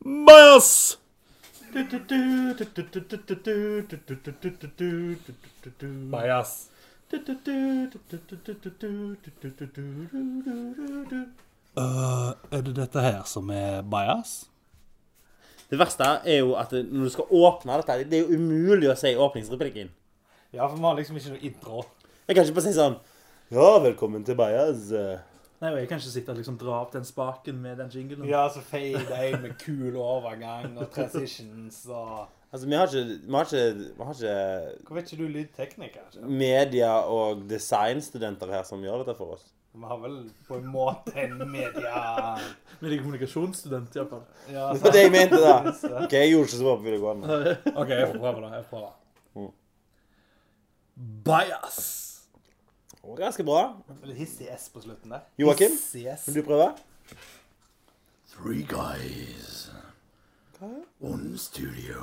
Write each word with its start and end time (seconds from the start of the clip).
Bajas! 0.00 0.98
Bajas. 6.10 6.70
Øh, 11.76 12.32
er 12.50 12.60
det 12.64 12.76
dette 12.76 13.00
her 13.00 13.22
som 13.28 13.50
er 13.50 13.82
bajas? 13.82 14.48
Det 15.70 15.78
verste 15.78 16.04
er 16.24 16.38
jo 16.38 16.54
at 16.56 16.72
når 16.72 17.04
du 17.04 17.10
skal 17.10 17.24
åpne 17.30 17.76
dette, 17.82 18.10
det 18.10 18.18
er 18.18 18.24
jo 18.24 18.40
umulig 18.40 18.88
å 18.88 18.96
si 18.96 19.12
åpningsreplikken. 19.12 19.92
Ja, 20.56 20.64
for 20.64 20.76
vi 20.80 20.88
har 20.88 20.96
liksom 20.96 21.20
ikke 21.20 21.36
noe 21.36 21.44
intro. 21.44 21.84
Jeg 22.24 22.32
kan 22.32 22.44
ikke 22.48 22.56
bare 22.62 22.70
si 22.70 22.76
sånn 22.80 22.96
Ja, 23.52 23.76
velkommen 23.84 24.24
til 24.24 24.40
Bajas. 24.40 24.88
Nei, 25.60 25.70
og 25.72 25.78
jeg 25.80 25.88
kan 25.88 25.98
ikke 26.00 26.10
sitte 26.12 26.30
og 26.34 26.36
liksom 26.36 26.58
dra 26.60 26.80
opp 26.82 26.90
den 26.92 27.04
spaken 27.08 27.60
med 27.62 27.78
den 27.80 27.88
jinglen. 27.94 28.26
Ja, 28.28 28.42
så 28.52 28.60
fade 28.60 29.00
jeg 29.08 29.38
med 29.40 29.54
kul 29.62 29.96
overgang 29.96 30.78
og 30.78 30.90
transitions 30.92 31.86
og 31.88 32.26
Altså, 32.52 32.68
vi 32.68 32.74
har 32.78 32.86
ikke 32.86 33.04
Vi 33.26 33.34
har 33.34 33.44
ikke, 33.44 33.74
vi 33.96 34.04
har 34.04 34.12
ikke 34.14 34.84
Hvorfor 34.86 34.96
er 34.96 35.02
ikke 35.02 35.16
du 35.16 35.28
lydtekniker? 35.28 36.04
ikke? 36.12 36.26
media- 36.28 37.02
og 37.10 37.42
designstudenter 37.50 38.46
her 38.52 38.62
som 38.62 38.80
gjør 38.84 39.02
dette 39.02 39.16
for 39.18 39.34
oss. 39.34 39.42
Vi 39.74 39.82
har 39.84 39.98
vel 40.00 40.30
på 40.48 40.56
en 40.56 40.66
måte 40.72 41.12
en 41.20 41.34
media... 41.50 42.36
Med 42.80 42.90
de 42.90 42.98
kommunikasjonsstudent, 42.98 43.96
iallfall. 43.96 44.22
Ja, 44.52 44.70
Det 44.72 44.82
var 44.84 44.90
det 44.94 45.02
jeg 45.02 45.12
mente, 45.12 45.36
da. 45.42 45.56
Ok, 46.04 46.12
Jeg 46.12 46.30
gjorde 46.30 46.46
ikke 46.46 46.56
så 46.56 46.64
bra 46.64 46.76
på 46.76 46.82
videregående. 46.86 47.56
OK, 47.82 47.88
jeg 47.88 48.08
får 48.12 48.18
prøve, 48.18 48.40
da. 48.40 48.54
Jeg 48.54 48.64
får 48.64 48.78
prøve. 48.78 48.92
Mm. 49.34 49.52
Bajas. 51.24 52.15
Det 53.06 53.10
var 53.12 53.16
Ganske 53.16 53.44
bra. 53.44 53.82
Litt 54.02 54.16
hissig 54.18 54.48
S 54.50 54.68
på 54.74 54.80
slutten 54.82 55.10
der. 55.14 55.20
Joakim? 55.38 55.76
Vil 56.26 56.34
du 56.34 56.42
prøve? 56.42 56.72
Three 58.32 58.62
guys. 58.66 59.70
One 61.00 61.38
studio. 61.38 62.02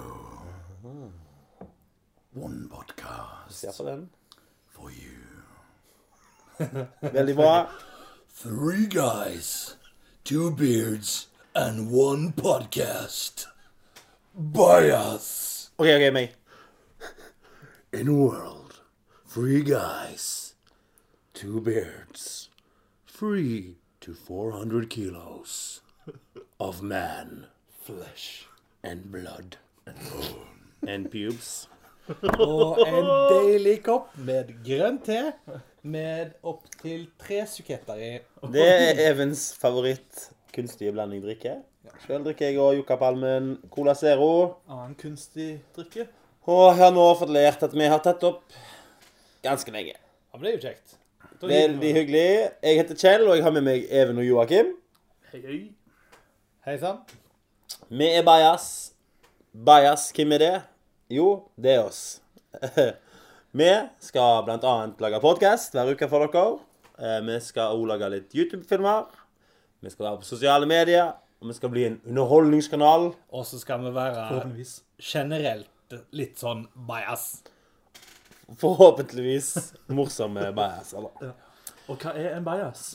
One 2.36 2.70
podcast 2.70 3.60
Se 3.60 3.68
på 3.78 3.84
den. 3.90 4.10
for 4.72 4.90
you. 4.90 5.20
Veldig 7.12 7.36
bra. 7.36 7.70
Three 8.36 8.86
guys, 8.88 9.78
two 10.24 10.52
beards, 10.56 11.28
and 11.56 11.92
one 11.92 12.32
podcast. 12.32 13.48
By 14.34 14.90
us. 15.16 15.72
OK, 15.78 15.88
OK, 15.96 16.12
meg. 16.14 16.34
In 17.94 18.08
a 18.08 18.14
world, 18.14 18.80
three 19.30 19.62
guys, 19.64 20.43
two 21.44 21.60
beards, 21.60 22.48
three 23.06 23.76
to 24.00 24.14
400 24.14 24.90
kilos 24.90 25.82
of 26.58 26.82
man, 26.82 27.48
flesh, 27.82 28.46
and 28.82 29.12
blood. 29.12 29.58
And 29.86 29.98
bone 29.98 30.48
and 30.88 31.12
pubes. 31.12 31.68
Og 32.40 32.80
en 32.88 33.10
deilig 33.28 33.82
kopp 33.84 34.16
med 34.16 34.54
grønn 34.64 35.02
te 35.04 35.20
med 35.84 36.32
opptil 36.48 37.10
tre 37.20 37.42
suketter 37.52 38.00
i. 38.00 38.14
Det 38.56 38.64
er 38.64 39.04
Evens 39.10 39.50
favoritt 39.60 40.30
kunstige 40.56 40.96
blanding 40.96 41.26
drikke. 41.28 41.58
Sjøl 42.06 42.24
drikker 42.24 42.54
jeg 42.54 42.64
og 42.64 42.80
Yuccapalmen 42.80 43.58
Cola 43.72 44.00
Zero. 44.00 44.32
Annen 44.72 44.96
kunstig 44.96 45.58
drikke. 45.76 46.08
Og 46.48 46.70
jeg 46.70 46.86
har 46.86 46.96
nå 46.96 47.08
fått 47.20 47.36
lært 47.36 47.68
at 47.68 47.76
vi 47.76 47.92
har 47.92 48.04
tatt 48.04 48.24
opp 48.32 48.60
ganske 49.44 49.76
lenge. 49.76 50.00
Ja, 50.00 50.38
men 50.40 50.48
det 50.48 50.54
er 50.54 50.62
jo 50.62 50.68
kjekt. 50.70 51.00
Veldig 51.44 51.90
hyggelig. 51.94 52.50
Jeg 52.64 52.78
heter 52.78 52.96
Kjell, 52.96 53.28
og 53.28 53.36
jeg 53.36 53.44
har 53.44 53.52
med 53.52 53.66
meg 53.66 53.88
Even 53.92 54.20
og 54.22 54.24
Joakim. 54.24 54.70
Hei, 55.34 55.42
hei. 55.44 55.58
Hei 56.64 56.76
sann. 56.80 57.02
Vi 57.92 58.08
er 58.08 58.24
Bajas. 58.24 58.68
Bajas, 59.52 60.06
hvem 60.16 60.32
er 60.38 60.40
det? 60.40 60.54
Jo, 61.12 61.26
det 61.60 61.74
er 61.74 61.82
oss. 61.84 62.22
Vi 63.60 63.68
skal 64.00 64.48
annet 64.56 65.04
lage 65.04 65.20
podkast 65.20 65.76
hver 65.76 65.92
uke 65.92 66.08
for 66.08 66.24
dere. 66.32 66.46
Eh, 66.96 67.20
Vi 67.28 67.36
skal 67.44 67.76
òg 67.76 67.90
lage 67.92 68.10
litt 68.14 68.32
YouTube-filmer. 68.40 69.12
Vi 69.84 69.92
skal 69.92 70.08
være 70.08 70.22
på 70.24 70.30
sosiale 70.32 70.70
medier. 70.70 71.12
Og 71.44 71.50
vi 71.52 71.58
skal 71.60 71.70
bli 71.76 71.84
en 71.90 72.00
underholdningskanal. 72.08 73.10
Og 73.36 73.46
så 73.46 73.60
skal 73.60 73.84
vi 73.84 73.92
være 73.92 74.54
generelt 75.12 76.00
litt 76.16 76.40
sånn 76.40 76.70
bias. 76.88 77.44
Forhåpentligvis 78.60 79.74
morsomme 79.88 80.52
Bajas. 80.56 80.94
Ja. 81.22 81.34
Og 81.88 82.00
hva 82.00 82.14
er 82.16 82.38
en 82.38 82.46
bajas? 82.46 82.94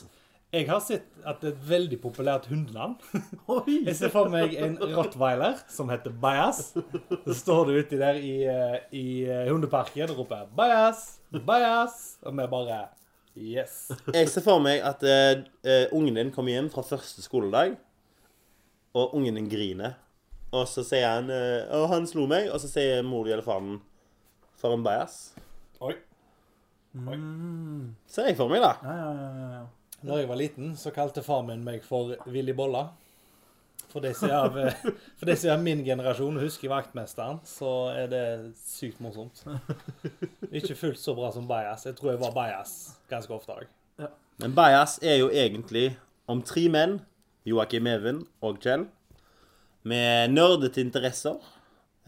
Jeg 0.49 0.65
har 0.65 0.79
sett 0.81 1.05
at 1.29 1.43
det 1.43 1.51
er 1.51 1.53
et 1.53 1.65
veldig 1.69 1.97
populært 2.01 2.47
hundenavn. 2.49 2.95
Oi! 3.53 3.83
Jeg 3.85 3.93
ser 3.99 4.09
for 4.13 4.31
meg 4.33 4.55
en 4.57 4.79
rottweiler 4.95 5.59
som 5.69 5.91
heter 5.93 6.13
Bajas. 6.21 6.71
Så 7.27 7.35
står 7.37 7.67
du 7.67 7.75
uti 7.77 7.99
der 8.01 8.17
i, 8.17 8.33
eh, 8.49 8.79
i 8.97 9.03
eh, 9.27 9.45
hundeparken 9.51 10.09
og 10.09 10.23
roper 10.23 10.47
'Bajas! 10.57 11.03
Bajas!' 11.45 12.17
Og 12.25 12.33
vi 12.33 12.47
bare 12.49 12.87
Yes. 13.39 13.91
Jeg 14.11 14.27
ser 14.27 14.41
for 14.43 14.59
meg 14.59 14.81
at 14.83 15.05
eh, 15.05 15.85
ungen 15.93 16.17
din 16.17 16.31
kommer 16.33 16.51
hjem 16.51 16.71
fra 16.73 16.81
første 16.83 17.21
skoledag, 17.21 17.77
og 18.97 19.13
ungen 19.15 19.37
din 19.37 19.47
griner. 19.47 19.93
Og 20.51 20.65
så 20.67 20.81
sier 20.83 21.05
han 21.13 21.29
'Å, 21.29 21.85
han 21.93 22.09
slo 22.09 22.25
meg', 22.25 22.49
og 22.49 22.57
så 22.59 22.67
sier 22.73 23.05
mor 23.05 23.29
eller 23.29 23.45
faren 23.45 23.77
'For 24.59 24.75
en 24.75 24.83
bajas'. 24.83 25.33
Oi. 25.79 25.95
Mm. 26.93 27.95
Ser 28.07 28.31
jeg 28.31 28.37
for 28.37 28.51
meg, 28.51 28.61
da. 28.61 28.73
Ja, 28.83 28.95
ja, 28.95 29.11
ja, 29.13 29.51
ja. 29.59 29.65
Når 30.01 30.17
jeg 30.17 30.29
var 30.29 30.39
liten, 30.39 30.75
så 30.77 30.91
kalte 30.95 31.23
far 31.23 31.41
min 31.47 31.63
meg 31.63 31.83
for 31.83 32.15
Willy 32.27 32.53
Bolla. 32.55 32.89
For 33.89 34.03
de 34.03 34.13
som 34.13 34.29
er 34.29 34.35
av, 34.37 34.57
eh, 34.59 34.85
som 35.19 35.29
er 35.29 35.53
av 35.53 35.63
min 35.63 35.83
generasjon 35.85 36.37
og 36.37 36.43
husker 36.43 36.69
vaktmesteren, 36.69 37.39
så 37.47 37.89
er 37.95 38.07
det 38.11 38.23
sykt 38.61 39.01
morsomt. 39.01 39.43
Ikke 40.51 40.75
fullt 40.75 40.99
så 40.99 41.15
bra 41.17 41.31
som 41.33 41.47
Bajas. 41.47 41.87
Jeg 41.89 41.97
tror 41.97 42.13
jeg 42.13 42.21
var 42.21 42.35
Bajas 42.35 42.77
ganske 43.09 43.33
ofte 43.33 43.57
òg. 43.57 43.67
Men 44.39 44.53
bajas 44.55 44.99
er 45.03 45.17
jo 45.19 45.27
egentlig 45.27 45.97
om 46.31 46.39
tre 46.41 46.69
menn, 46.71 47.01
Joakim 47.43 47.87
Even 47.91 48.21
og 48.39 48.61
Kjell, 48.63 48.85
med 49.83 50.31
nerdete 50.31 50.79
interesser. 50.79 51.35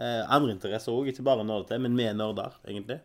Eh, 0.02 0.22
andre 0.34 0.56
interesser 0.56 0.96
òg, 0.96 1.12
ikke 1.12 1.26
bare 1.26 1.46
nerdete, 1.46 1.78
men 1.82 1.98
vi 1.98 2.08
er 2.10 2.18
nerder, 2.18 2.56
egentlig. 2.66 2.98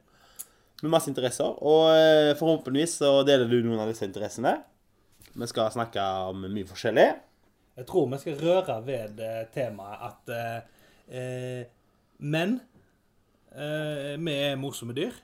Med 0.83 0.93
masse 0.93 1.11
interesser. 1.13 1.59
Og 1.61 1.91
eh, 1.93 2.33
forhåpentligvis 2.39 2.99
så 3.03 3.13
deler 3.27 3.51
du 3.51 3.59
noen 3.65 3.83
av 3.83 3.91
disse 3.91 4.07
interessene. 4.09 4.55
Vi 5.37 5.49
skal 5.51 5.73
snakke 5.75 6.05
om 6.31 6.47
mye 6.47 6.69
forskjellig. 6.69 7.09
Jeg 7.77 7.89
tror 7.91 8.09
vi 8.09 8.21
skal 8.23 8.41
røre 8.41 8.79
ved 8.87 9.21
eh, 9.21 9.43
temaet 9.53 10.07
at 10.09 10.33
eh, 10.33 10.81
eh, 11.13 11.63
menn 12.25 12.57
eh, 13.53 14.15
Vi 14.17 14.37
er 14.37 14.57
morsomme 14.61 14.97
dyr. 14.97 15.17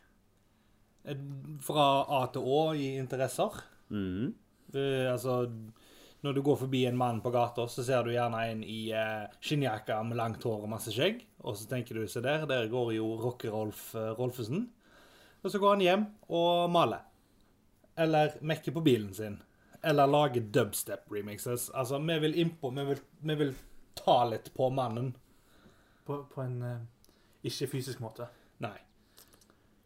Fra 1.65 1.87
A 2.21 2.27
til 2.35 2.45
Å 2.45 2.61
i 2.77 2.93
interesser. 3.01 3.57
Mm. 3.89 4.35
Eh, 4.77 5.09
altså 5.09 5.47
Når 6.23 6.33
du 6.33 6.43
går 6.47 6.57
forbi 6.57 6.85
en 6.87 6.97
mann 6.97 7.21
på 7.21 7.33
gata, 7.35 7.65
så 7.69 7.83
ser 7.83 8.05
du 8.07 8.13
gjerne 8.13 8.45
en 8.47 8.61
i 8.63 8.93
eh, 8.95 9.25
skinnjakke 9.43 9.97
med 10.07 10.21
langt 10.21 10.45
hår 10.47 10.69
og 10.69 10.71
masse 10.71 10.93
skjegg. 10.95 11.25
Og 11.43 11.57
så 11.59 11.67
tenker 11.71 11.99
du 11.99 12.07
se 12.07 12.23
der, 12.23 12.45
der 12.47 12.69
går 12.71 12.93
jo 12.95 13.09
Rocke-Rolf 13.19 13.89
eh, 13.99 14.13
Rolfesen. 14.19 14.69
Og 15.43 15.51
så 15.51 15.59
går 15.59 15.75
han 15.75 15.83
hjem 15.83 16.05
og 16.31 16.71
maler. 16.71 17.03
Eller 17.99 18.37
mekker 18.39 18.77
på 18.77 18.85
bilen 18.87 19.11
sin. 19.17 19.41
Eller 19.83 20.07
lager 20.07 20.47
dubstep-remixes. 20.55 21.73
Altså, 21.75 21.99
vi 21.99 22.19
vil 22.23 22.39
innpå 22.45 22.71
vi 22.71 22.85
vil, 22.93 23.03
vi 23.19 23.39
vil 23.43 23.53
ta 23.99 24.21
litt 24.31 24.53
på 24.55 24.71
mannen. 24.71 25.11
På, 26.07 26.21
på 26.31 26.45
en 26.47 26.63
eh, 26.63 26.87
ikke 27.51 27.67
fysisk 27.75 27.99
måte. 28.05 28.31
Nei. 28.63 28.77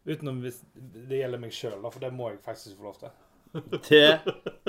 Utenom 0.05 0.45
hvis 0.45 0.61
det 0.77 1.23
gjelder 1.23 1.41
meg 1.41 1.57
sjøl, 1.57 1.81
for 1.89 1.99
det 2.05 2.13
må 2.13 2.29
jeg 2.29 2.45
faktisk 2.45 2.77
få 2.77 2.91
lov 2.91 3.01
til. 3.01 3.17
Det 3.89 4.05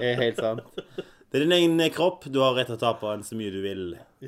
er 0.01 0.21
helt 0.25 0.41
sant. 0.41 0.83
Det 1.29 1.37
er 1.37 1.45
din 1.45 1.53
egen 1.53 1.81
kropp. 1.93 2.25
Du 2.33 2.41
har 2.41 2.55
rett 2.57 2.71
til 2.71 2.79
å 2.79 2.81
ta 2.81 2.95
på 2.97 3.09
den 3.13 3.25
så 3.27 3.37
mye 3.37 3.53
du 3.53 3.59
vil, 3.61 3.83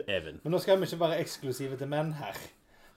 Even. 0.04 0.40
Men 0.44 0.52
nå 0.52 0.58
skal 0.60 0.76
vi 0.76 0.88
ikke 0.88 1.00
være 1.00 1.20
eksklusive 1.22 1.78
til 1.80 1.88
menn 1.88 2.12
her. 2.18 2.36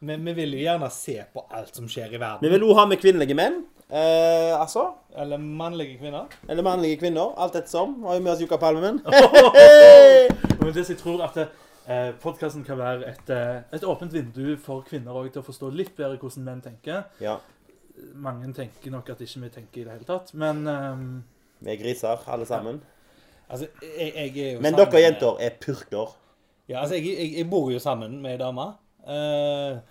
Vi, 0.03 0.17
vi 0.25 0.33
vil 0.35 0.57
jo 0.57 0.65
gjerne 0.65 0.89
se 0.91 1.15
på 1.31 1.45
alt 1.55 1.79
som 1.79 1.88
skjer 1.88 2.11
i 2.11 2.19
verden. 2.19 2.44
Vi 2.44 2.51
vil 2.51 2.65
òg 2.67 2.75
ha 2.81 2.85
med 2.91 3.00
kvinnelige 3.00 3.38
menn. 3.39 3.61
Eh, 3.88 4.51
altså. 4.59 4.89
Eller 5.15 5.39
mannlige 5.39 6.01
kvinner. 6.01 6.27
Eller 6.50 6.67
mannlige 6.67 7.00
kvinner. 7.00 7.31
Alt 7.39 7.55
ettersom. 7.55 8.01
Har 8.03 8.19
jo 8.19 8.25
med 8.25 8.33
oss 8.33 8.44
Jukka 8.44 8.59
Palmen. 8.59 9.00
Men 10.59 10.75
det 10.75 10.83
jeg 10.89 11.00
tror 11.00 11.23
at 11.23 11.39
eh, 11.39 12.11
podkasten 12.19 12.67
kan 12.67 12.81
være 12.81 13.07
et, 13.13 13.31
eh, 13.31 13.61
et 13.71 13.88
åpent 13.88 14.11
vindu 14.13 14.57
for 14.59 14.83
kvinner 14.88 15.15
også, 15.15 15.38
til 15.38 15.44
å 15.45 15.47
forstå 15.47 15.71
litt 15.79 15.95
bedre 15.95 16.19
hvordan 16.19 16.50
menn 16.50 16.63
tenker. 16.65 17.05
Ja. 17.23 17.38
Mange 18.19 18.51
tenker 18.51 18.91
nok 18.91 19.15
at 19.15 19.23
ikke 19.23 19.45
vi 19.45 19.53
tenker 19.61 19.81
i 19.81 19.88
det 19.88 19.95
hele 19.95 20.07
tatt, 20.07 20.33
men 20.35 20.65
um, 20.67 21.03
Vi 21.63 21.71
er 21.71 21.79
griser, 21.79 22.27
alle 22.27 22.47
sammen. 22.50 22.81
Altså, 23.49 23.67
jeg, 23.81 24.13
jeg 24.15 24.37
er 24.47 24.53
jo 24.53 24.61
Men 24.61 24.73
sammen 24.73 24.91
dere 24.93 25.01
jenter 25.07 25.41
er 25.47 25.57
purker. 25.61 26.15
Ja, 26.69 26.79
altså, 26.81 26.95
jeg, 26.95 27.05
jeg, 27.19 27.33
jeg 27.37 27.49
bor 27.49 27.71
jo 27.71 27.79
sammen 27.79 28.21
med 28.21 28.37
ei 28.37 28.37
dame. 28.41 28.69
Eh, 29.07 29.81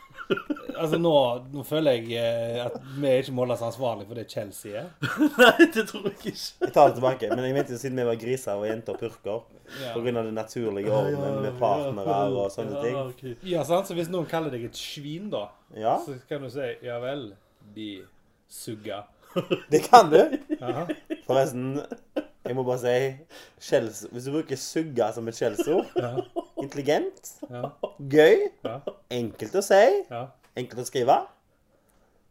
Altså, 0.78 0.96
nå, 0.96 1.10
nå 1.52 1.62
føler 1.68 1.98
jeg 1.98 2.14
eh, 2.16 2.62
at 2.64 2.76
vi 2.96 3.10
ikke 3.20 3.34
må 3.36 3.44
oss 3.52 3.60
ansvarlig 3.66 4.06
for 4.08 4.16
det 4.16 4.24
Chelsea 4.32 4.78
er. 4.80 4.86
Nei, 5.42 5.66
det 5.74 5.84
tror 5.90 6.06
jeg 6.08 6.14
ikke. 6.16 6.32
Jeg 6.62 6.72
tar 6.72 6.88
det 6.88 6.96
tilbake. 6.96 7.28
Men 7.34 7.44
jeg 7.44 7.56
mente 7.58 7.74
jo 7.74 7.80
siden 7.82 8.00
vi 8.00 8.06
var 8.08 8.16
griser 8.20 8.56
og 8.56 8.64
jenter 8.70 8.96
og 8.96 9.02
purker, 9.02 9.42
Ja. 9.82 9.92
av 9.96 10.04
det 10.26 10.32
naturlige 10.36 10.92
ordenen 10.92 11.42
med 11.44 11.58
partnere 11.60 12.16
og 12.32 12.48
sånne 12.54 12.80
ting. 12.82 12.96
Ja. 13.28 13.34
Ja, 13.58 13.64
sant? 13.68 13.90
Så 13.90 13.96
hvis 13.98 14.08
noen 14.12 14.26
kaller 14.30 14.52
deg 14.54 14.64
et 14.70 14.78
svin, 14.80 15.28
da, 15.32 15.46
Ja, 15.76 15.98
så 16.06 16.16
kan 16.28 16.42
du 16.44 16.48
si 16.52 16.70
ja 16.86 16.96
vel, 17.02 17.34
de 17.76 17.90
sugger. 18.48 19.04
det 19.72 19.82
kan 19.90 20.08
du. 20.12 20.18
Ja. 20.56 20.86
Forresten, 21.28 21.82
jeg 22.44 22.54
må 22.56 22.62
bare 22.66 22.78
si 22.78 23.16
skjells, 23.60 24.06
Hvis 24.12 24.24
du 24.24 24.30
bruker 24.32 24.56
'sugga' 24.56 25.12
som 25.14 25.28
et 25.28 25.34
skjellsord 25.34 25.86
Ja. 25.96 26.16
Intelligent, 26.62 27.32
Ja. 27.50 27.70
gøy, 28.00 28.50
Ja. 28.64 28.80
enkelt 29.10 29.52
å 29.54 29.62
si, 29.62 30.04
ja. 30.10 30.26
enkelt 30.56 30.80
å 30.80 30.84
skrive. 30.86 31.26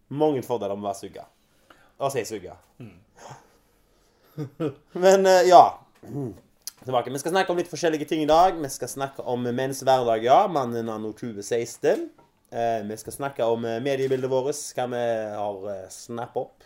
Mange 0.09 0.43
fordeler 0.43 0.75
med 0.75 0.83
å 0.83 0.87
være 0.93 0.99
sugga. 0.99 1.25
Å 1.99 2.09
si 2.11 2.23
sugga. 2.25 2.55
Men 4.93 5.25
eh, 5.25 5.47
ja. 5.49 5.79
Tilbake. 6.83 7.11
Vi 7.13 7.19
skal 7.21 7.31
snakke 7.35 7.53
om 7.53 7.59
litt 7.59 7.69
forskjellige 7.69 8.07
ting 8.09 8.23
i 8.23 8.29
dag. 8.29 8.55
Vi 8.57 8.69
skal 8.73 8.89
snakke 8.89 9.23
om 9.29 9.43
menns 9.53 9.83
hverdag, 9.85 10.23
ja. 10.25 10.47
Mannen 10.47 10.89
anno 10.89 11.11
2016. 11.13 12.07
Eh, 12.51 12.81
vi 12.87 12.97
skal 12.97 13.13
snakke 13.13 13.45
om 13.47 13.65
eh, 13.65 13.77
mediebildet 13.83 14.29
vårt, 14.31 14.57
hva 14.75 14.87
vi 14.91 15.03
har 15.35 15.85
snappet 15.93 16.41
opp. 16.41 16.60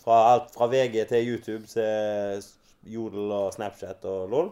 Fra 0.00 0.16
alt 0.34 0.52
fra 0.54 0.66
VG 0.72 1.02
til 1.10 1.28
YouTube 1.34 1.66
til 1.68 2.44
Jodel 2.88 3.32
og 3.36 3.50
Snapchat 3.54 4.04
og 4.08 4.30
LOL. 4.32 4.48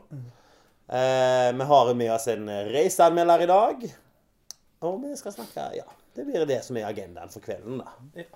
Eh, 0.89 1.49
vi 1.57 1.67
har 1.71 1.93
med 1.97 2.11
oss 2.13 2.29
en 2.33 2.49
reiseanmelder 2.69 3.45
i 3.45 3.49
dag. 3.51 3.87
Og 4.85 5.01
vi 5.03 5.15
skal 5.19 5.33
snakke 5.35 5.71
Ja, 5.79 5.87
det 6.17 6.27
blir 6.29 6.45
det 6.47 6.61
som 6.65 6.77
er 6.77 6.87
agendaen 6.91 7.33
for 7.33 7.41
kvelden, 7.45 7.79
da. 7.81 7.95
Ja. 8.17 8.29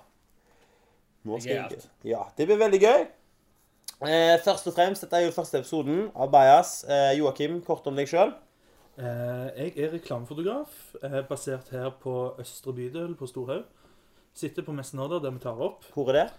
Nå 1.25 1.35
Det 1.37 1.43
skal 1.43 1.53
jeg- 1.69 1.89
Ja, 2.03 2.23
det 2.37 2.47
blir 2.47 2.57
veldig 2.57 2.81
gøy. 2.81 3.07
Eh, 4.01 4.37
først 4.43 4.67
og 4.67 4.73
fremst, 4.73 5.01
dette 5.01 5.13
er 5.15 5.25
jo 5.25 5.31
første 5.31 5.59
episoden 5.59 6.11
av 6.15 6.31
Bajas. 6.31 6.83
Eh, 6.89 7.17
Joakim, 7.19 7.61
kort 7.61 7.87
om 7.87 7.95
deg 7.95 8.07
sjøl. 8.07 8.33
Eh, 8.97 9.49
jeg 9.55 9.77
er 9.77 9.91
reklamefotograf, 9.91 10.95
eh, 11.03 11.21
basert 11.23 11.69
her 11.71 11.89
på 11.91 12.35
Østre 12.39 12.73
bydel 12.73 13.15
på 13.15 13.27
Storhaug. 13.27 13.63
Sitter 14.33 14.61
på 14.63 14.73
Messenodder, 14.73 15.19
der 15.21 15.31
vi 15.31 15.39
tar 15.39 15.61
opp. 15.61 15.83
Hvor 15.93 16.09
er 16.09 16.13
det? 16.13 16.31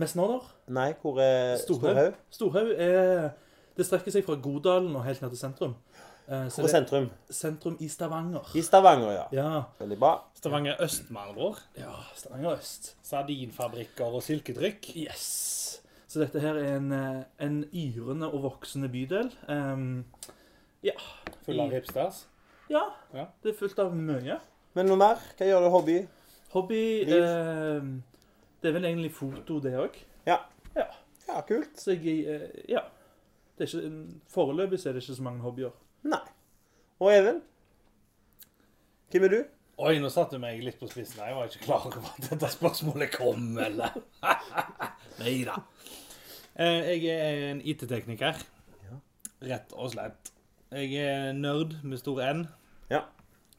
Messenodder? 0.00 0.46
Nei, 0.72 0.92
hvor 1.02 1.20
er 1.22 1.56
Storhaug. 1.60 1.90
Storhaug? 1.92 2.14
Storhaug 2.30 2.70
er 2.78 3.30
Det 3.76 3.86
strekker 3.86 4.12
seg 4.12 4.24
fra 4.26 4.34
Godalen 4.42 4.94
og 4.98 5.04
helt 5.06 5.20
ned 5.22 5.30
til 5.32 5.38
sentrum. 5.40 5.74
Eh, 6.28 6.46
så 6.52 6.60
Hvor 6.60 6.68
er 6.68 6.72
sentrum? 6.74 7.06
sentrum 7.30 7.76
i 7.80 7.88
Stavanger. 7.88 8.50
I 8.54 8.62
Stavanger, 8.62 9.12
ja. 9.12 9.24
Ja. 9.32 9.62
Veldig 9.78 9.98
bra. 9.98 10.10
Stavanger 10.36 10.76
øst, 10.84 11.10
med 11.10 11.20
andre 11.20 11.42
ord. 11.50 11.62
ja, 11.78 11.92
Stavanger 12.16 12.52
øst. 12.58 12.94
Sardinfabrikker 13.02 14.04
og 14.04 14.22
silketrykk. 14.22 14.90
Yes. 14.96 15.82
Så 16.08 16.20
dette 16.20 16.40
her 16.42 16.54
er 16.58 16.76
en, 16.76 16.92
eh, 16.92 17.22
en 17.46 17.64
yrende 17.72 18.30
og 18.32 18.42
voksende 18.42 18.88
bydel. 18.88 19.30
Um, 19.48 20.04
ja. 20.82 20.96
Full 21.44 21.60
av 21.60 21.70
hipsters. 21.70 22.24
Ja, 22.70 22.82
Ja. 23.14 23.24
det 23.42 23.54
er 23.54 23.58
fullt 23.58 23.78
av 23.78 23.94
mye. 23.94 24.38
Men 24.74 24.86
noe 24.86 24.96
mer? 24.96 25.16
Hva 25.38 25.46
gjør 25.46 25.64
du 25.64 25.70
hobby? 25.70 25.98
Hobby 26.52 27.04
Liv? 27.04 27.22
ehm, 27.22 28.02
Det 28.60 28.68
er 28.68 28.76
vel 28.76 28.84
egentlig 28.90 29.12
foto, 29.16 29.58
det 29.64 29.74
òg. 29.80 29.96
Ja. 30.26 30.38
Ja. 30.76 30.86
Ja, 31.28 31.40
kult. 31.48 31.76
Så 31.80 31.94
jeg 31.96 32.24
eh, 32.28 32.48
Ja. 32.68 32.84
Det 33.58 33.66
er 33.68 33.76
ikke, 33.76 34.20
foreløpig 34.32 34.78
så 34.80 34.88
er 34.88 34.94
det 34.96 35.02
ikke 35.04 35.14
så 35.18 35.24
mange 35.24 35.42
hobbyer. 35.44 35.72
Nei. 36.08 36.22
Og 37.00 37.10
Even? 37.12 37.42
Hvem 39.10 39.24
er 39.26 39.32
du? 39.34 39.40
Oi, 39.80 39.94
nå 40.00 40.08
satte 40.12 40.36
du 40.36 40.42
meg 40.42 40.60
litt 40.64 40.78
på 40.80 40.88
spissen. 40.88 41.20
Jeg 41.24 41.36
var 41.36 41.48
ikke 41.48 41.64
klar 41.66 41.86
over 41.88 42.08
at 42.08 42.26
dette 42.30 42.48
spørsmålet 42.52 43.12
kom, 43.14 43.50
eller? 43.60 43.96
Nei 45.20 45.34
da. 45.48 45.56
Jeg 46.60 47.04
er 47.12 47.44
en 47.50 47.62
IT-tekniker. 47.64 48.40
Rett 49.40 49.72
og 49.72 49.92
slett. 49.94 50.32
Jeg 50.70 50.92
er 51.00 51.32
nerd 51.36 51.78
med 51.82 52.00
stor 52.00 52.20
N. 52.26 52.42
Ja. 52.92 53.06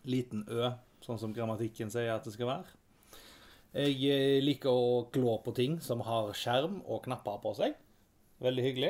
Liten 0.05 0.43
Ø, 0.49 0.69
sånn 1.05 1.17
som 1.21 1.33
grammatikken 1.33 1.89
sier 1.93 2.13
at 2.13 2.25
det 2.27 2.35
skal 2.35 2.49
være. 2.51 2.77
Jeg 3.71 3.93
eh, 4.11 4.39
liker 4.43 4.67
å 4.73 5.05
glå 5.13 5.37
på 5.45 5.53
ting 5.55 5.77
som 5.83 6.01
har 6.03 6.33
skjerm 6.35 6.81
og 6.91 7.05
knapper 7.05 7.37
på 7.43 7.53
seg. 7.55 7.77
Veldig 8.43 8.65
hyggelig. 8.65 8.89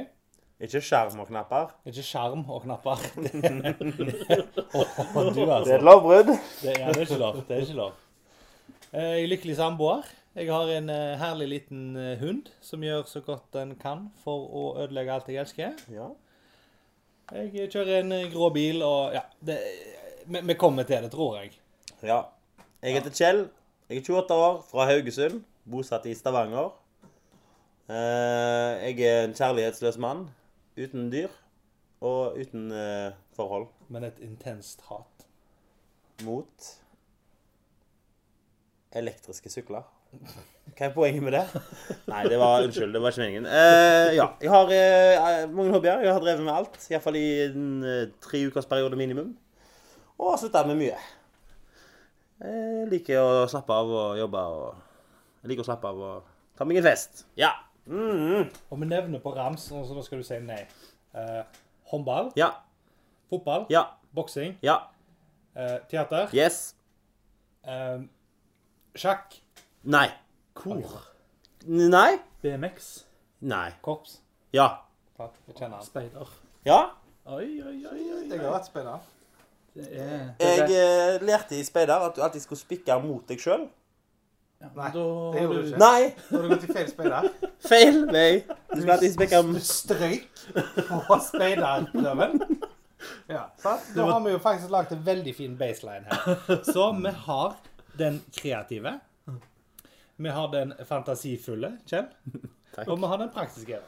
Ikke 0.62 0.82
skjerm 0.86 1.20
og 1.22 1.28
knapper. 1.30 1.70
Ikke 1.90 2.04
skjerm 2.06 2.42
og 2.50 2.64
knapper. 2.64 3.02
oh, 4.78 5.30
du, 5.34 5.42
altså. 5.46 5.68
Det 5.68 5.76
er 5.76 5.78
et 5.78 5.86
lovbrudd. 5.86 6.32
Det, 6.62 6.74
ja, 6.80 6.90
det 6.90 7.04
er 7.04 7.06
ikke 7.06 7.20
lov. 7.22 7.40
Det 7.48 7.56
er 7.58 7.64
ikke 7.68 7.78
lov. 7.78 8.02
Eh, 8.92 9.06
Jeg 9.20 9.24
er 9.28 9.32
lykkelig 9.36 9.56
samboer. 9.62 10.10
Jeg 10.38 10.48
har 10.50 10.74
en 10.78 10.90
eh, 10.94 11.16
herlig 11.20 11.48
liten 11.52 11.82
hund 12.22 12.50
som 12.64 12.84
gjør 12.86 13.06
så 13.10 13.22
godt 13.26 13.50
den 13.58 13.74
kan 13.82 14.08
for 14.24 14.46
å 14.50 14.66
ødelegge 14.84 15.14
alt 15.18 15.30
jeg 15.34 15.42
elsker. 15.44 15.82
Ja. 15.94 16.10
Jeg 17.38 17.70
kjører 17.72 18.02
en 18.02 18.14
grå 18.34 18.50
bil, 18.54 18.82
og 18.84 19.14
ja 19.16 19.22
det, 19.46 19.58
vi, 20.28 20.42
vi 20.50 20.58
kommer 20.60 20.84
til 20.90 21.06
det, 21.06 21.12
tror 21.14 21.38
jeg. 21.42 21.54
ja. 22.04 22.24
Jeg 22.82 22.96
heter 22.98 23.14
Kjell. 23.14 23.44
Jeg 23.92 23.98
er 23.98 24.04
28 24.08 24.36
år, 24.40 24.62
fra 24.72 24.86
Haugesund. 24.88 25.42
Bosatt 25.68 26.06
i 26.08 26.14
Stavanger. 26.16 26.70
Eh, 27.92 28.86
Jeg 28.88 29.02
er 29.04 29.26
en 29.26 29.34
kjærlighetsløs 29.36 29.98
mann. 30.00 30.30
Uten 30.80 31.10
dyr. 31.12 31.28
Og 32.00 32.38
uten 32.40 32.72
eh, 32.72 33.12
forhold. 33.36 33.68
Men 33.92 34.08
et 34.08 34.22
intenst 34.24 34.86
hat. 34.88 35.28
Mot 36.24 36.72
elektriske 38.96 39.52
sykler. 39.52 39.84
Hva 40.72 40.88
er 40.88 40.96
poenget 40.96 41.24
med 41.28 41.36
det? 41.36 41.44
Nei, 42.12 42.24
det 42.32 42.40
var 42.40 42.64
Unnskyld, 42.64 42.94
det 42.96 43.02
var 43.04 43.12
ikke 43.12 43.26
meningen. 43.26 43.46
Eh, 43.52 44.16
ja. 44.16 44.30
Jeg 44.40 44.56
har 44.56 44.72
eh, 44.78 45.48
mange 45.52 45.76
hobbyer. 45.76 46.06
Jeg 46.08 46.16
har 46.16 46.24
drevet 46.24 46.48
med 46.48 46.56
alt. 46.56 46.80
Iallfall 46.92 47.20
i 47.20 47.30
en 47.50 47.72
eh, 47.84 48.06
tre 48.24 48.46
ukers 48.48 48.72
periode 48.72 48.96
minimum. 49.00 49.36
Og 50.16 50.32
har 50.32 50.40
slutta 50.46 50.64
med 50.72 50.80
mye. 50.80 50.96
Jeg 52.42 52.88
liker 52.90 53.20
å 53.22 53.48
slappe 53.52 53.74
av 53.76 53.90
og 53.94 54.18
jobbe 54.18 54.42
og 54.50 54.76
Jeg 55.44 55.50
liker 55.52 55.64
å 55.64 55.68
slappe 55.68 55.88
av 55.90 56.00
og 56.06 56.24
ta 56.58 56.66
meg 56.66 56.78
en 56.82 56.84
fest. 56.86 57.26
Ja. 57.38 57.52
Mm, 57.90 58.50
Og 58.72 58.80
vi 58.80 58.86
nevner 58.86 59.20
på 59.24 59.32
rams, 59.36 59.68
så 59.70 59.82
da 59.96 60.02
skal 60.06 60.20
du 60.22 60.24
si 60.24 60.38
nei. 60.40 60.68
Eh, 61.18 61.44
håndball, 61.92 62.32
ja. 62.38 62.52
fotball, 63.30 63.66
Ja. 63.70 63.86
boksing, 64.14 64.58
Ja. 64.62 64.88
eh, 65.56 65.80
teater, 65.90 66.30
Yes. 66.34 66.76
eh, 67.64 68.00
sjakk, 68.96 69.40
Nei. 69.84 70.10
Kor. 70.54 70.84
Nei. 71.66 72.20
BMX. 72.44 73.06
Nei. 73.42 73.72
korps. 73.82 74.20
Ja. 74.54 74.78
Speider. 75.82 76.28
Ja. 76.66 76.92
Oi, 77.26 77.62
oi, 77.62 77.86
oi. 77.86 78.12
oi. 78.14 78.30
Jeg 78.30 78.40
har 78.40 78.52
vært 78.60 78.66
speider. 78.66 79.00
Jeg 79.76 80.66
eh, 80.68 81.22
lærte 81.24 81.56
i 81.56 81.64
speider 81.64 82.04
at 82.10 82.16
du 82.18 82.22
alltid 82.26 82.42
skulle 82.44 82.60
spikke 82.60 82.98
mot 83.04 83.24
deg 83.30 83.40
sjøl. 83.40 83.68
ja, 84.62 84.68
Nei, 84.76 84.90
da 84.92 85.04
det 85.32 85.40
har 85.40 85.46
gjorde 85.46 85.56
du- 85.56 85.62
du 85.62 85.68
ikke. 85.70 85.80
Nei, 85.80 86.14
Nå 86.32 86.38
har 86.38 86.44
du 86.44 86.50
gått 86.56 86.64
i 86.70 86.74
feil 86.74 86.90
speider. 86.92 87.30
feil 87.70 88.02
vei. 88.12 88.44
Du 88.74 88.82
skal 88.82 88.92
alltid 88.98 89.14
spikke 89.16 89.40
Du 89.54 89.60
strøyk 89.60 90.28
på 91.08 91.20
speiderprøven. 91.30 92.36
Ja, 93.32 93.46
sant? 93.58 93.82
Da 93.96 94.06
har 94.12 94.20
vi 94.22 94.32
jo 94.36 94.38
faktisk 94.44 94.70
lagd 94.70 94.92
en 94.94 95.06
veldig 95.06 95.36
fin 95.36 95.56
baseline 95.58 96.06
her. 96.12 96.60
Så 96.68 96.92
vi 97.02 97.10
har 97.26 97.56
den 97.98 98.20
kreative. 98.36 99.00
Vi 100.22 100.30
har 100.30 100.52
den 100.54 100.74
fantasifulle, 100.86 101.78
Kjell. 101.90 102.06
Takk. 102.76 102.88
Og 102.88 103.00
vi 103.02 103.08
har 103.10 103.18
den 103.18 103.32
praktiske. 103.34 103.80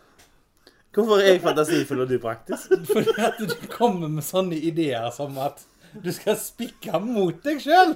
Hvorfor 0.93 1.21
er 1.21 1.27
jeg 1.35 1.41
fantasifull 1.43 2.01
og 2.01 2.09
du 2.09 2.17
praktisk? 2.21 2.73
Fordi 2.89 3.13
at 3.21 3.37
du 3.39 3.53
kommer 3.69 4.07
med 4.09 4.23
sånne 4.25 4.57
ideer 4.57 5.11
som 5.13 5.37
at 5.37 5.61
du 6.03 6.12
skal 6.15 6.38
spikke 6.39 7.00
mot 7.03 7.39
deg 7.45 7.62
sjøl. 7.63 7.95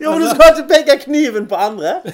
Ja, 0.00 0.10
men 0.10 0.22
du 0.24 0.28
skal 0.32 0.56
ikke 0.56 0.68
peke 0.72 0.98
kniven 1.04 1.48
på 1.50 1.58
andre. 1.58 1.98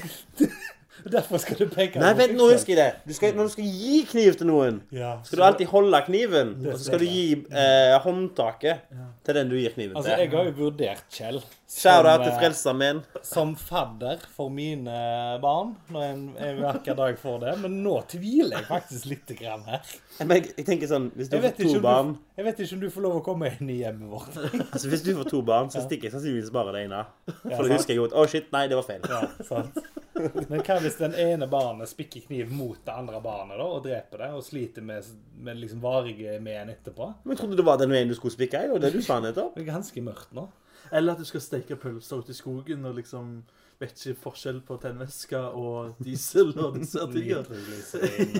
Derfor 1.04 1.36
skal 1.36 1.58
du 1.58 1.66
peke 1.68 2.00
Nei, 2.00 2.14
vent, 2.16 2.32
nå 2.38 2.46
husker 2.48 2.72
jeg 2.72 2.78
det. 2.80 3.00
Du 3.04 3.12
skal, 3.16 3.34
når 3.36 3.50
du 3.50 3.52
skal 3.52 3.66
gi 3.68 3.98
kniv 4.08 4.38
til 4.40 4.48
noen, 4.48 4.78
Ja, 4.94 5.18
skal 5.26 5.40
du 5.40 5.44
alltid 5.44 5.68
holde 5.68 6.00
kniven. 6.06 6.54
Og 6.64 6.78
så 6.78 6.86
skal 6.86 7.02
du 7.02 7.04
gi 7.04 7.26
eh, 7.44 7.96
håndtaket 8.04 8.86
til 9.26 9.36
den 9.36 9.52
du 9.52 9.58
gir 9.58 9.74
kniven 9.76 9.92
til. 9.92 10.00
Altså, 10.00 10.16
jeg 10.22 10.32
har 10.32 10.48
jo 10.48 10.54
vurdert 10.62 11.04
Kjell 11.12 11.42
Shout-out 11.74 12.22
til 12.22 12.30
eh, 12.30 12.36
Frelsesarmeen. 12.38 13.00
som 13.26 13.54
fadder 13.58 14.20
for 14.36 14.52
mine 14.54 14.94
barn 15.42 15.72
når 15.90 16.04
en, 16.06 16.20
en 16.38 16.60
vakker 16.62 16.94
dag 16.98 17.18
får 17.18 17.40
det, 17.42 17.54
men 17.64 17.80
nå 17.82 17.96
tviler 18.10 18.60
jeg 18.60 18.68
faktisk 18.68 19.08
litt 19.10 19.32
grann 19.40 19.64
her. 19.66 19.82
Men 20.20 20.38
jeg, 20.38 20.52
jeg 20.60 20.68
tenker 20.68 20.90
sånn, 20.90 21.08
hvis 21.16 21.32
du 21.32 21.34
Jeg 21.38 21.48
får 21.48 21.56
to 21.58 21.82
barn 21.82 22.12
du, 22.14 22.22
jeg 22.38 22.46
vet 22.46 22.62
ikke 22.62 22.76
om 22.78 22.84
du 22.84 22.88
får 22.94 23.06
lov 23.08 23.18
å 23.18 23.24
komme 23.26 23.50
inn 23.56 23.72
i 23.74 23.80
hjemmet 23.80 24.10
vårt. 24.12 24.38
Altså 24.74 24.88
Hvis 24.92 25.02
du 25.06 25.12
får 25.18 25.28
to 25.30 25.42
barn, 25.46 25.68
så 25.74 25.82
stikker 25.82 26.08
jeg 26.08 26.14
sannsynligvis 26.14 26.54
bare 26.54 26.76
det 26.76 26.86
ene. 26.86 27.02
Ja, 27.26 27.56
For 27.56 27.66
da 27.66 27.74
husker 27.74 27.94
jeg 27.94 28.00
jo 28.00 28.08
at 28.08 28.16
Å, 28.18 28.24
shit, 28.30 28.48
nei, 28.54 28.64
det 28.70 28.78
var 28.78 28.86
feil. 28.86 29.04
Ja, 29.10 29.20
sant. 29.46 29.78
Men 30.14 30.60
hva 30.62 30.76
hvis 30.82 30.98
den 31.00 31.14
ene 31.18 31.48
barnet 31.50 31.90
spikker 31.90 32.22
kniv 32.28 32.52
mot 32.54 32.78
det 32.86 32.94
andre 32.94 33.18
barnet 33.22 33.58
da, 33.58 33.66
og 33.66 33.82
dreper 33.86 34.22
det, 34.22 34.28
og 34.38 34.44
sliter 34.46 34.84
med, 34.86 35.06
med 35.42 35.58
liksom 35.58 35.82
varige 35.82 36.36
men 36.42 36.70
etterpå? 36.70 37.10
Men 37.24 37.34
jeg 37.34 37.42
trodde 37.42 37.58
det 37.58 37.66
var 37.66 37.80
den 37.82 37.94
veien 37.94 38.10
du 38.10 38.14
skulle 38.14 38.34
spikke 38.36 38.62
i. 38.62 38.68
Det 38.70 38.76
var 38.76 38.84
det 38.86 38.92
du 38.94 39.02
sa 39.02 39.18
nettopp. 39.24 39.56
Det 39.56 39.64
er 39.64 39.72
ganske 39.72 40.04
mørkt 40.06 40.36
nå. 40.38 40.46
Eller 40.92 41.12
at 41.14 41.20
du 41.22 41.24
skal 41.28 41.40
steke 41.44 41.76
pølser 41.80 42.20
ute 42.24 42.34
i 42.34 42.38
skogen 42.38 42.84
og 42.88 42.96
liksom 42.98 43.36
vet 43.80 43.96
ikke 43.98 44.20
forskjell 44.22 44.60
på 44.66 44.76
tennvæske 44.82 45.38
og 45.58 45.96
diesel 46.04 46.52
og 46.62 46.76
disse 46.78 47.02
tingene. 47.10 47.58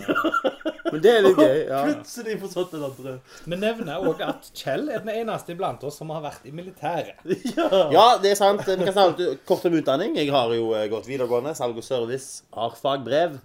Men 0.93 1.01
det 1.03 1.11
er 1.11 1.25
litt 1.25 1.39
gøy. 1.41 1.57
ja. 1.67 1.81
Plutselig 1.89 2.37
forstått 2.43 2.75
den 2.77 2.85
andre. 2.87 3.15
Vi 3.49 3.57
nevner 3.59 4.05
òg 4.07 4.21
at 4.23 4.51
Kjell 4.55 4.85
er 4.95 5.03
den 5.03 5.11
eneste 5.25 5.57
iblant 5.57 5.83
oss 5.89 5.97
som 5.99 6.13
har 6.15 6.23
vært 6.23 6.45
i 6.47 6.53
militæret. 6.55 7.19
Ja. 7.57 7.67
Ja, 7.95 8.05
det 8.23 8.35
er 8.35 8.39
sant. 8.39 8.63
Vi 8.67 8.77
kan 8.85 8.95
snakke 8.95 9.33
kort 9.49 9.65
om 9.67 9.75
utdanning. 9.79 10.15
Jeg 10.21 10.31
har 10.35 10.53
jo 10.55 10.71
eh, 10.77 10.87
gått 10.93 11.09
videregående, 11.09 11.55
salg 11.59 11.79
og 11.81 11.87
service, 11.87 12.45
har 12.55 12.77
fagbrev. 12.79 13.41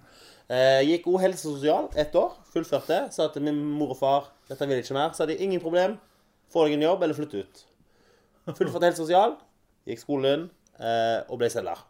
Eh, 0.50 0.80
gikk 0.92 1.08
òg 1.10 1.20
helse 1.24 1.48
og 1.48 1.56
sosial 1.58 1.88
ett 1.98 2.14
år. 2.18 2.36
Fullførte. 2.54 3.00
Sa 3.14 3.26
til 3.34 3.44
min 3.48 3.58
mor 3.80 3.96
og 3.96 3.98
far 4.00 4.30
dette 4.50 4.66
vil 4.66 4.78
jeg 4.78 4.86
ikke 4.86 4.98
mer. 4.98 5.10
Sa 5.18 5.26
de 5.26 5.36
ingen 5.42 5.62
problem. 5.62 5.98
Få 6.50 6.66
deg 6.66 6.78
en 6.78 6.86
jobb 6.86 7.02
eller 7.06 7.18
flytte 7.18 7.42
ut. 7.44 7.64
Fullførte 8.58 8.88
helt 8.90 8.98
sosial. 9.00 9.36
Gikk 9.88 10.00
skolen 10.02 10.48
eh, 10.78 11.20
og 11.28 11.38
ble 11.40 11.48
selger. 11.52 11.80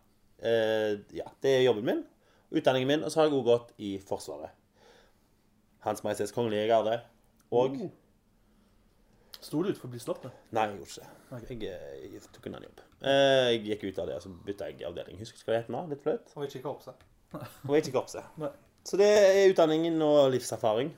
Eh, 0.40 0.98
ja, 1.16 1.26
det 1.44 1.56
er 1.58 1.64
jobben 1.66 1.84
min. 1.88 2.02
Utdanningen 2.50 2.88
min. 2.88 3.04
Og 3.06 3.12
så 3.12 3.20
har 3.20 3.28
jeg 3.28 3.36
òg 3.38 3.44
gått 3.48 3.72
i 3.78 3.94
Forsvaret. 4.08 4.52
Hans 5.86 6.02
Majestets 6.04 6.32
Kongelige 6.36 6.68
Garde. 6.70 7.00
Og 7.50 7.76
Sto 9.40 9.62
du 9.64 9.70
utenfor 9.70 9.94
Slottet? 10.02 10.32
Nei, 10.52 10.66
jeg 10.68 10.76
gjorde 10.76 10.90
ikke 10.90 11.00
det. 11.00 11.70
Jeg, 11.70 11.70
eh, 11.72 12.08
jeg 12.12 12.32
tok 12.34 12.46
en 12.50 12.56
annen 12.58 12.66
jobb. 12.68 12.80
Eh, 13.00 13.46
Jeg 13.54 13.62
gikk 13.70 13.84
ut 13.88 14.00
av 14.02 14.10
det, 14.10 14.16
og 14.18 14.24
så 14.26 14.32
bytta 14.44 14.66
jeg 14.68 14.84
avdeling. 14.84 15.16
Husker 15.22 15.38
ikke 15.38 15.46
hva 15.48 15.54
det 15.54 15.60
heter 15.62 15.74
nå? 15.76 15.80
Litt 15.94 16.02
flaut. 16.04 16.34
Og 16.36 16.44
ikke 16.44 16.62
korpset. 16.66 17.06
Og 17.68 17.76
ikke 17.78 17.94
korpset. 17.94 18.50
Så 18.84 18.98
det 19.00 19.08
er 19.08 19.48
utdanningen 19.52 19.96
og 20.04 20.30
livserfaring. 20.34 20.90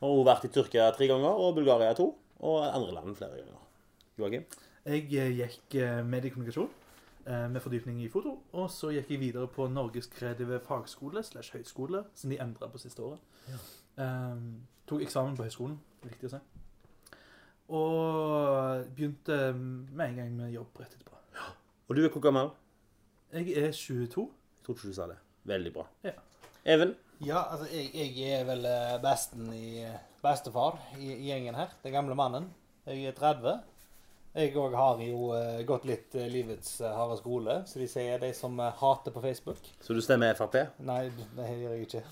Har 0.00 0.08
også 0.10 0.26
vært 0.26 0.48
i 0.48 0.50
Tyrkia 0.56 0.88
tre 0.96 1.06
ganger, 1.10 1.30
og 1.30 1.54
Bulgaria 1.54 1.94
to. 1.94 2.08
Og 2.44 2.58
andre 2.66 2.92
land 2.96 3.14
flere 3.16 3.38
ganger. 3.38 3.60
Joakim? 4.18 4.44
Jeg 4.84 5.06
eh, 5.16 5.30
gikk 5.32 5.74
eh, 5.80 6.02
mediekommunikasjon 6.04 6.68
eh, 7.24 7.46
med 7.48 7.62
fordypning 7.64 8.02
i 8.04 8.10
foto. 8.12 8.34
Og 8.52 8.66
så 8.72 8.90
gikk 8.92 9.14
jeg 9.14 9.22
videre 9.22 9.48
på 9.48 9.64
Norges 9.72 10.10
kreative 10.12 10.58
fagskole 10.60 11.22
slash 11.24 11.56
høyskole, 11.56 12.02
som 12.14 12.32
de 12.32 12.40
endra 12.42 12.68
på 12.68 12.80
siste 12.82 13.00
året. 13.04 13.22
Um, 13.96 14.66
tok 14.90 15.06
eksamen 15.06 15.38
på 15.38 15.46
høyskolen, 15.46 15.78
viktig 16.04 16.28
å 16.28 16.34
si. 16.34 16.42
Og 17.72 18.84
begynte 18.92 19.38
med 19.56 20.04
en 20.10 20.20
gang 20.20 20.36
med 20.36 20.52
jobb 20.52 20.76
rett 20.82 20.98
etterpå. 20.98 21.16
Og 21.88 21.96
du 21.96 22.04
er 22.04 22.12
hvor 22.12 22.24
gammel? 22.24 22.52
Jeg 23.32 23.56
er 23.56 23.72
22. 23.72 24.28
Jeg 24.28 24.66
tror 24.66 24.76
ikke 24.76 24.92
du 24.92 24.96
sa 24.96 25.08
det. 25.08 25.20
Veldig 25.48 25.72
bra. 25.72 25.88
Ja. 26.04 26.18
Even? 26.76 26.92
Ja, 27.24 27.40
altså, 27.54 27.70
jeg, 27.72 28.12
jeg 28.18 28.40
er 28.42 28.44
vel 28.48 28.68
besten 29.00 29.48
i 29.56 29.86
bestefar 30.20 30.76
i, 30.98 31.14
i 31.14 31.30
gjengen 31.30 31.56
her. 31.56 31.72
Den 31.84 31.96
gamle 31.96 32.16
mannen. 32.18 32.52
Jeg 32.84 33.08
er 33.08 33.16
30. 33.16 33.62
Jeg 34.34 34.50
òg 34.58 34.72
har 34.74 34.98
jo 34.98 35.28
eh, 35.36 35.60
gått 35.62 35.84
litt 35.86 36.14
eh, 36.18 36.26
livets 36.26 36.80
eh, 36.82 36.90
harde 36.90 37.14
skole, 37.20 37.60
så 37.70 37.78
de 37.78 37.86
sier 37.86 38.18
de 38.18 38.32
som 38.34 38.58
hater 38.58 39.14
på 39.14 39.20
Facebook. 39.22 39.60
Så 39.78 39.94
du 39.94 40.00
stemmer 40.02 40.34
Frp? 40.34 40.56
Nei, 40.82 41.04
det 41.36 41.50
gjør 41.54 41.76
jeg 41.76 41.86
ikke. 41.86 42.02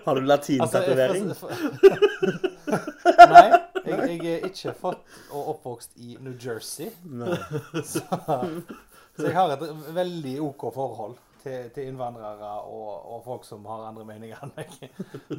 Har 0.04 0.20
du 0.20 0.28
latintatovering? 0.28 1.30
Altså, 1.32 1.48
Nei, 3.32 3.46
jeg, 3.86 3.96
jeg 4.10 4.34
er 4.34 4.44
ikke 4.50 4.74
født 4.82 5.16
og 5.32 5.48
oppvokst 5.54 5.96
i 6.04 6.18
New 6.20 6.36
Jersey. 6.36 6.90
Så, 7.94 8.04
så 9.16 9.26
jeg 9.26 9.34
har 9.34 9.56
et 9.56 9.64
veldig 9.96 10.36
OK 10.44 10.68
forhold 10.74 11.16
til, 11.42 11.70
til 11.74 11.88
innvandrere 11.88 12.52
og, 12.68 12.92
og 13.14 13.24
folk 13.24 13.48
som 13.48 13.64
har 13.68 13.88
andre 13.88 14.04
meninger 14.08 14.44
enn 14.44 14.52
meg. 14.56 14.68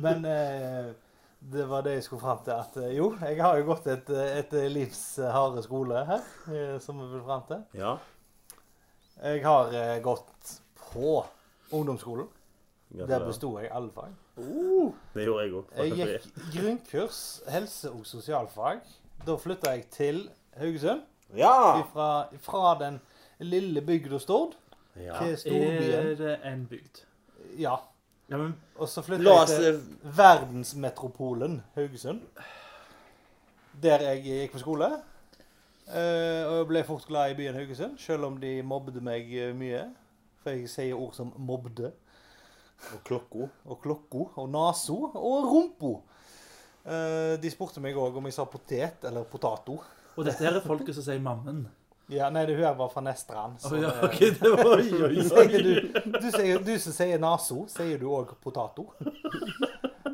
Men 0.01 0.25
eh, 0.25 0.91
det 1.41 1.65
var 1.65 1.81
det 1.81 1.95
jeg 1.97 2.03
skulle 2.05 2.21
fram 2.21 2.41
til. 2.45 2.53
At 2.53 2.75
eh, 2.77 2.91
jo, 2.97 3.11
jeg 3.21 3.39
har 3.41 3.57
jo 3.57 3.65
gått 3.71 3.87
et, 3.89 4.09
et 4.13 4.51
livs 4.71 5.01
harde 5.33 5.63
skole 5.65 6.03
her, 6.05 6.21
eh, 6.53 6.75
som 6.83 6.99
vi 7.01 7.07
vil 7.15 7.23
fram 7.25 7.41
til. 7.49 7.63
Ja. 7.79 7.95
Jeg 9.21 9.43
har 9.45 9.73
eh, 9.73 9.95
gått 10.05 10.53
på 10.91 11.23
ungdomsskolen. 11.71 12.29
Der 12.91 13.23
besto 13.23 13.53
jeg 13.59 13.69
alle 13.71 13.91
fag. 13.95 14.11
Det 15.15 15.23
gjorde 15.23 15.43
jeg 15.45 15.53
òg. 15.55 15.69
Jeg 15.79 15.93
gikk 15.95 16.41
grunnkurs 16.55 17.19
helse- 17.47 17.91
og 17.93 18.03
sosialfag. 18.05 18.81
Da 19.25 19.35
flytta 19.39 19.71
jeg 19.77 19.85
til 19.93 20.19
Haugesund. 20.59 21.05
Ja! 21.37 21.81
Fra, 21.93 22.25
fra 22.43 22.73
den 22.81 22.97
lille 23.39 23.81
bygda 23.81 24.19
Stord 24.19 24.57
ja. 24.99 25.15
til 25.21 25.31
Er 25.31 25.39
storbyen. 25.39 26.09
det 26.19 26.33
en 26.49 26.65
bygd? 26.67 27.03
Ja. 27.61 27.77
Ja, 28.31 28.37
men 28.39 28.53
Og 28.79 28.87
så 28.87 29.03
flytta 29.03 29.23
La 29.27 29.39
jeg 29.43 29.47
til 29.51 29.65
eh, 29.75 30.11
verdensmetropolen 30.17 31.57
Haugesund. 31.75 32.21
Der 33.83 34.05
jeg 34.07 34.21
gikk 34.23 34.53
på 34.55 34.61
skole. 34.61 34.87
Eh, 35.91 36.43
og 36.47 36.55
jeg 36.61 36.67
ble 36.69 36.83
fort 36.87 37.07
glad 37.09 37.33
i 37.33 37.35
byen 37.41 37.57
Haugesund, 37.59 37.97
selv 37.99 38.29
om 38.29 38.37
de 38.39 38.53
mobbet 38.63 39.01
meg 39.03 39.27
eh, 39.35 39.51
mye. 39.57 39.83
For 40.41 40.55
jeg 40.55 40.71
sier 40.71 40.95
ord 40.97 41.11
som 41.13 41.33
mobbede, 41.37 41.91
Og 42.93 43.03
klokka. 43.05 43.49
og 43.65 43.77
'klokka', 43.83 44.31
og 44.35 44.49
'naso' 44.49 45.11
og 45.15 45.43
'rumpo'. 45.51 46.01
Eh, 46.85 47.41
de 47.41 47.51
spurte 47.51 47.79
meg 47.79 47.95
òg 47.95 48.17
om 48.17 48.25
jeg 48.25 48.33
sa 48.33 48.43
potet 48.45 49.03
eller 49.03 49.23
potato. 49.23 49.83
Og 50.15 50.25
dette 50.25 50.43
her 50.43 50.55
er 50.55 50.61
folket 50.65 50.95
som 50.95 51.03
sier 51.03 51.19
'mammen'. 51.19 51.67
Ja, 52.09 52.29
Nei, 52.29 52.45
det 52.45 52.55
hun 52.57 52.65
her 52.65 52.73
var 52.75 52.89
fra 52.89 53.01
Nestrand. 53.05 53.59
Så, 53.61 53.75
oh, 53.75 53.81
ja, 53.81 53.91
det- 53.91 54.03
ok, 54.09 54.19
det 54.41 54.49
var 54.51 54.65
oi, 54.75 55.03
oi, 55.03 55.23
Sier 55.29 55.37
oi. 55.37 55.61
du, 55.63 56.17
du, 56.19 56.27
sier, 56.31 56.59
du 56.59 56.73
som 56.79 56.93
sier 56.93 57.19
naso, 57.19 57.65
sier 57.71 57.97
du 58.01 58.07
òg 58.11 58.33
potato? 58.43 58.89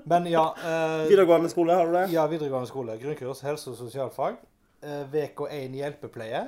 Men 0.07 0.27
ja 0.31 0.43
eh, 0.63 1.07
Videregående 1.09 1.49
skole, 1.51 1.73
har 1.75 1.85
du 1.89 1.95
det? 1.97 2.05
Ja, 2.13 2.27
videregående 2.31 2.69
skole. 2.69 2.95
Grunnkurs 3.01 3.41
helse- 3.43 3.71
og 3.73 3.79
sosialfag. 3.79 4.37
Eh, 4.83 5.03
VK1 5.11 5.73
hjelpepleie. 5.79 6.43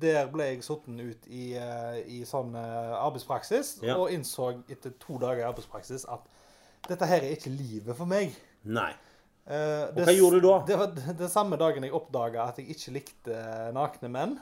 Der 0.00 0.30
ble 0.32 0.46
jeg 0.52 0.62
sittet 0.64 1.00
ut 1.02 1.26
i, 1.28 1.50
eh, 1.60 1.98
i 2.08 2.22
sånn 2.24 2.54
eh, 2.56 2.94
arbeidspraksis, 3.04 3.74
Ja. 3.84 3.98
og 4.00 4.14
innså 4.14 4.52
etter 4.72 4.94
to 5.02 5.18
dager 5.20 5.42
i 5.42 5.48
arbeidspraksis 5.50 6.06
at 6.08 6.24
dette 6.88 7.04
her 7.10 7.20
er 7.26 7.34
ikke 7.36 7.52
livet 7.52 7.96
for 7.98 8.06
meg. 8.08 8.32
Nei. 8.64 8.92
Eh, 9.44 9.84
Og 9.92 9.98
hva 10.06 10.14
gjorde 10.16 10.40
du 10.40 10.46
da? 10.48 10.58
Det 10.70 10.76
var 10.80 10.94
den 10.96 11.28
samme 11.32 11.58
dagen 11.60 11.84
jeg 11.84 11.92
oppdaga 11.94 12.46
at 12.48 12.58
jeg 12.62 12.70
ikke 12.72 12.94
likte 12.96 13.38
nakne 13.76 14.08
menn 14.08 14.36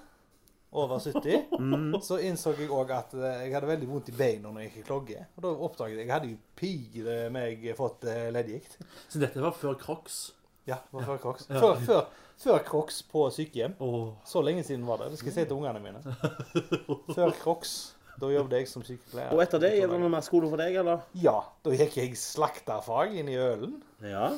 over 0.73 1.01
70, 1.03 1.49
Mm. 1.61 1.97
så 2.01 2.17
innså 2.25 2.55
jeg 2.57 2.71
òg 2.73 2.93
at 2.97 3.11
eh, 3.19 3.43
jeg 3.45 3.53
hadde 3.57 3.69
veldig 3.69 3.89
vondt 3.91 4.09
i 4.09 4.15
beina 4.17 4.49
når 4.53 4.63
jeg 4.63 4.71
gikk 4.71 4.79
i 4.85 4.87
klogge. 4.89 5.25
Og 5.37 5.43
da 5.45 5.51
oppdaget 5.67 5.99
jeg 5.99 6.07
jeg 6.07 6.15
hadde 6.15 6.31
jo 6.31 6.39
pigre 6.57 7.17
meg 7.35 7.67
fått 7.77 8.07
eh, 8.09 8.31
leddgikt. 8.33 8.79
Så 9.13 9.21
dette 9.21 9.43
var 9.43 9.53
før 9.59 9.75
Crocs. 9.83 10.21
Ja, 10.71 10.79
det 10.87 10.95
var 11.01 11.09
før 11.11 11.19
Crocs. 11.27 11.49
Ja. 11.51 11.59
Før, 11.61 11.83
før, 11.83 12.07
før 12.47 12.63
Crocs 12.71 13.03
på 13.11 13.27
sykehjem. 13.35 13.75
Oh. 13.83 14.13
Så 14.25 14.41
lenge 14.47 14.63
siden 14.65 14.87
var 14.87 15.03
det. 15.03 15.11
Det 15.13 15.19
skal 15.21 15.33
jeg 15.33 15.41
si 15.43 15.49
til 15.51 15.59
ungene 15.59 15.83
mine. 15.83 16.01
Før 17.17 17.35
Crocs. 17.43 17.75
Da 18.23 18.29
jobbet 18.31 18.61
jeg 18.61 18.69
som 18.71 18.85
sykepleier. 18.87 19.33
Og 19.35 19.41
etter 19.43 19.59
det, 19.63 19.73
gikk 19.75 19.91
det 19.91 19.99
noe 19.99 20.11
mer 20.13 20.23
skole 20.25 20.47
for 20.53 20.61
deg, 20.61 20.77
eller? 20.79 21.01
Ja. 21.19 21.35
Da 21.65 21.73
gikk 21.75 21.97
jeg 21.99 22.15
slakterfag 22.21 23.17
inn 23.19 23.29
i 23.33 23.37
Ølen. 23.41 23.77
Ja. 24.07 24.29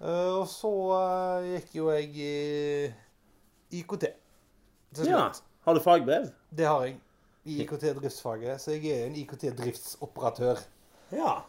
Eh, 0.00 0.30
og 0.40 0.46
så 0.50 0.70
eh, 0.98 1.48
gikk 1.54 1.74
jo 1.78 1.90
jeg 1.94 2.10
i 2.18 3.80
IKT. 3.80 4.06
Ja. 5.04 5.26
Har 5.64 5.74
du 5.74 5.80
fagbrev? 5.82 6.30
Det 6.50 6.66
har 6.68 6.86
jeg. 6.86 6.98
I 7.44 7.58
IKT-driftsfaget. 7.64 8.60
Så 8.62 8.72
jeg 8.76 8.88
er 8.94 9.06
en 9.08 9.16
IKT-driftsoperatør. 9.20 10.62
Ja. 11.12 11.42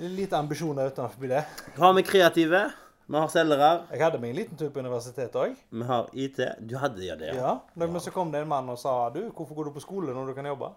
Litt 0.00 0.32
ambisjoner 0.36 0.90
utenfor 0.92 1.28
det. 1.30 1.44
Har 1.76 1.94
vi 1.96 2.04
kreative? 2.04 2.62
Vi 3.06 3.14
har 3.20 3.28
selgere. 3.30 3.68
Jeg 3.92 4.02
hadde 4.02 4.18
meg 4.18 4.32
en 4.32 4.38
liten 4.40 4.58
tur 4.58 4.72
på 4.74 4.82
universitetet 4.82 5.36
òg. 5.38 5.52
Vi 5.70 5.86
har 5.86 6.08
IT. 6.12 6.40
Du 6.66 6.74
hadde 6.80 7.04
ja 7.06 7.14
det, 7.16 7.30
Ja. 7.34 7.36
ja. 7.38 7.52
Men 7.78 8.00
så 8.02 8.10
kom 8.10 8.32
det 8.32 8.42
en 8.42 8.50
mann 8.50 8.68
og 8.72 8.78
sa 8.82 9.10
du, 9.14 9.28
hvorfor 9.30 9.54
går 9.54 9.68
du 9.70 9.76
på 9.76 9.84
skole 9.84 10.14
når 10.16 10.32
du 10.32 10.34
kan 10.34 10.48
jobbe? 10.48 10.72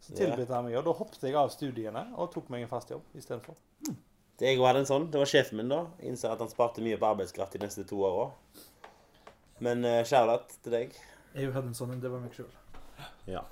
Så 0.00 0.14
tilbød 0.16 0.48
han 0.48 0.64
meg, 0.64 0.76
og 0.78 0.86
da 0.86 0.92
hoppet 0.96 1.26
jeg 1.26 1.34
av 1.36 1.50
studiene 1.52 2.06
og 2.16 2.30
tok 2.32 2.48
meg 2.52 2.62
en 2.64 2.70
fast 2.70 2.90
jobb 2.90 3.02
istedenfor. 3.18 3.58
Det 3.84 3.96
jeg 4.40 4.60
hadde 4.60 4.82
en 4.82 4.88
sånn. 4.88 5.10
Det 5.12 5.20
var 5.20 5.28
sjefen 5.28 5.60
min 5.60 5.72
da. 5.72 5.82
Innser 6.06 6.32
at 6.32 6.40
han 6.40 6.50
sparte 6.52 6.84
mye 6.84 6.98
på 7.00 7.08
arbeidskraft 7.10 7.56
de 7.56 7.62
neste 7.64 7.84
to 7.88 8.00
åra. 8.08 8.30
Men 9.60 9.84
uh, 9.84 10.00
kjærlighet 10.00 10.56
til 10.64 10.76
deg. 10.76 10.96
Jeg 11.36 11.52
hadde 11.52 11.70
en 11.70 11.76
sånn 11.76 11.92
en, 11.94 12.00
det 12.02 12.12
var 12.12 12.22
meg 12.24 12.34
sjøl. 12.34 12.48
Ja. 13.28 13.44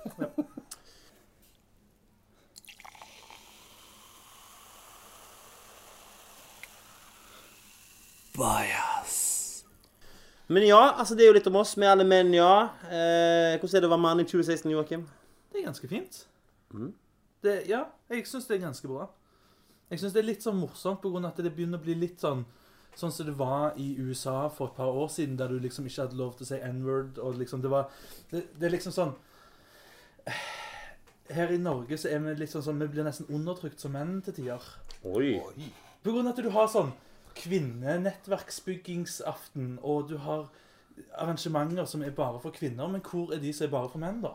Men 10.48 10.64
ja, 10.66 10.94
altså 10.96 11.14
det 11.14 11.26
er 11.26 11.28
jo 11.28 11.36
litt 11.36 11.48
om 11.50 11.58
oss. 11.60 11.74
Vi 11.76 11.84
er 11.84 11.92
alle 11.92 12.06
menn, 12.08 12.30
ja. 12.32 12.70
Eh, 12.88 13.58
hvordan 13.60 13.76
er 13.76 13.82
det 13.84 13.88
å 13.88 13.92
være 13.92 14.00
mann 14.00 14.22
i 14.22 14.24
2016, 14.24 14.70
Joakim? 14.72 15.02
Det 15.52 15.60
er 15.60 15.66
ganske 15.66 15.90
fint. 15.90 16.22
Mm. 16.72 16.94
Det, 17.44 17.56
ja, 17.68 17.82
jeg 18.08 18.24
syns 18.30 18.48
det 18.48 18.56
er 18.56 18.62
ganske 18.62 18.88
bra. 18.88 19.10
Jeg 19.88 20.00
syns 20.00 20.14
det 20.14 20.20
er 20.22 20.28
litt 20.28 20.44
sånn 20.44 20.60
morsomt 20.60 21.04
av 21.08 21.14
at 21.24 21.38
det 21.40 21.54
begynner 21.56 21.80
å 21.80 21.84
bli 21.84 21.94
litt 21.98 22.20
sånn 22.24 22.42
Sånn 22.98 23.12
som 23.14 23.28
det 23.28 23.38
var 23.38 23.76
i 23.78 23.94
USA 24.00 24.48
for 24.50 24.66
et 24.66 24.74
par 24.74 24.90
år 24.90 25.06
siden, 25.12 25.36
der 25.38 25.48
du 25.52 25.58
liksom 25.62 25.86
ikke 25.86 26.02
hadde 26.02 26.18
lov 26.18 26.32
til 26.34 26.42
å 26.42 26.48
si 26.48 26.58
n-word. 26.66 27.18
og 27.22 27.38
liksom 27.38 27.62
Det 27.62 27.70
var 27.70 27.84
det, 28.32 28.40
det 28.58 28.66
er 28.66 28.74
liksom 28.74 28.92
sånn 28.96 29.12
Her 31.30 31.48
i 31.54 31.62
Norge 31.62 31.94
så 32.00 32.08
er 32.10 32.18
vi 32.24 32.46
sånn 32.48 32.66
sånn 32.66 32.82
Vi 32.82 32.92
blir 32.96 33.06
nesten 33.06 33.30
undertrykt 33.30 33.80
som 33.80 33.92
menn 33.94 34.18
til 34.26 34.34
tider. 34.40 34.62
Oi. 35.06 35.38
På 36.02 36.10
grunn 36.10 36.26
av 36.26 36.32
at 36.32 36.42
du 36.42 36.50
har 36.50 36.66
sånn 36.72 36.92
kvinnenettverksbyggingsaften, 37.38 39.78
og 39.86 40.10
du 40.10 40.16
har 40.24 40.42
arrangementer 41.14 41.86
som 41.86 42.02
er 42.02 42.10
bare 42.16 42.40
for 42.42 42.50
kvinner, 42.50 42.88
men 42.90 43.00
hvor 43.04 43.32
er 43.34 43.38
de 43.42 43.52
som 43.54 43.66
er 43.68 43.76
bare 43.76 43.90
for 43.92 43.98
menn, 44.02 44.22
da? 44.24 44.32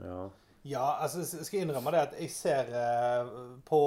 Ja. 0.00 0.30
Ja, 0.64 1.00
altså, 1.00 1.24
skal 1.24 1.58
jeg 1.58 1.66
innrømme 1.66 1.92
det 1.94 2.00
at 2.00 2.14
jeg 2.20 2.30
ser 2.32 2.68
uh, 2.72 3.28
på 3.64 3.80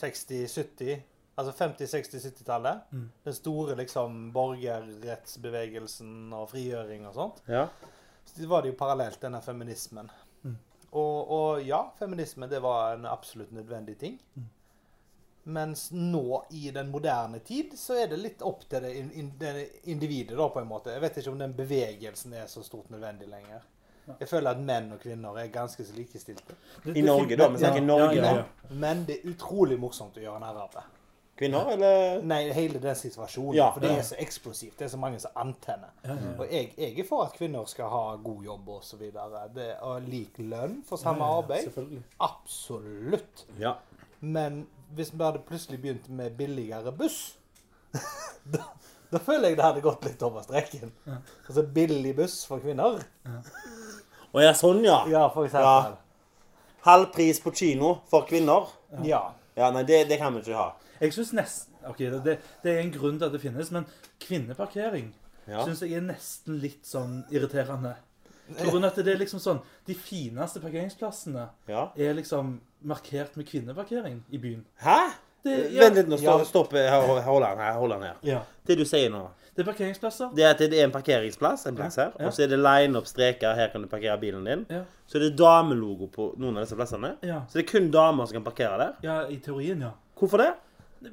60-, 0.00 0.46
70-, 0.46 1.00
altså 1.34 1.52
50-, 1.64 1.86
60-, 1.86 2.28
70-tallet, 2.28 2.80
Mm. 2.92 3.10
den 3.24 3.34
store 3.34 3.74
liksom 3.78 4.32
borgerrettsbevegelsen 4.32 6.32
og 6.32 6.48
frigjøring 6.50 7.06
og 7.08 7.14
sånt, 7.14 7.42
ja. 7.46 7.66
så 8.24 8.48
var 8.48 8.62
det 8.62 8.72
jo 8.72 8.78
parallelt 8.78 9.20
denne 9.22 9.40
feminismen. 9.42 10.10
Mm. 10.42 10.56
Og, 10.92 11.30
og 11.32 11.62
ja, 11.66 11.84
feminisme 11.98 12.48
det 12.48 12.60
var 12.62 12.96
en 12.96 13.06
absolutt 13.06 13.52
nødvendig 13.52 13.98
ting. 13.98 14.18
Mm. 14.34 14.48
Mens 15.44 15.88
nå, 15.90 16.44
i 16.50 16.70
den 16.70 16.90
moderne 16.92 17.40
tid, 17.42 17.72
så 17.78 17.96
er 17.98 18.12
det 18.12 18.20
litt 18.20 18.42
opp 18.46 18.60
til 18.70 18.84
det, 18.84 18.92
in, 18.94 19.08
in, 19.18 19.30
det 19.40 19.54
individet, 19.90 20.36
da, 20.38 20.46
på 20.48 20.60
en 20.60 20.68
måte. 20.70 20.92
Jeg 20.94 21.02
vet 21.02 21.16
ikke 21.18 21.32
om 21.32 21.40
den 21.40 21.54
bevegelsen 21.58 22.36
er 22.38 22.46
så 22.46 22.62
stort 22.62 22.92
nødvendig 22.94 23.26
lenger. 23.28 23.64
Ja. 24.06 24.16
Jeg 24.20 24.28
føler 24.28 24.50
at 24.50 24.62
menn 24.66 24.88
og 24.94 25.02
kvinner 25.02 25.36
er 25.38 25.52
ganske 25.52 25.84
så 25.86 25.94
likestilte. 25.94 26.56
I 26.90 27.04
Norge, 27.06 27.36
da. 27.38 27.48
Vi 27.52 27.62
snakker 27.62 27.78
Ja, 27.78 27.86
Norge 27.86 28.16
ja, 28.18 28.32
ja, 28.40 28.74
Men 28.74 29.04
det 29.06 29.20
er 29.20 29.30
utrolig 29.30 29.78
morsomt 29.78 30.18
å 30.18 30.24
gjøre 30.24 30.42
narr 30.42 30.58
av 30.64 30.74
det. 30.74 30.82
Kvinner, 31.42 31.70
eller? 31.72 32.22
Nei, 32.22 32.42
hele 32.52 32.78
den 32.78 32.96
situasjonen. 32.96 33.54
Ja, 33.56 33.70
for 33.72 33.82
det 33.82 33.94
ja. 33.94 34.00
er 34.02 34.04
så 34.06 34.18
eksplosivt. 34.20 34.76
Det 34.78 34.84
er 34.84 34.90
så 34.92 35.00
mange 35.00 35.18
som 35.22 35.38
antenner. 35.42 35.94
Ja, 36.02 36.12
ja, 36.12 36.18
ja. 36.26 36.34
Og 36.36 36.52
jeg, 36.52 36.68
jeg 36.76 36.98
er 37.00 37.08
for 37.08 37.24
at 37.24 37.34
kvinner 37.38 37.64
skal 37.70 37.88
ha 37.90 38.02
god 38.22 38.44
jobb 38.46 38.68
og 38.76 38.84
så 38.86 38.98
videre. 39.00 39.46
Det, 39.54 39.68
og 39.86 40.06
lik 40.06 40.38
lønn 40.38 40.82
for 40.86 41.00
samme 41.00 41.24
Ja, 41.24 41.32
ja, 41.32 41.40
arbeid. 41.42 41.96
Absolutt. 42.28 43.46
Ja. 43.58 43.74
Men 44.20 44.66
hvis 44.94 45.14
vi 45.14 45.24
hadde 45.24 45.42
plutselig 45.48 45.80
begynt 45.82 46.08
med 46.12 46.36
billigere 46.38 46.92
buss, 46.94 47.38
da, 48.54 48.68
da 49.10 49.20
føler 49.20 49.50
jeg 49.50 49.58
det 49.58 49.66
hadde 49.66 49.84
gått 49.84 50.04
litt 50.06 50.22
over 50.22 50.44
streken. 50.44 50.92
Ja. 51.08 51.18
Altså 51.46 51.64
billig 51.74 52.14
buss 52.20 52.42
for 52.46 52.62
kvinner. 52.62 53.02
Å 54.32 54.40
ja, 54.40 54.52
sånn, 54.56 54.80
ja. 54.86 55.02
Ja, 55.12 55.26
for 55.32 55.44
eksempel. 55.48 55.98
Halv 56.86 57.10
pris 57.14 57.38
på 57.42 57.52
kino 57.54 57.98
for 58.10 58.24
kvinner. 58.28 58.70
Ja. 59.06 59.26
Ja, 59.56 59.68
nei, 59.74 59.82
det, 59.84 60.06
det 60.08 60.16
kan 60.18 60.32
vi 60.34 60.40
ikke 60.40 60.56
ha. 60.56 60.70
Jeg 61.02 61.12
synes 61.16 61.34
nesten 61.36 61.68
Ok, 61.82 61.98
det, 61.98 62.20
det, 62.22 62.36
det 62.62 62.72
er 62.72 62.80
en 62.84 62.92
grunn 62.94 63.16
til 63.18 63.26
at 63.26 63.32
det 63.34 63.40
finnes, 63.42 63.70
men 63.74 63.84
kvinneparkering 64.22 65.08
Ja. 65.50 65.64
syns 65.66 65.80
jeg 65.82 65.96
er 65.98 66.04
nesten 66.06 66.60
litt 66.62 66.86
sånn 66.86 67.24
irriterende. 67.34 67.96
På 68.54 68.68
grunn 68.70 68.86
av 68.86 68.92
at 68.92 69.00
det 69.02 69.10
er 69.14 69.18
liksom 69.20 69.40
sånn 69.42 69.60
De 69.86 69.94
fineste 69.98 70.60
parkeringsplassene 70.62 71.48
ja. 71.70 71.88
er 71.96 72.14
liksom 72.14 72.60
markert 72.86 73.34
med 73.38 73.48
kvinneparkering 73.50 74.20
i 74.30 74.38
byen. 74.42 74.62
Hæ? 74.82 74.98
Det, 75.42 75.54
Vent 75.74 75.96
litt, 75.98 76.08
nå. 76.08 76.16
Ja. 76.22 76.36
Stopp. 76.44 76.70
stopp. 76.70 76.74
Hold 77.26 77.42
den 77.44 77.58
her. 77.58 77.72
Hold 77.78 77.90
den 77.96 78.02
her. 78.06 78.18
Ja. 78.22 78.42
Det 78.66 78.76
du 78.78 78.84
sier 78.86 79.10
nå, 79.10 79.24
Det 79.56 79.64
er 79.64 79.66
parkeringsplasser. 79.68 80.30
det 80.34 80.44
er 80.48 80.54
det 80.60 80.78
er 80.78 80.84
en 80.86 80.92
parkeringsplass 80.94 81.66
en 81.66 81.76
plass 81.76 81.96
her, 82.00 82.12
og 82.24 82.32
så 82.32 82.44
er 82.44 82.52
det 82.54 82.58
line 82.62 82.96
opp 82.96 83.06
streker. 83.10 83.54
Her 83.58 83.68
kan 83.72 83.82
du 83.82 83.88
parkere 83.90 84.16
bilen 84.20 84.44
din. 84.46 84.66
Ja. 84.70 84.84
Så 85.06 85.18
er 85.18 85.26
det 85.26 85.32
damelogo 85.38 86.06
på 86.08 86.28
noen 86.38 86.56
av 86.56 86.64
disse 86.64 86.76
plassene. 86.78 87.16
Ja. 87.22 87.42
Så 87.48 87.58
det 87.58 87.66
er 87.66 87.72
kun 87.72 87.90
damer 87.92 88.26
som 88.26 88.38
kan 88.38 88.44
parkere 88.46 88.78
der. 88.78 88.92
ja, 89.02 89.18
i 89.28 89.36
teorien, 89.44 89.82
ja. 89.82 89.90
Hvorfor 90.18 90.38
det? 90.38 90.52
Det, 91.02 91.10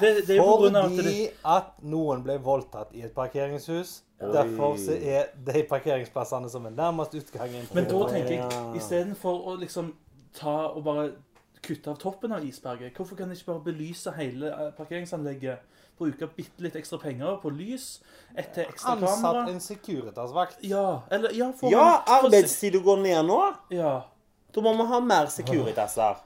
det, 0.00 0.26
det 0.26 0.34
er 0.34 0.36
jo 0.36 0.44
på 0.44 0.66
at 0.66 0.72
det 0.74 0.82
Fordi 1.00 1.28
at 1.48 1.68
noen 1.82 2.22
ble 2.22 2.36
voldtatt 2.44 2.90
i 2.92 3.00
et 3.06 3.12
parkeringshus. 3.16 4.02
Oi. 4.20 4.28
Derfor 4.34 4.76
så 4.76 4.92
er 5.00 5.30
de 5.46 5.62
parkeringsplassene 5.64 6.50
som 6.52 6.66
er 6.68 6.70
nærmest 6.76 7.14
utgangen 7.16 7.64
Men 7.72 7.86
da 7.88 8.00
tenker 8.12 8.34
jeg, 8.34 8.44
ja. 8.52 8.64
istedenfor 8.76 9.46
å 9.48 9.54
liksom 9.56 9.94
ta 10.36 10.58
og 10.68 10.84
bare 10.84 11.06
kutte 11.62 11.90
av 11.92 11.98
toppen 12.00 12.32
av 12.32 12.44
isberget, 12.46 12.94
hvorfor 12.96 13.16
kan 13.16 13.28
de 13.28 13.36
ikke 13.36 13.50
bare 13.52 13.64
belyse 13.64 14.12
hele 14.16 14.48
eh, 14.52 14.70
parkeringsanlegget? 14.78 15.66
Bruke 16.00 16.26
bitte 16.32 16.62
litt 16.64 16.76
ekstra 16.80 16.96
penger 17.02 17.34
på 17.42 17.50
lys, 17.52 17.98
et 18.34 18.54
til 18.56 18.64
ekstra 18.64 18.94
Ansatt 18.94 19.20
kamera? 19.20 19.42
en 19.52 19.58
Securitas-vakt. 19.60 20.62
Ja, 20.64 21.02
eller 21.12 21.34
ja, 21.36 21.50
for 21.52 21.68
Ja, 21.70 22.00
for- 22.06 22.24
arbeidstida 22.24 22.80
går 22.80 23.02
ned 23.02 23.26
nå. 23.28 23.40
Ja. 23.70 23.92
Da 24.54 24.60
må 24.64 24.72
vi 24.78 24.86
ha 24.88 25.00
mer 25.04 25.26
Securitas 25.28 25.96
her. 26.00 26.22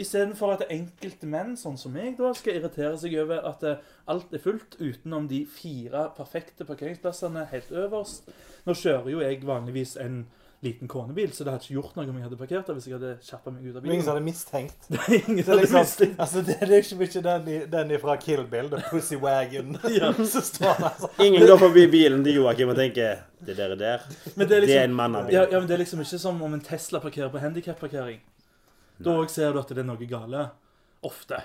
Istedenfor 0.00 0.54
at 0.54 0.62
enkelte 0.72 1.26
menn, 1.28 1.56
sånn 1.60 1.74
som 1.76 1.92
meg, 1.92 2.14
da, 2.16 2.30
skal 2.32 2.54
irritere 2.56 2.94
seg 2.96 3.12
over 3.20 3.42
at 3.50 3.62
eh, 3.68 3.82
alt 4.08 4.30
er 4.32 4.40
fullt 4.40 4.78
utenom 4.80 5.26
de 5.28 5.42
fire 5.44 6.06
perfekte 6.16 6.64
parkeringsplassene 6.64 7.42
helt 7.50 7.68
øverst. 7.74 8.30
Nå 8.64 8.72
kjører 8.78 9.10
jo 9.12 9.20
jeg 9.20 9.42
vanligvis 9.44 9.96
en 10.00 10.22
liten 10.62 10.88
konebil, 10.88 11.32
så 11.34 11.42
det 11.44 11.50
hadde 11.52 11.64
ikke 11.66 11.74
gjort 11.74 11.96
noe 11.98 12.04
om 12.06 12.18
jeg 12.20 12.24
hadde 12.28 12.36
parkert 12.38 12.68
der 12.68 12.76
hvis 12.78 12.84
jeg 12.86 12.94
hadde 12.94 13.08
kjappa 13.26 13.50
meg 13.50 13.64
ut 13.66 13.76
av 13.76 13.82
bilen. 13.82 13.94
ingen 13.96 14.04
som 14.06 14.12
hadde 14.12 14.24
mistenkt. 14.26 14.84
Ingen 15.16 15.40
som 15.42 15.50
hadde 15.52 15.64
liksom, 15.64 15.78
mistenkt. 15.80 16.20
altså, 16.22 16.42
det 16.46 16.56
det 16.60 16.68
er 16.68 16.84
ikke 16.84 16.98
mye 17.00 17.22
den, 17.26 17.48
den 17.72 17.94
fra 18.04 18.16
Kill 18.22 18.44
Bill, 18.52 18.68
the 18.70 18.82
Pussy 18.90 19.18
Wagon. 19.18 19.74
Så 20.34 20.40
står 20.52 20.70
han 20.78 20.86
altså. 20.92 21.10
Ingen 21.26 21.46
går 21.50 21.58
forbi 21.64 21.86
bilen 21.90 22.22
til 22.24 22.38
Joakim 22.38 22.70
og 22.70 22.78
tenker 22.78 23.24
Det 23.42 23.56
der 23.58 23.74
er 23.74 23.80
der. 23.80 24.04
Men 24.36 24.46
det 24.48 24.56
er 24.56 24.60
Det 24.60 24.62
er 24.62 24.66
liksom, 24.66 24.84
en 24.90 24.94
mannabil. 25.00 25.34
ja, 25.34 25.42
ja, 25.50 25.58
men 25.58 25.66
det 25.68 25.74
er 25.74 25.82
liksom 25.82 26.00
ikke 26.04 26.18
som 26.22 26.42
om 26.42 26.54
en 26.54 26.60
Tesla 26.62 27.00
parkerer 27.02 27.32
på 27.34 27.42
handikapparkering. 27.42 28.20
Da 29.02 29.16
òg 29.18 29.30
ser 29.34 29.50
du 29.52 29.58
at 29.58 29.68
det 29.74 29.82
er 29.82 29.88
noe 29.88 30.06
gale. 30.06 30.44
Ofte. 31.02 31.42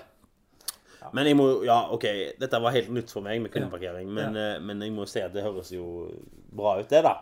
Men 1.14 1.26
jeg 1.26 1.36
må 1.38 1.46
Ja, 1.66 1.78
OK, 1.94 2.04
dette 2.40 2.60
var 2.62 2.74
helt 2.74 2.90
nytt 2.94 3.10
for 3.12 3.24
meg 3.24 3.40
med 3.42 3.52
kundeparkering, 3.54 4.08
men, 4.14 4.34
ja. 4.36 4.58
men 4.60 4.82
jeg 4.84 4.92
må 4.94 5.06
si 5.08 5.20
at 5.24 5.32
det 5.34 5.42
høres 5.44 5.70
jo 5.72 5.84
bra 6.58 6.76
ut, 6.80 6.88
det, 6.90 7.02
da. 7.04 7.12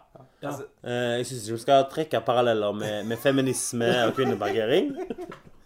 Ja. 0.43 0.53
Eh, 0.85 1.17
Jeg 1.21 1.27
syns 1.31 1.45
ikke 1.47 1.57
vi 1.57 1.63
skal 1.65 1.87
trekke 1.93 2.21
paralleller 2.27 2.73
med, 2.77 3.07
med 3.11 3.19
feminisme 3.23 3.89
og 4.07 4.15
kvinneparkering. 4.19 4.93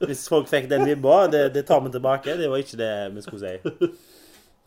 Hvis 0.01 0.27
folk 0.33 0.49
fikk 0.49 0.71
den 0.71 0.87
vibba, 0.89 1.27
det, 1.33 1.43
det 1.55 1.67
tar 1.69 1.83
vi 1.85 1.91
tilbake. 1.93 2.39
Det 2.41 2.49
var 2.51 2.63
ikke 2.63 2.79
det 2.81 2.93
vi 3.15 3.25
skulle 3.27 3.53
si. 3.53 3.91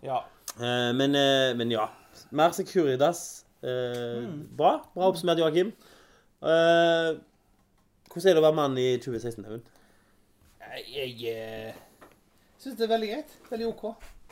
Ja. 0.06 0.20
Eh, 0.60 0.92
Men, 0.94 1.16
eh, 1.16 1.54
men 1.58 1.72
ja. 1.74 1.88
Mer 2.32 2.52
Securitas. 2.54 3.46
Eh, 3.64 4.22
Bra. 4.58 4.76
Bra 4.94 5.08
oppsummert, 5.10 5.40
Joakim. 5.42 5.72
Eh, 6.44 7.14
Hvordan 8.14 8.30
er 8.30 8.36
det 8.36 8.42
å 8.44 8.46
være 8.46 8.58
mann 8.60 8.76
i 8.78 8.90
2016, 9.02 9.46
Audun? 9.48 9.64
Jeg, 10.62 10.84
jeg 11.24 11.34
eh, 11.34 11.74
syns 12.64 12.78
det 12.80 12.86
er 12.88 12.92
veldig 12.96 13.10
greit. 13.14 13.34
Veldig 13.52 13.68
OK. 13.70 13.86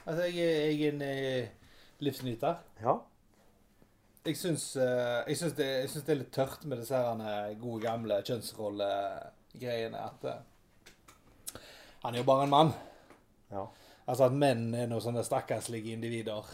Altså, 0.06 0.28
jeg, 0.28 0.38
er- 0.42 0.68
jeg 0.72 0.82
er 0.88 0.94
en 0.96 1.02
eh, 1.08 1.50
livsnyter. 2.02 2.62
Ja. 2.82 2.98
Jeg 4.26 4.38
syns, 4.38 4.66
eh, 4.78 5.24
jeg, 5.32 5.38
syns 5.40 5.56
det, 5.58 5.68
jeg 5.82 5.90
syns 5.90 6.06
det 6.08 6.14
er 6.16 6.20
litt 6.22 6.34
tørt 6.36 6.66
med 6.70 6.82
disse 6.82 6.98
her 6.98 7.22
eh, 7.26 7.56
gode, 7.62 7.82
gamle 7.86 8.20
kjønnsrollegreiene. 8.28 10.02
At 10.08 10.26
eh, 10.30 11.62
han 12.04 12.16
er 12.16 12.22
jo 12.22 12.28
bare 12.28 12.46
en 12.48 12.54
mann. 12.54 12.74
Ja. 13.52 13.68
Altså 14.10 14.26
at 14.28 14.36
menn 14.36 14.72
er 14.76 14.88
noen 14.90 15.04
sånne 15.04 15.24
stakkarslige 15.26 15.94
individer. 15.96 16.48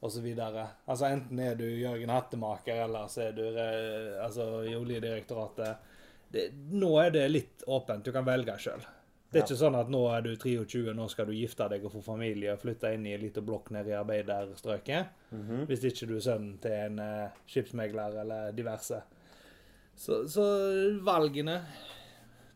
Og 0.00 0.08
så 0.14 0.22
videre. 0.24 0.62
Altså 0.88 1.10
enten 1.12 1.38
er 1.44 1.58
du 1.58 1.66
Jørgen 1.66 2.08
Hattemaker, 2.14 2.84
eller 2.86 3.08
så 3.12 3.26
er 3.28 3.34
du 3.36 3.42
eh, 3.50 4.14
altså, 4.24 4.46
i 4.64 4.74
Oljedirektoratet. 4.78 5.88
Det, 6.30 6.46
nå 6.78 6.92
er 7.02 7.10
det 7.14 7.26
litt 7.30 7.64
åpent. 7.66 8.06
Du 8.06 8.12
kan 8.14 8.24
velge 8.26 8.54
sjøl. 8.62 8.82
Det 9.30 9.38
er 9.38 9.44
ikke 9.46 9.56
sånn 9.60 9.76
at 9.78 9.88
nå 9.92 10.00
er 10.10 10.22
du 10.26 10.32
23, 10.36 10.92
nå 10.98 11.04
skal 11.12 11.26
du 11.26 11.32
gifte 11.36 11.68
deg 11.70 11.84
og 11.86 11.92
få 11.92 12.00
familie 12.02 12.52
og 12.56 12.58
flytte 12.64 12.90
inn 12.96 13.04
i 13.06 13.12
en 13.14 13.20
liten 13.22 13.44
blokk 13.46 13.70
nede 13.70 13.92
i 13.92 13.98
arbeiderstrøket. 13.98 15.06
Mhm. 15.30 15.60
Hvis 15.70 15.84
ikke 15.86 16.08
du 16.10 16.16
er 16.16 16.24
sønnen 16.24 16.56
til 16.64 16.72
en 16.74 16.98
uh, 16.98 17.28
skipsmegler 17.46 18.16
eller 18.24 18.50
diverse. 18.56 18.98
Så, 20.00 20.24
så 20.32 20.42
valgene, 21.06 21.60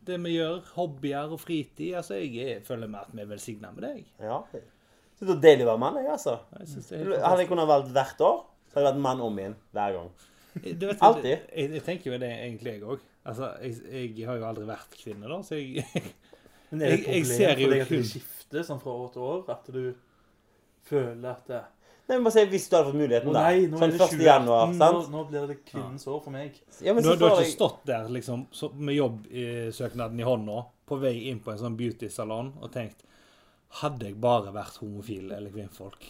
det 0.05 0.17
vi 0.23 0.35
gjør, 0.35 0.59
hobbyer 0.75 1.31
og 1.33 1.39
fritid 1.39 1.95
altså 1.97 2.15
Jeg 2.19 2.35
er- 2.57 2.61
føler 2.65 2.87
meg 2.91 3.01
at 3.07 3.13
vi 3.15 3.21
er 3.21 3.31
velsigna 3.31 3.71
med 3.71 3.83
deg. 3.87 4.05
ja. 4.19 4.41
Så 5.15 5.23
det 5.23 5.37
er 5.37 5.41
deilig 5.45 5.63
å 5.63 5.69
være 5.69 5.79
mann, 5.79 5.95
jeg, 5.95 6.09
altså. 6.11 6.33
Jeg 6.59 7.21
Hadde 7.23 7.39
jeg 7.39 7.47
kunnet 7.47 7.67
valgt 7.69 7.91
hvert 7.95 8.19
år, 8.19 8.41
så 8.67 8.73
hadde 8.75 8.89
jeg 8.89 8.95
vært 8.95 9.01
mann 9.05 9.21
om 9.23 9.37
igjen 9.39 9.53
hver 9.71 9.93
gang. 9.95 10.09
Du 10.81 10.89
Alltid. 10.91 11.37
Jeg, 11.55 11.69
jeg 11.71 11.83
tenker 11.85 12.11
jo 12.11 12.17
det 12.19 12.31
egentlig, 12.33 12.73
jeg 12.73 12.83
òg. 12.83 12.99
Altså, 13.25 13.47
jeg, 13.63 14.09
jeg 14.17 14.27
har 14.27 14.35
jo 14.41 14.45
aldri 14.49 14.65
vært 14.67 14.97
kvinne, 14.99 15.29
da, 15.31 15.37
så 15.41 15.55
jeg 15.55 15.85
Men 16.71 16.81
er 16.81 16.85
det 16.85 16.99
Jeg- 16.99 16.99
et 16.99 17.05
problem 17.05 17.61
for 17.61 17.71
deg 17.75 17.81
at 17.81 17.89
du 17.89 17.95
det 17.97 18.09
skifter 18.09 18.63
sånn 18.69 18.81
fra 18.81 18.91
år 18.91 19.13
til 19.13 19.21
år? 19.21 19.49
At 19.49 19.71
du 19.71 19.95
føler 20.89 21.29
at 21.31 21.47
det, 21.47 21.63
Nei, 22.07 22.17
men 22.19 22.23
bare 22.27 22.33
si 22.35 22.45
hvis 22.45 22.67
du 22.69 22.75
hadde 22.77 22.85
fått 22.91 22.99
muligheten, 22.99 23.33
da. 23.33 23.41
nei, 23.47 23.61
nå 23.65 23.79
sånn 23.79 23.83
er 23.87 23.93
det 23.95 24.01
1. 24.05 24.09
20 24.11 24.25
januar, 24.27 24.67
nå, 24.69 24.77
sant? 24.77 25.07
nå 25.09 25.21
blir 25.29 25.47
det 25.49 25.55
kvinnens 25.65 26.03
år 26.05 26.19
for 26.21 26.29
meg. 26.35 26.59
Ja, 26.85 26.93
men 26.93 27.01
Du, 27.01 27.09
så 27.09 27.15
du 27.17 27.23
har 27.25 27.31
får 27.31 27.39
ikke 27.39 27.45
jeg 27.47 27.55
stått 27.55 27.79
der 27.89 28.09
liksom, 28.13 28.43
så, 28.53 28.69
med 28.77 28.93
jobbsøknaden 28.95 30.19
i 30.19 30.23
hånda 30.27 30.65
på 30.85 30.99
vei 31.01 31.15
inn 31.31 31.39
på 31.41 31.51
en 31.51 31.57
sånn 31.57 31.75
beautysalong 31.79 32.53
og 32.61 32.71
tenkt 32.71 33.01
Hadde 33.81 34.05
jeg 34.05 34.19
bare 34.21 34.53
vært 34.53 34.77
homofil 34.77 35.31
eller 35.33 35.49
kvinnfolk, 35.49 36.05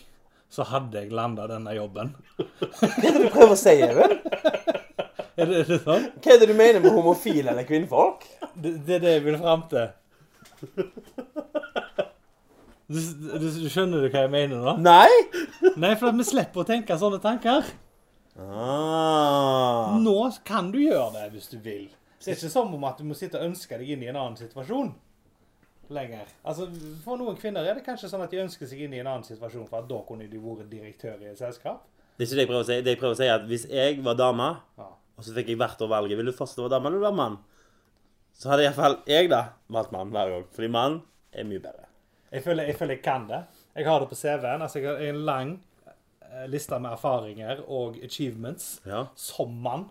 så 0.51 0.65
hadde 0.67 0.99
jeg 0.99 1.11
landa 1.15 1.47
denne 1.47 1.71
jobben. 1.73 2.11
Hva 2.37 3.07
er 3.07 3.15
det 3.15 3.21
du 3.23 3.29
prøver 3.33 3.55
å 3.55 3.57
si, 3.57 3.77
Even? 3.81 4.19
Er 5.35 5.47
det, 5.49 5.55
er 5.63 5.63
det 5.67 5.79
sånn? 5.83 6.03
Hva 6.23 6.31
er 6.31 6.37
det 6.39 6.47
du 6.47 6.53
mener 6.55 6.79
med 6.79 6.91
homofil 6.95 7.47
eller 7.51 7.63
kvinnfolk? 7.67 8.21
Det, 8.55 8.85
det 8.85 8.93
er 8.95 8.99
det 9.03 9.11
jeg 9.17 9.23
vil 9.25 9.37
fram 9.41 9.65
til. 9.71 9.89
Du, 12.85 12.99
du, 13.01 13.45
du 13.49 13.69
skjønner 13.71 14.03
du 14.05 14.11
hva 14.13 14.21
jeg 14.27 14.29
mener 14.33 14.59
nå? 14.61 14.73
Nei? 14.85 15.09
Nei, 15.81 15.95
for 15.97 16.11
at 16.11 16.17
vi 16.19 16.25
slipper 16.27 16.61
å 16.61 16.65
tenke 16.69 16.93
sånne 17.01 17.17
tanker. 17.23 17.65
Ah. 18.37 19.95
Nå 20.01 20.13
kan 20.45 20.67
du 20.73 20.77
gjøre 20.83 21.07
det 21.15 21.23
hvis 21.33 21.47
du 21.53 21.57
vil. 21.65 21.87
Så 22.19 22.29
det 22.29 22.35
er 22.35 22.39
ikke 22.43 22.51
som 22.53 22.73
om 22.77 22.85
at 22.85 22.99
du 23.01 23.07
må 23.09 23.17
sitte 23.17 23.39
og 23.39 23.47
ønske 23.49 23.79
deg 23.81 23.89
inn 23.95 24.03
i 24.05 24.09
en 24.11 24.19
annen 24.21 24.37
situasjon. 24.37 24.93
lenger. 25.89 26.29
Altså, 26.45 26.67
For 27.05 27.17
noen 27.21 27.35
kvinner 27.37 27.65
er 27.65 27.77
det 27.77 27.83
kanskje 27.85 28.09
sånn 28.09 28.23
at 28.25 28.31
de 28.33 28.39
ønsker 28.41 28.69
seg 28.69 28.79
inn 28.85 28.93
i 28.97 29.01
en 29.03 29.09
annen 29.09 29.25
situasjon, 29.27 29.67
for 29.69 29.81
at 29.83 29.89
da 29.89 29.99
kunne 30.07 30.25
de 30.29 30.39
vært 30.41 30.69
direktør 30.71 31.21
i 31.25 31.29
et 31.33 31.37
selskap. 31.41 31.83
Det 32.17 32.25
er 32.25 32.29
ikke 32.29 32.37
det 32.37 32.45
jeg 32.45 32.49
prøver 32.53 32.63
å 32.63 32.69
si. 32.69 32.77
Det 32.85 32.93
jeg 32.95 33.01
prøver 33.01 33.17
å 33.17 33.19
si 33.19 33.25
er 33.27 33.33
at 33.35 33.45
Hvis 33.49 33.65
jeg 33.69 33.97
var 34.05 34.15
dame, 34.21 34.47
Ja. 34.77 34.87
og 35.17 35.23
så 35.25 35.33
fikk 35.35 35.49
jeg 35.51 35.57
hvert 35.59 35.81
år 35.83 35.89
valget 35.91 36.17
Vil 36.17 36.29
du 36.29 36.31
fortsatt 36.37 36.61
være 36.63 36.73
dame 36.77 36.87
eller 36.89 37.03
være 37.09 37.15
mann, 37.17 37.37
så 38.35 38.51
hadde 38.51 38.65
iallfall 38.67 38.97
jeg 39.09 39.29
da 39.31 39.43
valgt 39.71 39.93
mann 39.95 40.11
hver 40.13 40.29
gang. 40.33 40.47
Fordi 40.55 40.67
mann 40.71 40.97
er 41.33 41.47
mye 41.47 41.61
bedre. 41.63 41.85
Jeg 42.35 42.43
føler, 42.43 42.67
jeg 42.67 42.75
føler 42.75 42.97
jeg 42.97 43.03
kan 43.05 43.27
det. 43.29 43.43
Jeg 43.75 43.87
har 43.87 43.99
det 44.03 44.09
på 44.11 44.15
CV-en. 44.19 44.61
Altså, 44.65 44.79
jeg 44.81 44.89
har 44.91 45.03
en 45.09 45.21
lang 45.27 45.53
eh, 45.87 46.45
liste 46.51 46.79
med 46.79 46.91
erfaringer 46.97 47.61
og 47.67 47.95
achievements 48.03 48.81
Ja. 48.85 49.05
som 49.15 49.55
mann. 49.63 49.85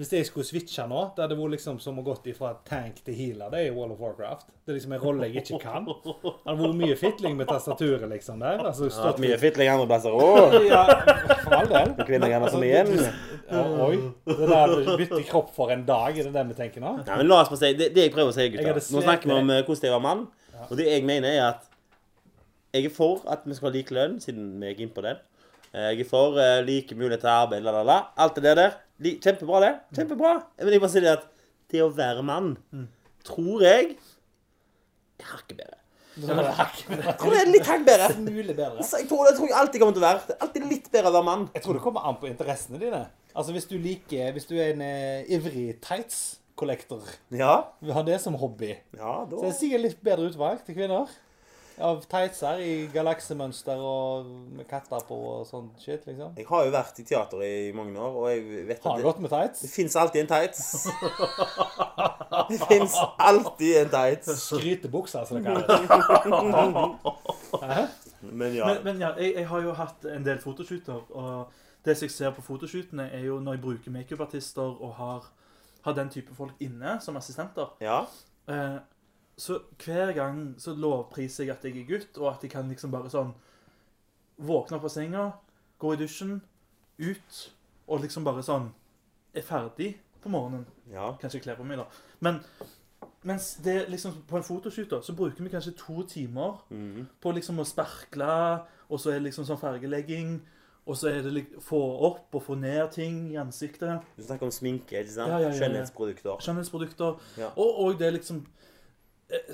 Hvis 0.00 0.12
jeg 0.16 0.24
skulle 0.24 0.46
switche 0.48 0.84
nå, 0.88 1.00
det 1.12 1.20
hadde 1.26 1.36
vært 1.36 1.52
liksom 1.58 1.76
som 1.82 1.98
å 2.00 2.02
gått 2.06 2.24
ifra 2.30 2.54
tank 2.64 3.02
til 3.04 3.12
healer. 3.18 3.50
Det 3.52 3.58
er 3.60 3.66
i 3.68 3.72
World 3.76 3.92
of 3.92 3.98
Warcraft. 4.00 4.46
Det 4.64 4.72
er 4.72 4.78
liksom 4.78 4.94
en 4.96 5.02
rolle 5.02 5.26
jeg 5.28 5.42
ikke 5.42 5.58
kan. 5.60 5.84
Det 5.84 6.14
hadde 6.46 6.54
vært 6.62 6.78
mye 6.78 6.96
fitling 6.96 7.36
med 7.36 7.50
tastaturet 7.50 8.08
liksom 8.08 8.40
der. 8.40 8.62
Altså, 8.70 8.88
hatt 8.88 8.96
stått 8.96 9.20
mye 9.20 9.36
fitling 9.42 9.68
andre 9.68 9.88
plasser 9.90 10.16
òg. 10.16 10.56
Ja, 10.70 10.82
for 11.44 11.56
all 11.58 11.68
del. 11.68 11.92
Kvinner 12.08 12.32
gjerne 12.32 12.48
som 12.54 12.64
igjen. 12.64 12.94
Ja, 13.50 13.64
oi. 13.90 14.00
Det 14.30 14.50
der 14.54 14.74
du 14.88 14.90
bytter 15.02 15.24
kropp 15.28 15.52
for 15.58 15.74
en 15.76 15.84
dag, 15.88 16.16
er 16.16 16.30
det 16.30 16.34
det 16.38 16.46
vi 16.54 16.58
tenker 16.64 16.86
nå? 16.86 16.96
Nei, 17.04 17.20
men 17.20 17.28
la 17.28 17.42
oss 17.44 17.52
bare 17.52 17.60
si, 17.66 17.72
det, 17.76 17.92
det 17.96 18.08
jeg 18.08 18.14
prøver 18.16 18.32
å 18.32 18.36
si, 18.40 18.48
gutter 18.56 18.80
Nå 18.96 19.02
snakker 19.04 19.28
vi 19.34 19.36
om 19.36 19.52
eh, 19.52 19.62
hvordan 19.66 19.84
det 19.84 19.90
er 19.90 19.92
å 19.92 19.98
være 19.98 20.06
mann. 20.08 20.26
Og 20.70 20.76
det 20.80 20.86
jeg 20.88 21.04
mener, 21.08 21.34
er 21.36 21.48
at 21.52 21.66
jeg 22.72 22.88
er 22.88 22.94
for 22.94 23.20
at 23.28 23.44
vi 23.44 23.56
skal 23.58 23.68
ha 23.68 23.76
lik 23.76 23.90
lønn, 23.92 24.16
siden 24.22 24.54
vi 24.62 24.72
gikk 24.72 24.86
inn 24.86 24.94
på 24.96 25.04
det. 25.04 25.18
Eh, 25.74 25.90
Jeg 25.92 26.06
er 26.06 26.08
for 26.16 26.38
eh, 26.40 26.60
like 26.64 26.96
muligheter 26.96 27.26
til 27.28 27.34
arbeid, 27.34 27.66
la, 27.66 27.74
la, 27.80 27.84
la. 27.84 27.98
Alt 28.24 28.40
det 28.40 28.56
der 28.56 28.78
Kjempebra, 29.00 29.60
det. 29.64 29.72
Kjempebra. 29.96 30.32
Men 30.60 30.72
jeg 30.74 30.80
bare 30.82 30.92
sier 30.92 31.04
det 31.06 31.12
at 31.18 31.28
det 31.72 31.80
å 31.84 31.90
være 31.96 32.22
mann, 32.26 32.50
tror 33.24 33.62
jeg 33.64 33.94
hakket 35.24 35.56
bedre. 35.60 35.76
Det 36.20 36.26
var 36.36 36.48
hakk- 36.58 36.80
Jeg 36.90 37.16
tror 37.20 37.30
det 37.32 37.40
er 37.40 37.50
litt 37.52 37.66
hakk 37.68 37.84
bedre. 37.86 38.08
Bedre. 38.56 38.82
Jeg 38.82 39.08
tror, 39.08 39.24
det 39.28 39.36
tror 39.38 39.46
jeg 39.48 39.56
alltid 39.56 39.80
kommer 39.80 39.94
til 39.94 40.02
å 40.02 40.06
være. 40.08 40.20
Det 40.26 40.34
er 40.36 40.44
alltid 40.46 40.66
litt 40.68 40.90
bedre 40.92 41.08
å 41.12 41.14
være 41.16 41.24
mann. 41.28 41.44
Jeg 41.54 41.62
tror 41.64 41.78
det 41.78 41.82
kommer 41.84 42.06
an 42.10 42.16
på 42.20 42.28
interessene 42.28 42.80
dine. 42.82 43.02
Altså 43.36 43.52
Hvis 43.54 43.68
du 43.70 43.76
liker 43.78 44.32
Hvis 44.34 44.46
du 44.50 44.56
er 44.58 44.72
en 44.72 44.80
eh, 44.82 45.24
ivrig 45.30 45.80
tights-kollektor, 45.80 47.02
Ja. 47.30 47.64
vil 47.80 47.92
ha 47.94 48.02
det 48.02 48.20
som 48.20 48.34
hobby, 48.34 48.76
Ja, 48.96 49.24
så 49.30 49.38
er 49.44 49.46
det 49.52 49.56
sikkert 49.60 49.82
litt 49.86 50.02
bedre 50.04 50.28
utvalg 50.28 50.64
til 50.66 50.74
kvinner. 50.74 51.06
Av 51.80 52.02
tightser 52.10 52.60
i 52.60 52.72
galaksemønster 52.92 53.78
og 53.80 54.26
med 54.58 54.66
katter 54.68 55.00
på 55.08 55.16
og 55.30 55.46
sånn 55.48 55.70
shit, 55.80 56.02
liksom. 56.08 56.34
Jeg 56.36 56.46
har 56.50 56.66
jo 56.66 56.72
vært 56.74 56.98
i 57.00 57.04
teater 57.08 57.40
i 57.46 57.72
mange 57.76 57.96
år, 57.96 58.18
og 58.20 58.26
jeg 58.30 58.66
vet 58.68 58.84
Har 58.84 58.98
at 58.98 59.00
du 59.00 59.06
gått 59.08 59.22
med 59.24 59.32
tights? 59.32 59.62
det 59.64 59.70
fins 59.72 59.96
alltid 59.96 60.20
en 60.26 60.30
tights. 60.34 60.60
Det 62.50 62.58
fins 62.66 62.94
alltid 63.18 63.76
en 63.84 63.88
tights. 63.90 64.28
Skrytebukser, 64.42 65.24
som 65.26 65.36
det 65.38 65.44
kalles. 65.50 65.66
Men 68.20 68.54
ja. 68.54 68.66
Men, 68.66 68.84
men 68.84 69.00
ja, 69.02 69.10
jeg, 69.18 69.34
jeg 69.36 69.48
har 69.48 69.60
jo 69.64 69.72
hatt 69.78 70.04
en 70.10 70.24
del 70.26 70.38
fotoshooter, 70.42 71.00
og 71.16 71.52
det 71.86 71.96
som 71.96 72.06
jeg 72.08 72.14
ser 72.14 72.34
på 72.36 72.42
fotoshootene, 72.44 73.08
er 73.16 73.24
jo 73.26 73.38
når 73.42 73.56
jeg 73.56 73.62
bruker 73.64 73.94
makeupartister 73.94 74.62
og 74.82 74.94
har, 74.98 75.28
har 75.86 75.96
den 75.96 76.10
type 76.12 76.34
folk 76.36 76.54
inne 76.60 76.98
som 77.02 77.16
assistenter. 77.20 77.70
Ja. 77.82 78.02
Eh, 78.50 78.76
så 79.40 79.60
hver 79.80 80.12
gang 80.16 80.42
så 80.60 80.74
lovpriser 80.76 81.46
jeg 81.46 81.54
at 81.54 81.64
jeg 81.64 81.80
er 81.80 81.88
gutt, 81.88 82.18
og 82.18 82.34
at 82.34 82.44
jeg 82.44 82.52
kan 82.52 82.68
liksom 82.68 82.92
bare 82.92 83.12
sånn 83.12 83.32
våkne 84.40 84.76
opp 84.76 84.84
av 84.88 84.92
senga, 84.92 85.24
gå 85.80 85.94
i 85.94 86.00
dusjen, 86.00 86.38
ut, 87.00 87.40
og 87.88 88.04
liksom 88.04 88.26
bare 88.26 88.44
sånn 88.44 88.68
er 89.32 89.46
ferdig 89.46 89.94
på 90.20 90.32
morgenen. 90.32 90.66
ja. 90.92 91.14
Kanskje 91.20 91.40
kle 91.46 91.56
på 91.56 91.64
meg, 91.64 91.80
da. 91.80 91.88
Men 92.20 92.42
mens 93.24 93.54
det 93.64 93.88
liksom 93.92 94.22
på 94.28 94.36
en 94.36 94.44
fotoshooter 94.44 95.00
så 95.04 95.12
bruker 95.16 95.44
vi 95.44 95.52
kanskje 95.52 95.76
to 95.76 96.02
timer 96.08 96.60
mm. 96.70 97.06
på 97.20 97.32
liksom 97.36 97.60
å 97.60 97.68
sparkle, 97.68 98.36
og 98.88 99.00
så 99.00 99.12
er 99.12 99.20
det 99.20 99.30
liksom 99.30 99.48
sånn 99.48 99.60
fargelegging, 99.60 100.38
og 100.88 100.96
så 100.96 101.10
er 101.10 101.20
det 101.24 101.32
liksom 101.36 101.64
få 101.64 101.80
opp 102.10 102.36
og 102.36 102.42
få 102.42 102.56
ned 102.58 102.92
ting 102.92 103.28
i 103.32 103.38
ansiktet. 103.40 104.04
Du 104.16 104.24
snakker 104.24 104.48
om 104.48 104.54
sminke, 104.54 105.00
ikke 105.00 105.12
sant? 105.12 105.32
Ja, 105.32 105.38
ja, 105.44 105.50
ja. 105.50 105.58
Skjønnhetsprodukter. 105.58 106.40
Skjønnhetsprodukter. 106.44 107.20
Og, 107.54 107.68
og 107.84 108.00
det 108.00 108.08
er 108.08 108.16
liksom 108.16 108.42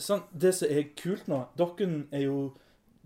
sånn, 0.00 0.22
Det 0.32 0.54
som 0.54 0.68
er 0.72 0.88
kult 0.96 1.26
nå 1.28 1.42
Dere 1.56 2.06
er 2.12 2.22
jo 2.26 2.54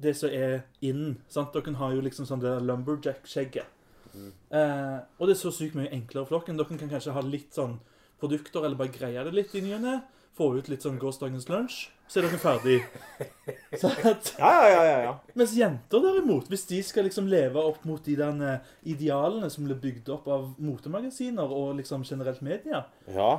det 0.01 0.15
som 0.17 0.31
er 0.33 0.63
in. 0.81 1.19
sant? 1.29 1.53
Dere 1.53 1.75
har 1.77 1.93
jo 1.93 2.01
liksom 2.01 2.25
sånn 2.27 2.41
det 2.41 2.55
lumberjack-skjegget. 2.65 3.67
Mm. 4.15 4.33
Eh, 4.51 4.99
og 5.19 5.29
det 5.29 5.37
er 5.37 5.41
så 5.43 5.53
sykt 5.53 5.77
mye 5.77 5.91
enklere 5.93 6.27
for 6.27 6.41
dere. 6.41 6.57
Dere 6.57 6.79
kan 6.79 6.89
kanskje 6.89 7.13
ha 7.13 7.21
litt 7.21 7.53
sånn 7.55 7.79
produkter, 8.21 8.65
eller 8.65 8.77
bare 8.81 8.93
greie 8.95 9.25
det 9.25 9.35
litt 9.37 9.55
i 9.55 9.61
ny 9.61 9.75
og 9.77 9.83
ne. 9.85 10.01
Få 10.39 10.55
ut 10.57 10.69
litt 10.71 10.81
sånn 10.85 10.97
gårsdagens 10.99 11.49
lunsj, 11.51 11.89
så 12.09 12.21
er 12.21 12.29
dere 12.29 12.39
ferdig. 12.41 12.79
Så 13.81 13.91
at, 13.91 14.31
Ja, 14.39 14.51
ja, 14.51 14.69
ja, 14.71 14.85
ja, 14.87 14.99
ja. 15.05 15.13
mens 15.35 15.53
jenter 15.55 16.01
derimot, 16.01 16.49
hvis 16.49 16.65
de 16.71 16.79
skal 16.87 17.05
liksom 17.05 17.29
leve 17.29 17.61
opp 17.61 17.85
mot 17.85 18.03
de 18.07 18.15
der 18.19 18.41
eh, 18.47 18.71
idealene 18.95 19.51
som 19.53 19.67
blir 19.67 19.77
bygd 19.83 20.09
opp 20.15 20.27
av 20.31 20.55
motemagasiner 20.59 21.51
og 21.55 21.77
liksom 21.79 22.03
generelt 22.09 22.41
media 22.43 22.85
ja. 23.11 23.31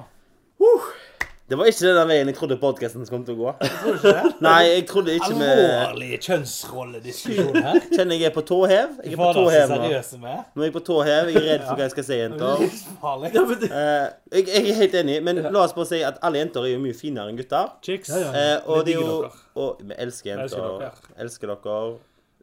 Det 1.52 1.58
var 1.60 1.68
ikke 1.68 1.90
den 1.92 2.08
veien 2.08 2.30
jeg 2.30 2.36
trodde 2.38 2.56
podkasten 2.62 3.04
kom 3.12 3.26
til 3.28 3.36
å 3.36 3.40
gå. 3.42 3.50
Tror 3.60 3.96
ikke 3.98 4.12
det? 4.16 4.30
Nei, 4.46 4.60
jeg 4.70 4.84
trodde 4.88 5.16
ikke 5.18 5.34
med 5.36 5.58
Alvorlig 5.60 6.20
kjønnsrollediskusjon 6.24 7.58
her. 7.58 7.80
Kjenner 7.96 8.16
jeg 8.16 8.30
er 8.30 8.36
på 8.38 8.44
tå 8.48 8.60
hev. 8.72 8.94
Jeg 9.04 9.18
er 9.18 9.20
på 9.20 9.32
tå 9.36 9.42
hev 9.52 9.74
nå. 9.74 9.90
Nå 10.22 10.64
er 10.64 10.70
jeg 10.70 10.76
på 10.78 10.84
tå 10.88 11.00
hev. 11.04 11.32
Jeg 11.34 11.42
er 11.42 11.48
redd 11.50 11.66
for 11.66 11.76
hva 11.76 11.84
jeg 11.84 11.92
skal 11.98 12.06
si, 12.08 12.20
jenter. 12.22 12.62
Livsfarlig. 12.62 13.32
Det, 13.36 13.42
Eh, 13.82 14.06
jeg, 14.38 14.46
jeg 14.48 14.70
er 14.72 14.78
helt 14.78 14.96
enig, 15.02 15.18
men 15.28 15.42
la 15.44 15.64
oss 15.66 15.74
bare 15.76 15.90
si 15.90 16.00
at 16.08 16.22
alle 16.24 16.40
jenter 16.40 16.68
er 16.68 16.72
jo 16.74 16.80
mye 16.86 16.96
finere 16.96 17.34
enn 17.34 17.40
gutter. 17.40 17.74
Chicks. 17.84 18.12
Eh, 18.16 18.54
og 18.72 18.86
det 18.88 18.94
er 18.96 19.02
jo 19.02 19.18
og, 19.26 19.82
Vi 19.84 19.98
elsker 20.06 20.32
jenter. 20.32 21.02
Elsker 21.20 21.52
dere. 21.52 21.82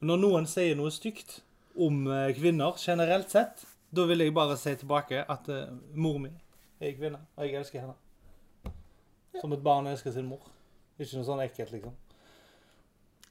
Når 0.05 0.21
noen 0.27 0.49
sier 0.51 0.77
noe 0.77 0.93
stygt 0.93 1.39
om 1.81 2.05
eh, 2.13 2.35
kvinner 2.37 2.77
generelt 2.83 3.33
sett, 3.33 3.65
da 3.89 4.05
vil 4.11 4.27
jeg 4.27 4.37
bare 4.37 4.59
si 4.61 4.77
tilbake 4.83 5.25
at 5.25 5.49
eh, 5.55 5.73
mor 5.97 6.21
mi 6.21 6.35
er 6.85 6.93
kvinne, 6.99 7.23
og 7.39 7.49
jeg 7.49 7.57
elsker 7.63 7.87
henne. 7.87 7.97
Som 9.41 9.53
et 9.55 9.63
barn 9.65 9.87
elsker 9.91 10.13
sin 10.15 10.27
mor. 10.29 10.45
Ikke 10.99 11.19
noe 11.21 11.27
sånn 11.29 11.43
ekkelt, 11.45 11.73
liksom. 11.77 11.95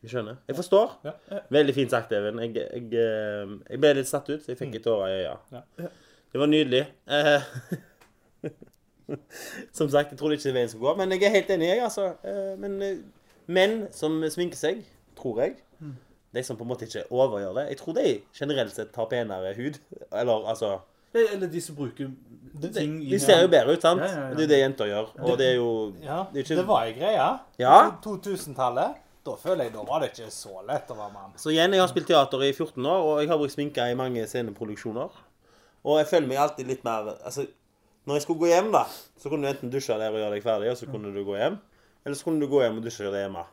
Jeg 0.03 0.11
skjønner. 0.13 0.37
Jeg 0.47 0.55
forstår. 0.55 0.91
Ja. 1.03 1.13
Veldig 1.51 1.73
fint 1.75 1.91
sagt, 1.91 2.11
Even. 2.15 2.39
Jeg, 2.45 2.53
jeg, 2.55 2.89
eh, 3.01 3.53
jeg 3.73 3.81
ble 3.81 3.93
litt 3.97 4.09
satt 4.09 4.29
ut. 4.29 4.45
Jeg 4.47 4.59
fikk 4.59 4.77
et 4.77 4.85
tåre 4.85 5.07
i 5.09 5.15
øya. 5.23 5.33
Ja. 5.51 5.61
Det 6.31 6.41
var 6.41 6.51
nydelig. 6.51 6.83
Eh, 7.09 7.47
som 9.77 9.89
sagt, 9.89 10.11
jeg 10.13 10.19
trodde 10.19 10.37
ikke 10.37 10.53
veien 10.55 10.69
skulle 10.69 10.85
gå, 10.89 10.93
men 10.99 11.15
jeg 11.15 11.25
er 11.25 11.33
helt 11.39 11.49
enig, 11.55 11.69
jeg, 11.71 11.81
altså. 11.83 12.11
Eh, 12.27 12.53
Men 12.61 12.77
menn 13.47 13.77
som 13.95 14.19
sminker 14.29 14.59
seg, 14.59 14.83
tror 15.17 15.39
jeg 15.41 15.55
De 16.35 16.41
som 16.43 16.57
på 16.59 16.65
en 16.65 16.69
måte 16.69 16.85
ikke 16.85 17.05
overgjør 17.15 17.55
det 17.55 17.63
Jeg 17.71 17.77
tror 17.79 17.95
de 17.95 18.09
generelt 18.35 18.73
sett 18.75 18.95
har 18.99 19.07
penere 19.09 19.53
hud. 19.57 19.79
Eller 20.11 20.49
altså 20.51 20.73
eller 21.33 21.47
de 21.47 21.61
som 21.61 21.75
bruker 21.75 22.09
ting 22.73 22.99
De 23.09 23.19
ser 23.21 23.41
jo 23.43 23.47
bedre 23.51 23.73
ut, 23.75 23.81
sant? 23.81 24.01
Ja, 24.01 24.07
ja, 24.07 24.21
ja. 24.29 24.33
Det 24.37 24.43
er 24.47 24.47
det 24.53 24.59
jenter 24.59 24.85
gjør. 24.89 25.09
Og 25.23 25.37
det 25.37 25.47
er 25.51 25.55
jo 25.59 25.93
Ja, 26.03 26.23
det 26.33 26.39
er 26.39 26.43
ikke- 26.43 26.55
det 26.61 26.67
var 26.67 26.83
ei 26.85 26.93
greie. 26.93 27.39
Ja. 27.59 27.91
2000-tallet. 28.01 28.95
Da 29.25 29.31
føler 29.35 29.63
jeg 29.67 29.73
da 29.73 29.83
var 29.83 29.99
det 29.99 30.11
ikke 30.13 30.29
så 30.31 30.61
lett 30.67 30.87
å 30.87 30.95
være 30.95 31.13
mann. 31.13 31.33
Så 31.35 31.51
igjen, 31.51 31.71
jeg 31.75 31.81
har 31.81 31.87
spilt 31.91 32.07
teater 32.07 32.43
i 32.47 32.51
14 32.53 32.85
år, 32.85 33.01
og 33.03 33.19
jeg 33.19 33.27
har 33.29 33.37
brukt 33.37 33.51
sminke 33.53 33.83
i 33.91 33.93
mange 33.99 34.23
sceneproduksjoner. 34.25 35.09
Og 35.83 35.97
jeg 35.99 36.07
føler 36.07 36.27
meg 36.27 36.37
alltid 36.37 36.65
litt 36.67 36.83
mer 36.83 37.13
Altså, 37.25 37.45
når 38.07 38.13
jeg 38.15 38.21
skulle 38.21 38.39
gå 38.39 38.47
hjem, 38.47 38.71
da, 38.71 38.85
så 39.19 39.29
kunne 39.29 39.41
du 39.43 39.47
enten 39.51 39.69
dusje 39.71 39.97
der 39.99 40.09
og 40.09 40.15
gjøre 40.21 40.31
deg 40.37 40.43
ferdig, 40.43 40.71
og 40.71 40.77
så 40.77 40.85
kunne 40.89 41.13
du 41.13 41.23
gå 41.25 41.35
hjem. 41.37 41.59
Eller 42.05 42.15
så 42.15 42.23
kunne 42.23 42.39
du 42.39 42.47
gå 42.47 42.61
hjem 42.63 42.77
og 42.77 42.83
dusje 42.83 43.01
og 43.03 43.11
gjøre 43.11 43.17
det 43.17 43.23
hjemme. 43.27 43.43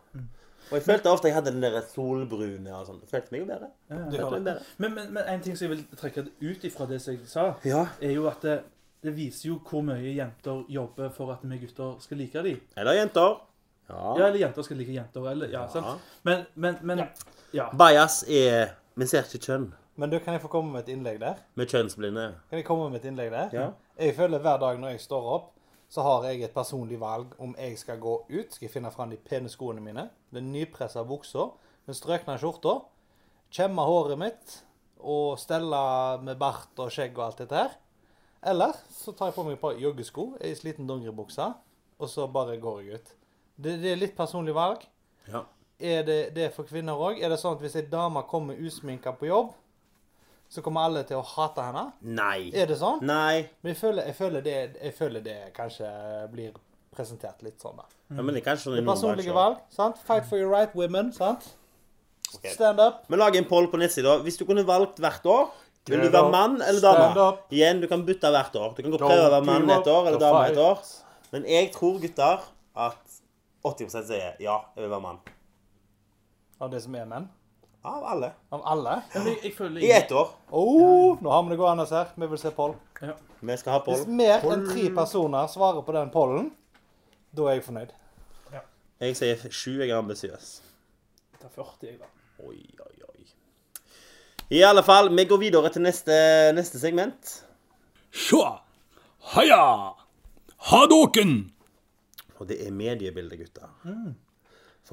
Og 0.70 0.76
jeg 0.78 0.82
følte 0.86 1.10
ofte 1.10 1.28
jeg 1.28 1.34
hadde 1.36 1.52
den 1.52 1.62
der 1.62 1.80
solbrune 1.92 2.72
og 2.74 2.86
sånn. 2.88 3.00
Følte 3.10 3.32
meg 3.34 3.40
jo 3.42 3.46
bedre. 3.50 3.68
Ja, 3.90 3.96
ja. 3.96 4.04
Følte 4.10 4.30
meg 4.38 4.44
bedre. 4.48 4.62
Men, 4.78 4.94
men, 4.94 5.10
men 5.16 5.28
en 5.34 5.42
ting 5.44 5.56
som 5.58 5.66
jeg 5.68 5.76
vil 5.76 5.84
trekke 6.00 6.24
ut 6.40 6.64
ifra 6.70 6.86
det 6.90 7.00
som 7.04 7.14
jeg 7.16 7.26
sa, 7.28 7.46
Ja. 7.64 7.86
er 8.00 8.14
jo 8.16 8.26
at 8.30 8.40
det, 8.42 8.56
det 9.04 9.12
viser 9.16 9.48
jo 9.50 9.58
hvor 9.68 9.82
mye 9.84 10.14
jenter 10.16 10.64
jobber 10.72 11.10
for 11.12 11.32
at 11.32 11.42
vi 11.44 11.58
gutter 11.58 11.96
skal 12.00 12.16
like 12.18 12.42
dem. 12.42 12.60
Eller 12.76 12.92
jenter. 13.02 13.36
Ja, 13.90 14.14
Ja. 14.18 14.26
eller 14.30 14.38
jenter 14.40 14.62
skal 14.64 14.76
like 14.80 14.92
jenter. 14.96 15.30
Eller, 15.30 15.48
ja, 15.52 15.62
Ja. 15.62 15.68
sant? 15.68 16.00
Men, 16.24 16.46
men, 16.54 16.78
men 16.82 17.04
ja. 17.52 17.68
Bias 17.72 18.22
er 18.28 18.74
Vi 18.96 19.06
ser 19.06 19.22
ikke 19.26 19.42
kjønn. 19.44 19.72
Men 19.96 20.10
du, 20.10 20.18
kan 20.18 20.34
jeg 20.34 20.40
få 20.42 20.48
komme 20.48 20.72
med 20.72 20.88
et 20.88 20.92
innlegg 20.94 21.20
der? 21.20 21.34
Med 21.54 21.66
kjønnsblinde. 21.70 22.34
Kan 22.50 22.58
jeg 22.58 22.64
komme 22.66 22.88
med 22.90 23.00
et 23.04 23.08
innlegg 23.10 23.30
der? 23.30 23.48
Ja. 23.52 23.68
Jeg 23.98 24.14
føler 24.16 24.38
hver 24.42 24.58
dag 24.58 24.78
når 24.80 24.88
jeg 24.94 25.00
står 25.00 25.26
opp, 25.34 25.50
så 25.88 26.02
har 26.02 26.26
jeg 26.28 26.42
et 26.42 26.54
personlig 26.54 26.98
valg 27.00 27.34
om 27.42 27.54
jeg 27.58 27.78
skal 27.78 28.00
gå 28.02 28.14
ut, 28.30 28.52
skal 28.52 28.66
jeg 28.66 28.72
finne 28.72 28.92
fram 28.94 29.12
de 29.12 29.18
pene 29.20 29.50
skoene 29.52 29.82
mine, 29.84 30.08
den 30.34 30.50
nypressa 30.52 31.04
buksa, 31.06 31.50
den 31.86 31.96
strøkne 31.96 32.36
skjorta, 32.40 32.80
kjemme 33.54 33.84
håret 33.86 34.18
mitt 34.18 34.60
og 35.04 35.38
stelle 35.38 35.80
med 36.24 36.38
bart 36.40 36.80
og 36.80 36.92
skjegg 36.92 37.16
og 37.18 37.28
alt 37.28 37.42
dette 37.44 37.58
her. 37.60 37.76
Eller 38.44 38.76
så 38.92 39.14
tar 39.16 39.30
jeg 39.30 39.36
på 39.38 39.44
meg 39.46 39.56
et 39.56 39.62
par 39.62 39.78
joggesko, 39.80 40.26
ei 40.44 40.54
sliten 40.56 40.88
dongeribukse, 40.88 41.46
og 42.00 42.10
så 42.10 42.26
bare 42.28 42.58
går 42.60 42.80
jeg 42.82 42.98
ut. 43.00 43.12
Det, 43.56 43.76
det 43.80 43.92
er 43.92 44.00
litt 44.00 44.16
personlig 44.16 44.56
valg. 44.56 44.82
Ja. 45.30 45.44
Er 45.78 46.04
det 46.06 46.18
det 46.36 46.50
for 46.54 46.68
kvinner 46.68 46.98
òg? 47.00 47.20
Er 47.22 47.32
det 47.32 47.38
sånn 47.40 47.56
at 47.56 47.62
hvis 47.64 47.76
ei 47.78 47.86
dame 47.90 48.22
kommer 48.28 48.58
usminka 48.58 49.14
på 49.16 49.28
jobb, 49.30 49.54
så 50.54 50.62
kommer 50.62 50.86
alle 50.86 51.02
til 51.08 51.18
å 51.18 51.24
hate 51.26 51.64
henne? 51.66 51.82
Nei. 52.14 52.50
Er 52.54 52.68
det 52.70 52.76
sånn? 52.78 53.00
Nei. 53.06 53.48
Men 53.64 53.72
jeg 53.74 53.80
føler, 53.80 54.06
jeg 54.06 54.16
føler, 54.20 54.44
det, 54.44 54.54
jeg 54.78 54.94
føler 54.94 55.24
det 55.24 55.36
kanskje 55.56 55.88
blir 56.30 56.54
presentert 56.94 57.42
litt 57.42 57.58
sånn. 57.62 57.80
da. 57.80 57.88
Ja, 58.14 58.22
men 58.22 58.36
det 58.36 58.44
er 58.44 58.46
kanskje 58.52 58.68
sånn 58.68 58.78
Det 58.78 58.86
personlige 58.86 59.34
valg. 59.34 59.58
sant? 59.74 59.98
Fight 60.06 60.28
for 60.30 60.38
your 60.38 60.52
right, 60.52 60.70
women. 60.78 61.10
sant? 61.16 61.48
Okay. 62.36 62.54
Stand 62.54 62.80
up. 62.82 63.02
Vi 63.10 63.18
lager 63.18 63.42
en 63.42 63.48
poll 63.50 63.66
på 63.70 63.78
nettsida. 63.82 64.16
Hvis 64.22 64.38
du 64.38 64.44
kunne 64.46 64.62
valgt 64.66 65.02
hvert 65.02 65.26
år, 65.26 65.50
vil 65.90 66.00
du 66.00 66.08
være 66.08 66.30
mann 66.32 66.56
eller 66.62 66.80
dame? 66.80 67.26
Igjen, 67.52 67.82
du 67.82 67.88
kan 67.90 68.02
bytte 68.06 68.30
hvert 68.32 68.54
år. 68.56 68.72
Du 68.76 68.82
kan 68.82 68.94
gå 68.94 68.98
prøve 69.02 69.26
å 69.26 69.32
være 69.34 69.44
mann 69.50 69.70
et 69.74 69.90
år 69.90 70.08
eller 70.08 70.22
dame 70.22 70.46
et 70.52 70.60
år. 70.62 70.80
Men 71.34 71.46
jeg 71.50 71.72
tror, 71.74 71.98
gutter, 72.02 72.46
at 72.74 73.18
80% 73.64 74.06
sier 74.08 74.36
ja, 74.42 74.60
jeg 74.76 74.84
vil 74.86 74.90
være 74.94 75.02
mann. 75.02 75.18
Av 76.62 76.70
det 76.70 76.80
som 76.84 76.94
er 76.94 77.06
menn. 77.10 77.26
Av 77.84 78.04
alle. 78.08 78.30
Av 78.54 78.62
alle. 78.64 78.94
Men 79.14 79.26
jeg, 79.28 79.38
jeg 79.44 79.54
føler 79.58 79.82
I 79.84 79.90
ett 79.92 80.12
år. 80.16 80.30
Oh, 80.56 81.18
nå 81.20 81.30
har 81.30 81.42
vi 81.44 81.52
det 81.52 81.58
gående 81.60 81.84
her. 81.90 82.12
Vi 82.16 82.28
vil 82.30 82.40
se 82.40 82.52
poll. 82.56 82.72
Ja. 83.04 83.12
Vi 83.44 83.56
skal 83.60 83.74
ha 83.76 83.80
Hvis 83.84 84.04
poll. 84.06 84.14
mer 84.20 84.46
enn 84.54 84.64
tre 84.70 84.86
personer 84.96 85.50
svarer 85.52 85.84
på 85.84 85.92
den 85.96 86.08
pollen, 86.14 86.48
da 87.36 87.50
er 87.50 87.58
jeg 87.58 87.66
fornøyd. 87.66 87.92
Jeg 89.04 89.16
sier 89.18 89.42
sju. 89.52 89.74
Jeg 89.82 89.90
er 89.90 89.98
ambisiøs. 89.98 90.50
Det 91.34 91.42
tar 91.42 91.50
40, 91.52 91.90
jeg, 91.90 91.98
da. 92.00 92.08
Oi, 92.46 92.62
oi, 92.86 92.94
oi. 93.10 93.26
I 94.54 94.62
alle 94.64 94.84
fall, 94.86 95.10
vi 95.12 95.24
går 95.28 95.40
videre 95.42 95.72
til 95.74 95.84
neste, 95.84 96.16
neste 96.56 96.80
segment. 96.80 97.34
Sjå! 98.14 98.40
Haja! 99.34 99.60
Hadoken! 100.70 101.34
Og 102.38 102.48
det 102.48 102.62
er 102.64 102.72
mediebildet, 102.74 103.42
gutter. 103.44 103.68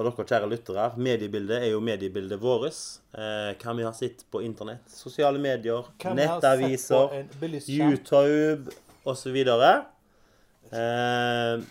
For 0.01 0.09
dere 0.09 0.25
kjære 0.31 0.49
lyttere, 0.49 0.85
mediebildet 0.97 1.59
er 1.61 1.69
jo 1.73 1.81
mediebildet 1.85 2.39
vårt. 2.41 2.79
Eh, 3.13 3.51
hva 3.61 3.75
vi 3.77 3.85
har 3.85 3.93
sett 3.93 4.23
på 4.33 4.41
internett, 4.41 4.89
sosiale 4.89 5.39
medier, 5.41 5.85
på 6.01 6.13
nettaviser? 6.17 7.27
YouTube 7.69 8.73
osv. 9.05 9.37
Eh, 10.71 11.61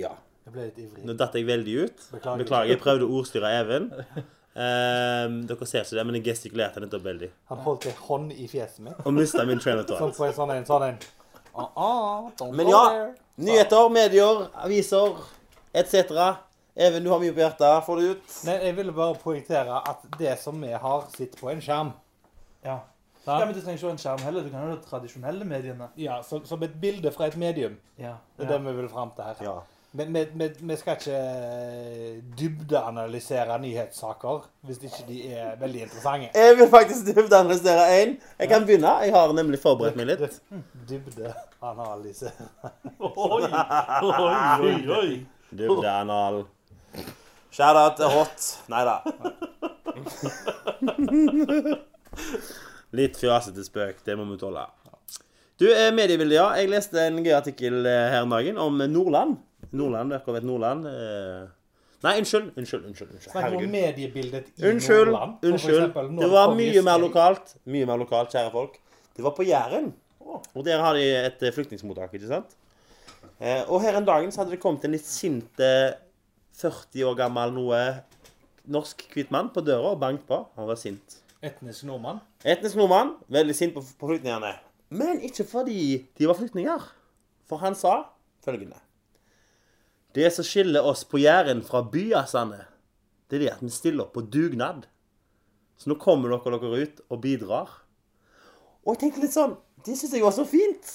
ja. 0.00 0.12
Jeg 0.46 0.52
ble 0.54 0.66
litt 0.66 0.78
ivrig. 0.82 1.06
Nå 1.06 1.14
datt 1.20 1.36
jeg 1.38 1.46
veldig 1.46 1.78
ut. 1.84 2.04
Beklager. 2.16 2.42
Beklager. 2.42 2.72
Jeg 2.72 2.82
prøvde 2.82 3.06
å 3.06 3.18
ordstyre 3.20 3.54
Even. 3.60 3.90
Um, 4.50 5.36
dere 5.46 5.66
ser 5.68 5.84
ikke 5.84 5.94
det, 5.94 6.04
men 6.08 6.16
jeg 6.18 6.24
gestikulerte 6.26 6.82
nettopp 6.82 7.04
veldig. 7.06 7.28
Han 7.52 7.60
holdt 7.62 7.86
ei 7.86 7.94
hånd 8.08 8.32
i 8.34 8.48
fjeset 8.50 8.82
mitt. 8.82 8.98
Og 9.06 9.14
mista 9.14 9.44
min 9.46 9.62
train 9.62 9.78
of 9.78 9.86
Sånn 9.86 10.10
thought. 10.10 10.34
sånn 10.34 10.54
en. 10.56 10.66
Sånn 10.66 10.86
en. 10.88 10.98
Ah, 11.54 11.70
ah, 11.76 12.50
Men 12.54 12.68
ja, 12.70 12.82
nyheter, 13.42 13.88
medier, 13.94 14.48
aviser 14.64 15.14
etc. 15.72 16.14
Even, 16.74 17.04
du 17.04 17.10
har 17.10 17.20
mye 17.20 17.34
på 17.34 17.42
hjertet. 17.42 17.84
Få 17.86 17.96
det 17.98 18.14
ut. 18.14 18.38
Nei, 18.46 18.56
jeg 18.66 18.76
ville 18.78 18.94
bare 18.96 19.18
poengtere 19.20 19.82
at 19.90 20.06
det 20.18 20.36
som 20.40 20.60
vi 20.62 20.72
har, 20.72 21.04
sitter 21.16 21.42
på 21.42 21.50
en 21.52 21.62
skjerm. 21.64 21.92
Ja. 22.64 22.80
Ja, 23.26 23.44
men 23.44 23.52
du 23.52 23.60
trenger 23.60 23.76
ikke 23.76 23.90
en 23.92 24.00
skjerm 24.00 24.22
heller. 24.24 24.46
Du 24.46 24.52
kan 24.52 24.64
ha 24.64 24.70
de 24.72 24.80
tradisjonelle 24.86 25.44
mediene. 25.44 25.90
Ja, 26.00 26.22
som, 26.26 26.44
som 26.48 26.62
et 26.64 26.78
bilde 26.80 27.12
fra 27.12 27.28
et 27.28 27.36
medium. 27.40 27.76
Ja. 28.00 28.16
Det 28.38 28.46
er 28.46 28.56
det 28.56 28.64
vi 28.64 28.80
vil 28.80 28.88
fram 28.88 29.12
til 29.16 29.28
her. 29.28 29.44
Ja. 29.44 29.58
Men 29.92 30.14
vi, 30.14 30.76
skal 30.78 30.94
ikke 31.00 31.16
eh, 31.18 32.18
dybdeanalysere 32.38 33.56
nyhetssaker 33.58 34.44
hvis 34.62 34.78
ikke 34.86 35.06
de 35.08 35.16
er 35.34 35.56
veldig 35.58 35.80
interessante. 35.88 36.28
Jeg 36.34 36.58
vil 36.60 36.68
faktisk 36.70 37.10
dybdeanalysere 37.10 37.88
én. 38.02 38.14
Jeg 38.38 38.48
kan 38.48 38.66
begynne. 38.66 38.92
Jeg 39.02 39.12
har 39.14 39.32
nemlig 39.34 39.58
forberedt 39.58 39.98
meg 39.98 40.12
litt. 40.12 40.38
Dybdeanalyse. 40.90 42.30
Oi, 43.00 43.42
oi, 43.50 44.76
oi, 45.00 45.10
oi. 45.52 45.56
Dybdeanal. 45.58 46.42
Shout-out 47.50 47.96
til 47.98 48.06
Hot. 48.14 48.48
Nei 48.70 48.84
da. 48.86 48.96
Litt 52.98 53.18
fjasete 53.20 53.64
spøk. 53.66 54.02
Det 54.06 54.16
må 54.18 54.26
vi 54.30 54.38
tåle. 54.40 54.64
Du, 55.60 55.66
eh, 55.68 55.90
mediebildet, 55.92 56.36
ja. 56.38 56.48
Jeg 56.56 56.70
leste 56.72 57.02
en 57.06 57.18
gøy 57.24 57.34
artikkel 57.36 57.84
eh, 57.86 58.10
her 58.14 58.22
om 58.24 58.30
dagen 58.32 58.58
om 58.58 58.78
Nordland. 58.90 59.36
Nordland, 59.76 60.10
dere 60.14 60.34
vet 60.38 60.46
Nordland? 60.48 60.86
eh. 60.88 61.48
Nei, 62.00 62.14
unnskyld. 62.22 62.54
Unnskyld. 62.56 62.86
unnskyld, 62.88 63.10
unnskyld. 63.12 63.32
Snakker 63.34 63.56
om 63.58 63.66
mediebildet 63.74 64.46
i 64.56 64.64
Unnskyld. 64.70 65.10
Nordland. 65.10 65.34
Unnskyld. 65.44 65.90
Det 66.22 66.30
var 66.32 66.54
mye 66.56 66.82
mer 66.86 67.02
lokalt. 67.02 67.56
Mye 67.68 67.84
mer 67.90 68.00
lokalt, 68.00 68.32
kjære 68.32 68.50
folk. 68.54 68.78
Det 69.16 69.24
var 69.26 69.34
på 69.36 69.44
Jæren. 69.44 69.90
Og 70.54 70.64
der 70.64 70.80
har 70.80 70.94
de 70.96 71.02
et 71.26 71.44
flyktningmottak, 71.54 72.14
ikke 72.14 72.30
sant? 72.30 72.56
Eh, 73.40 73.64
og 73.72 73.80
her 73.80 73.96
en 73.96 74.04
dagen 74.04 74.32
så 74.32 74.42
hadde 74.42 74.52
det 74.52 74.60
kommet 74.60 74.84
en 74.84 74.92
litt 74.92 75.06
sint 75.08 75.62
eh, 75.64 75.96
40 76.60 77.06
år 77.08 77.16
gammel 77.22 77.54
noe 77.56 77.80
norsk 78.70 79.06
hvit 79.14 79.30
mann 79.32 79.48
på 79.54 79.64
døra 79.64 79.94
og 79.94 80.00
banket 80.02 80.26
på. 80.28 80.42
Han 80.58 80.68
var 80.68 80.78
sint. 80.80 81.16
Etnisk 81.40 81.86
nordmann. 81.88 82.20
Etnisk 82.44 82.76
nordmann, 82.76 83.14
veldig 83.32 83.56
sint 83.56 83.72
på, 83.72 83.80
på 83.80 84.10
flyktningene. 84.12 84.52
Men 84.92 85.22
ikke 85.24 85.46
fordi 85.48 85.80
de 86.18 86.28
var 86.28 86.36
flyktninger. 86.36 86.84
For 87.48 87.62
han 87.64 87.74
sa 87.74 88.12
følgende 88.44 88.78
Det 90.14 90.28
som 90.34 90.46
skiller 90.46 90.86
oss 90.86 91.02
på 91.08 91.18
Jæren 91.18 91.64
fra 91.66 91.80
byasene, 91.82 92.64
det 93.30 93.38
er 93.38 93.42
det 93.44 93.52
at 93.54 93.62
vi 93.64 93.70
stiller 93.72 94.04
opp 94.04 94.14
på 94.18 94.26
dugnad. 94.26 94.84
Så 95.78 95.90
nå 95.90 95.96
kommer 96.02 96.34
dere 96.34 96.58
dere 96.60 96.84
ut 96.84 97.00
og 97.08 97.22
bidrar. 97.22 97.72
Og 98.84 98.94
jeg 98.94 99.00
tenkte 99.04 99.24
litt 99.24 99.34
sånn 99.34 99.56
Det 99.86 99.96
syns 99.96 100.12
jeg 100.12 100.24
var 100.26 100.34
så 100.36 100.44
fint. 100.44 100.90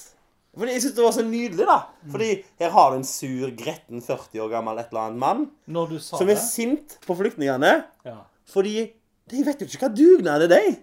Fordi 0.56 0.72
jeg 0.72 0.82
syns 0.86 0.96
det 0.96 1.04
var 1.04 1.12
så 1.16 1.24
nydelig, 1.28 1.66
da. 1.68 1.78
Fordi 2.12 2.30
her 2.62 2.70
har 2.72 2.92
du 2.92 2.98
en 3.02 3.08
sur, 3.08 3.50
gretten 3.60 4.02
40 4.02 4.40
år 4.46 4.52
gammel 4.54 4.80
et 4.80 4.92
eller 4.94 5.02
annet 5.10 5.20
mann 5.20 5.42
Når 5.68 5.90
du 5.90 5.98
sa 6.00 6.18
som 6.20 6.30
det 6.30 6.38
er 6.38 6.44
sint 6.46 6.96
på 7.06 7.18
flyktningene 7.20 7.74
ja. 8.08 8.18
fordi 8.52 8.92
de 9.32 9.44
vet 9.44 9.62
jo 9.62 9.68
ikke 9.68 9.88
hva 9.88 9.90
dugnad 9.98 10.46
er, 10.46 10.52
de. 10.54 10.76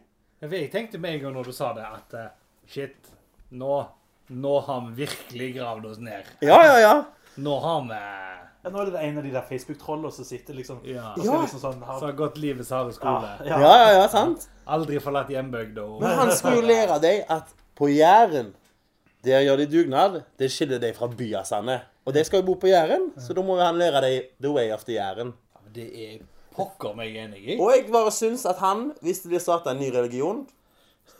Jeg 0.42 0.70
tenkte 0.72 0.98
med 0.98 1.14
en 1.14 1.20
gang 1.22 1.34
når 1.38 1.48
du 1.48 1.54
sa 1.54 1.70
det, 1.76 1.84
at 1.86 2.14
eh, 2.18 2.30
shit, 2.66 3.12
nå, 3.54 3.76
nå 4.34 4.54
har 4.66 4.80
vi 4.88 5.04
virkelig 5.06 5.52
gravd 5.60 5.86
oss 5.92 6.00
ned. 6.02 6.26
Ja, 6.42 6.58
ja, 6.66 6.78
ja. 6.82 6.94
Nå 7.36 7.58
har 7.62 7.84
vi 7.88 8.00
Ja, 8.62 8.70
nå 8.70 8.78
er 8.82 8.90
det 8.92 9.00
en 9.02 9.18
av 9.18 9.24
de 9.24 9.30
der 9.34 9.46
Facebook-trollene 9.48 10.12
som 10.14 10.26
sitter 10.26 10.54
liksom 10.54 10.82
Ja. 10.86 11.12
det 11.16 11.22
liksom 11.24 11.60
sånn 11.62 11.80
Så 11.80 11.86
har, 11.86 12.00
har 12.04 12.12
gått 12.18 12.36
livets 12.38 12.70
harde 12.70 12.92
skole. 12.92 13.30
ja, 13.46 13.60
Ja, 13.60 13.70
ja, 13.84 13.92
ja, 14.02 14.08
sant? 14.08 14.48
Aldri 14.66 15.00
forlatt 15.02 15.30
hjembygda. 15.30 15.86
Men 16.02 16.18
han 16.18 16.30
skulle 16.36 16.60
jo 16.60 16.66
lære 16.68 16.98
deg 17.02 17.24
at 17.30 17.54
på 17.78 17.88
Jæren, 17.90 18.52
der 19.24 19.42
gjør 19.46 19.56
de 19.62 19.66
dugnad. 19.70 20.20
Det 20.38 20.50
skiller 20.50 20.80
deg 20.82 20.94
fra 20.96 21.06
byasene. 21.08 21.80
Og 22.06 22.14
de 22.16 22.24
skal 22.26 22.40
jo 22.42 22.46
bo 22.48 22.54
på 22.58 22.66
Jæren, 22.72 23.10
så 23.22 23.34
da 23.36 23.42
må 23.46 23.54
jo 23.58 23.62
han 23.62 23.78
lære 23.78 24.00
deg 24.02 24.30
the 24.42 24.50
way 24.50 24.72
of 24.74 24.82
the 24.84 24.96
Jæren. 24.98 25.32
Ja, 25.54 25.60
Det 25.74 25.88
er 26.06 26.18
pokker 26.56 26.94
meg 26.98 27.14
enig 27.16 27.38
i. 27.46 27.58
Og 27.60 27.70
jeg 27.72 27.86
bare 27.92 28.10
syns 28.12 28.42
at 28.46 28.58
han, 28.60 28.90
hvis 29.00 29.22
det 29.22 29.30
blir 29.32 29.40
starta 29.40 29.70
en 29.72 29.78
ny 29.80 29.88
religion, 29.94 30.42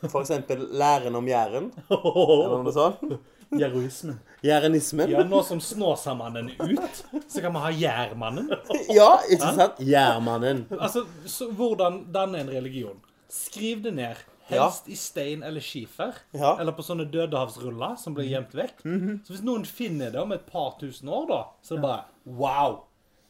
eksempel 0.03 0.67
læren 0.77 1.15
om 1.17 1.29
Jæren, 1.29 1.71
eller 1.91 2.63
noe 2.67 2.75
sånt, 2.75 3.15
Jeroismen. 3.63 4.19
jærenismen 4.43 5.11
Ja, 5.13 5.23
Nå 5.29 5.43
som 5.45 5.61
Snåsamannen 5.61 6.51
er 6.59 6.71
ut, 6.73 7.01
så 7.29 7.41
kan 7.45 7.53
vi 7.53 7.61
ha 7.61 7.71
Jærmannen. 7.71 8.49
Ja, 8.99 9.19
ikke 9.31 9.55
sant? 9.59 9.81
Jærmannen. 9.85 10.67
Altså, 10.81 11.05
så 11.29 11.51
Hvordan 11.53 12.07
danne 12.15 12.41
en 12.41 12.51
religion? 12.51 12.97
Skriv 13.29 13.83
det 13.85 13.95
ned. 13.95 14.17
Helst 14.51 14.89
i 14.91 14.97
stein 14.99 15.43
eller 15.47 15.63
skifer. 15.65 16.17
Ja. 16.35 16.57
Eller 16.61 16.75
på 16.77 16.85
sånne 16.85 17.07
dødehavsruller 17.13 17.97
som 18.01 18.17
blir 18.17 18.27
gjemt 18.31 18.55
vekk. 18.59 18.83
Så 19.25 19.35
hvis 19.35 19.45
noen 19.47 19.65
finner 19.69 20.11
det 20.15 20.21
om 20.21 20.33
et 20.35 20.47
par 20.51 20.75
tusen 20.81 21.09
år, 21.09 21.27
da, 21.31 21.41
så 21.63 21.77
er 21.77 21.81
det 21.81 21.87
bare 21.87 22.39
Wow! 22.43 22.81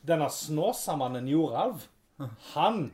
Denne 0.03 0.27
Snåsamannen 0.35 1.29
Joralv, 1.31 1.85
han 2.55 2.91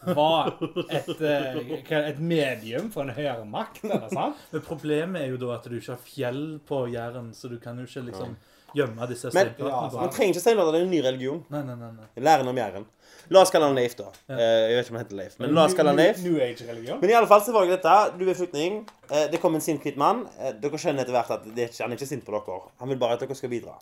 var 0.00 0.54
et, 0.88 1.10
eh, 1.20 1.58
et 1.98 2.20
medium 2.20 2.90
for 2.94 3.04
en 3.04 3.12
høyere 3.14 3.44
makt, 3.48 3.82
eller 3.84 4.08
sant? 4.12 4.38
Men 4.52 4.64
problemet 4.64 5.22
er 5.22 5.32
jo 5.32 5.40
da 5.42 5.56
at 5.56 5.66
du 5.68 5.76
ikke 5.76 5.96
har 5.96 6.04
fjell 6.04 6.44
på 6.68 6.84
Jæren, 6.92 7.32
så 7.34 7.50
du 7.50 7.58
kan 7.62 7.78
jo 7.78 7.88
ikke 7.88 8.06
liksom 8.08 8.36
gjemme 8.76 9.06
disse 9.08 9.30
Men 9.32 9.46
steinplatene. 9.52 9.98
man 10.00 10.08
på. 10.08 10.14
trenger 10.16 10.34
ikke 10.34 10.40
steinplater. 10.44 10.72
det 10.72 10.80
er 10.80 10.84
en 10.84 10.90
ny 10.90 11.00
religion. 11.02 11.44
Nei, 11.50 11.62
nei, 11.62 11.74
nei. 11.74 11.90
nei. 11.96 12.22
Læren 12.24 12.48
om 12.48 12.56
Jæren. 12.56 12.86
La 13.30 13.40
oss 13.42 13.50
kalle 13.52 13.66
han 13.68 13.74
Leif, 13.76 13.94
da. 13.96 14.06
Ja. 14.28 14.36
Jeg 14.38 14.76
vet 14.76 14.86
ikke 14.86 14.92
om 14.94 14.96
han 14.98 15.04
heter 15.04 15.16
Leif, 15.18 15.34
men 15.38 15.50
la 15.52 15.64
oss 15.68 15.74
kalle 15.76 15.90
han 15.92 15.96
Leif. 16.00 16.22
New, 16.24 16.32
New 16.32 16.42
Age-religion. 16.42 17.00
Men 17.00 17.10
i 17.10 17.16
alle 17.18 17.26
fall 17.28 17.42
så 17.44 17.52
var 17.52 17.66
jeg 17.66 17.74
dette. 17.76 17.96
Du 18.18 18.24
er 18.28 18.34
flyktning. 18.38 18.78
Eh, 19.10 19.26
Det 19.32 19.40
kommer 19.42 19.60
en 19.60 19.64
sint 19.66 19.82
hvit 19.84 19.96
mann. 20.00 20.22
Eh, 20.40 20.52
Dere 20.62 20.78
skjønner 20.80 21.04
etter 21.04 21.12
hvert 21.12 21.30
at 21.36 21.44
det 21.44 21.64
er 21.66 21.68
ikke, 21.68 21.82
han 21.84 21.92
er 21.92 21.96
ikke 22.00 22.08
sint 22.08 22.24
på 22.24 22.32
dere. 22.32 22.60
Han 22.80 22.88
vil 22.88 22.96
bare 22.98 23.18
at 23.18 23.20
dere 23.20 23.34
skal 23.36 23.50
bidra. 23.52 23.76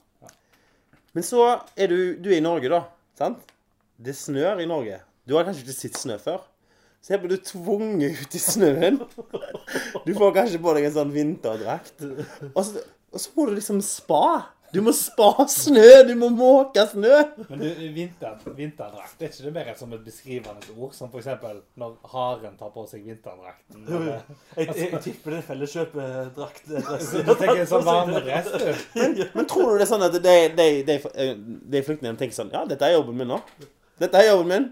Men 1.14 1.22
så 1.24 1.60
er 1.76 1.86
du, 1.88 2.16
du 2.20 2.28
er 2.30 2.38
i 2.40 2.44
Norge, 2.44 2.68
da. 2.68 2.82
Sant? 3.16 3.38
Det 4.02 4.16
snør 4.18 4.60
i 4.60 4.66
Norge. 4.68 4.98
Du 5.26 5.36
har 5.38 5.46
kanskje 5.46 5.62
ikke 5.64 5.78
sett 5.78 5.96
snø 5.96 6.18
før. 6.20 6.42
Så 7.00 7.14
her 7.14 7.20
blir 7.22 7.36
du 7.36 7.42
tvunget 7.46 8.18
ut 8.26 8.34
i 8.34 8.38
snøen. 8.42 8.98
Du 10.04 10.12
får 10.16 10.34
kanskje 10.34 10.58
på 10.60 10.74
deg 10.74 10.88
en 10.88 10.94
sånn 10.96 11.12
vinterdrakt. 11.14 12.02
Og 12.50 12.60
så, 12.66 12.82
og 13.14 13.22
så 13.22 13.30
må 13.36 13.46
du 13.46 13.54
liksom 13.60 13.78
spa. 13.84 14.24
Du 14.76 14.82
må 14.84 14.92
spa 14.92 15.46
snø! 15.48 15.84
Du 16.04 16.12
må 16.20 16.28
måke 16.36 16.82
snø! 16.90 17.14
Men 17.48 17.62
du, 17.62 17.66
vinter, 17.94 18.34
vinterdrakt, 18.58 19.14
er 19.22 19.30
ikke 19.30 19.46
det 19.46 19.52
mer 19.54 19.70
som 19.78 19.94
et 19.96 20.02
beskrivende 20.04 20.74
ord? 20.76 20.92
Som 20.92 21.08
for 21.12 21.22
eksempel 21.22 21.62
når 21.80 21.94
haren 22.12 22.58
tar 22.60 22.74
på 22.74 22.84
seg 22.90 23.06
vinterdrakten? 23.08 23.86
Jeg, 23.88 24.66
jeg, 24.66 24.90
jeg 24.92 25.02
tipper 25.06 25.36
det 25.36 25.40
er 25.40 25.46
felleskjøpedrakt. 25.48 26.68
Du 27.26 27.32
tenker 27.32 27.62
en 27.62 27.70
sånn 27.70 27.86
varmedress, 27.88 28.52
du? 28.92 29.24
Men 29.32 29.48
tror 29.48 29.72
du 29.72 29.80
det 29.80 29.86
er 29.86 29.92
sånn 29.94 30.04
at 30.06 30.18
de, 30.20 30.36
de, 30.60 30.68
de, 30.90 30.98
de 31.72 31.84
flyktningene 31.86 32.20
tenker 32.20 32.36
sånn 32.36 32.52
Ja, 32.52 32.66
dette 32.68 32.84
er 32.84 32.98
jobben 32.98 33.16
min 33.16 33.32
nå. 33.32 33.40
Dette 34.02 34.20
er 34.20 34.28
jobben 34.34 34.52
min. 34.52 34.68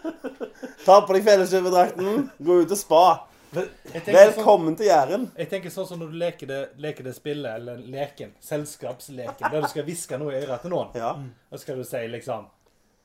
Ta 0.86 1.02
på 1.04 1.12
deg 1.12 1.26
felleskjøpedrakten, 1.28 2.30
gå 2.40 2.62
ut 2.64 2.72
og 2.72 2.80
spa. 2.80 3.04
Sånn, 3.50 3.68
Velkommen 4.06 4.76
til 4.78 4.86
Jæren. 4.86 5.24
jeg 5.34 5.48
tenker 5.50 5.72
sånn 5.74 5.86
som 5.88 5.98
når 5.98 6.10
du 6.12 6.18
leker 6.20 6.46
det, 6.46 6.58
leker 6.78 7.06
det 7.08 7.14
spillet, 7.16 7.50
eller 7.58 7.80
leken, 7.82 8.30
selskapsleken, 8.46 9.50
der 9.50 9.64
du 9.64 9.68
skal 9.72 9.86
hviske 9.88 10.18
noe 10.20 10.36
i 10.36 10.42
øret 10.44 10.62
til 10.62 10.70
noen. 10.70 10.92
Ja. 10.94 11.10
Og 11.50 11.56
så 11.58 11.62
skal 11.64 11.80
du 11.80 11.86
si 11.88 12.02
liksom 12.12 12.46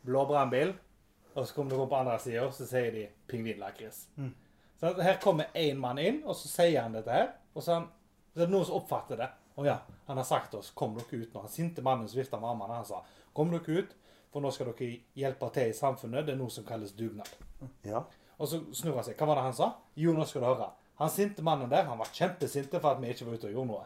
blå 0.06 0.26
brannbil, 0.30 0.76
og 1.34 1.48
så 1.48 1.56
kommer 1.56 1.74
du 1.74 1.80
opp 1.82 1.90
på 1.96 1.98
andre 1.98 2.20
sida, 2.22 2.46
så 2.54 2.68
sier 2.70 2.92
de 2.94 3.08
pingvinlakris. 3.32 4.04
Så 4.80 4.92
her 5.02 5.18
kommer 5.24 5.50
én 5.58 5.80
mann 5.82 5.98
inn, 6.04 6.22
og 6.26 6.38
så 6.38 6.52
sier 6.52 6.82
han 6.84 6.94
dette 6.94 7.12
her. 7.12 7.32
Og 7.56 7.64
så, 7.64 7.80
han, 7.80 7.88
så 8.36 8.44
er 8.44 8.46
det 8.46 8.54
noen 8.54 8.68
som 8.70 8.78
oppfatter 8.78 9.18
det. 9.24 9.32
Å 9.56 9.66
ja, 9.66 9.80
han 10.06 10.20
har 10.20 10.28
sagt 10.28 10.54
oss 10.54 10.70
'kom 10.76 10.94
dere 10.98 11.22
ut 11.24 11.34
nå'. 11.34 11.42
Han 11.42 11.50
sinte 11.50 11.82
mannen 11.82 12.08
som 12.08 12.20
vifta 12.20 12.38
med 12.40 12.50
armene, 12.50 12.76
han 12.76 12.86
sa 12.86 13.02
'kom 13.34 13.50
dere 13.50 13.82
ut', 13.82 13.96
for 14.32 14.42
nå 14.42 14.52
skal 14.52 14.74
dere 14.74 15.00
hjelpe 15.16 15.50
til 15.54 15.70
i 15.70 15.74
samfunnet. 15.74 16.26
Det 16.26 16.34
er 16.34 16.38
noe 16.38 16.50
som 16.52 16.64
kalles 16.66 16.92
dugnad. 16.92 17.30
ja. 17.84 18.04
Og 18.40 18.50
så 18.52 18.60
snur 18.76 18.96
han 18.98 19.06
seg. 19.08 19.18
Hva 19.20 19.30
var 19.30 19.40
det 19.40 19.46
han 19.50 19.58
sa? 19.58 19.72
Jo, 20.00 20.14
nå 20.16 20.26
skal 20.28 20.44
du 20.44 20.48
høre. 20.50 20.70
Han 21.00 21.12
sinte 21.12 21.44
mannen 21.44 21.70
der, 21.72 21.86
han 21.90 22.00
var 22.00 22.12
kjempesinte 22.16 22.80
for 22.80 22.96
at 22.96 23.02
vi 23.04 23.12
ikke 23.12 23.28
var 23.28 23.38
ute 23.40 23.50
og 23.50 23.56
gjorde 23.58 23.72
noe. 23.74 23.86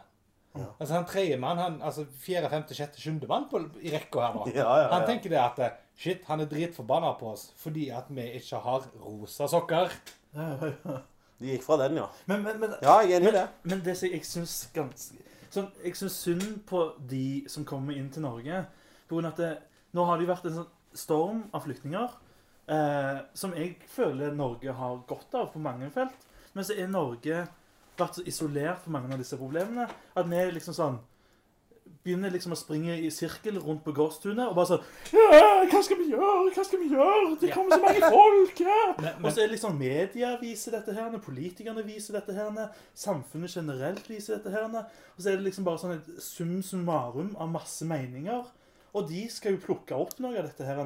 Altså 0.80 0.94
Han 0.96 1.04
tredje 1.06 1.36
mann, 1.38 1.58
han, 1.62 1.76
altså 1.86 2.02
fjerde, 2.18 2.48
femte, 2.50 2.74
sjette, 2.74 2.98
sjuende 2.98 3.28
mann 3.30 3.44
på, 3.50 3.60
i 3.86 3.92
rekka 3.94 4.24
her 4.24 4.34
nå. 4.34 4.46
Ja, 4.50 4.64
ja, 4.66 4.78
ja. 4.82 4.88
Han 4.96 5.04
tenker 5.06 5.30
det 5.30 5.38
at 5.38 5.60
eh, 5.62 5.76
shit, 5.98 6.24
han 6.26 6.42
er 6.42 6.48
dritforbanna 6.50 7.12
på 7.20 7.28
oss 7.36 7.44
fordi 7.60 7.88
at 7.94 8.08
vi 8.10 8.24
ikke 8.40 8.58
har 8.64 8.88
rosa 9.04 9.46
sokker. 9.50 9.94
Du 11.40 11.46
gikk 11.46 11.62
fra 11.64 11.78
den, 11.84 12.00
ja. 12.02 12.08
Men, 12.26 12.42
men, 12.42 12.58
men, 12.60 12.74
Ja, 12.82 12.98
jeg 13.06 13.14
er 13.14 13.20
enig 13.20 13.30
i 13.30 13.36
det. 13.38 13.46
men 13.62 13.84
det 13.84 13.94
som 13.98 14.10
jeg 14.12 14.26
syns 14.26 14.56
ganske 14.74 15.22
sånn, 15.50 15.70
Jeg 15.84 15.96
syns 15.98 16.18
synd 16.26 16.48
på 16.68 16.82
de 17.10 17.44
som 17.50 17.64
kommer 17.64 17.96
inn 17.96 18.10
til 18.12 18.26
Norge. 18.26 18.64
På 19.08 19.16
grunn 19.16 19.30
av 19.30 19.38
at 19.38 19.40
det, 19.40 19.52
nå 19.96 20.04
har 20.06 20.18
det 20.18 20.26
jo 20.26 20.32
vært 20.34 20.50
en 20.50 20.58
sånn 20.60 20.68
storm 20.98 21.40
av 21.54 21.64
flyktninger 21.64 22.18
eh, 22.70 23.20
som 23.34 23.54
jeg 23.56 23.76
føler 23.90 24.34
Norge 24.36 24.74
har 24.76 25.04
godt 25.10 25.36
av 25.38 25.52
på 25.52 25.62
mange 25.62 25.90
felt. 25.94 26.26
Men 26.54 26.66
så 26.66 26.76
er 26.78 26.90
Norge 26.90 27.44
vært 28.00 28.18
så 28.18 28.26
isolert 28.26 28.82
for 28.84 28.94
mange 28.94 29.12
av 29.12 29.20
disse 29.20 29.38
problemene 29.38 29.86
at 29.90 30.28
vi 30.28 30.44
liksom 30.54 30.76
sånn 30.76 31.00
begynner 32.00 32.32
liksom 32.32 32.54
å 32.54 32.58
springe 32.58 32.94
i 33.02 33.10
sirkel 33.12 33.58
rundt 33.60 33.82
på 33.84 33.92
gårdstunet 33.96 34.46
og 34.46 34.56
bare 34.56 34.70
sånn 34.70 35.18
ja, 35.18 35.66
Hva 35.68 35.82
skal 35.84 35.98
vi 36.00 36.06
gjøre? 36.12 36.52
Hva 36.54 36.64
skal 36.64 36.80
vi 36.80 36.88
gjøre? 36.94 37.34
Det 37.42 37.50
kommer 37.52 37.76
så 37.76 37.82
mange 37.82 38.10
folk! 38.14 38.62
Ja. 38.64 38.78
Og 39.24 39.26
så 39.26 39.34
er 39.34 39.42
det 39.42 39.56
liksom 39.56 39.76
media 39.80 40.32
viser 40.40 40.78
dette 40.78 40.94
her, 40.96 41.18
politikerne 41.24 41.84
viser 41.84 42.16
dette 42.16 42.36
her, 42.36 42.62
samfunnet 42.96 43.52
generelt 43.52 44.08
viser 44.08 44.38
dette 44.38 44.54
her. 44.54 44.70
Og 44.70 45.20
så 45.20 45.32
er 45.32 45.40
det 45.40 45.48
liksom 45.50 45.66
bare 45.68 45.82
sånn 45.82 45.98
et 45.98 46.10
sum 46.24 46.56
summarum 46.64 47.34
av 47.36 47.52
masse 47.52 47.84
meninger. 47.88 48.48
Og 48.96 49.10
de 49.10 49.26
skal 49.30 49.54
jo 49.54 49.64
plukke 49.66 49.98
opp 49.98 50.16
noe 50.22 50.40
av 50.40 50.48
dette 50.48 50.66
her. 50.66 50.80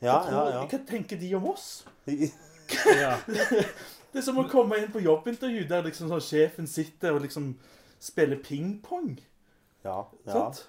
Ja, 0.00 0.18
Hva 0.20 0.30
tror- 0.30 0.50
ja, 0.52 0.64
Hva 0.70 0.78
tenker 0.86 1.18
de 1.20 1.34
om 1.34 1.48
oss? 1.54 1.84
ja. 2.06 2.28
Ja. 3.00 3.14
Det 4.12 4.20
er 4.20 4.24
som 4.24 4.36
å 4.40 4.44
komme 4.48 4.76
inn 4.80 4.90
på 4.92 5.00
jobbintervju 5.04 5.62
der 5.68 5.82
liksom 5.86 6.08
sånn 6.10 6.20
sjefen 6.24 6.66
sitter 6.68 7.14
og 7.16 7.22
liksom 7.24 7.54
spiller 8.00 8.36
pingpong. 8.44 9.18
Ja, 9.84 10.02
ja. 10.26 10.32
Sant? 10.32 10.66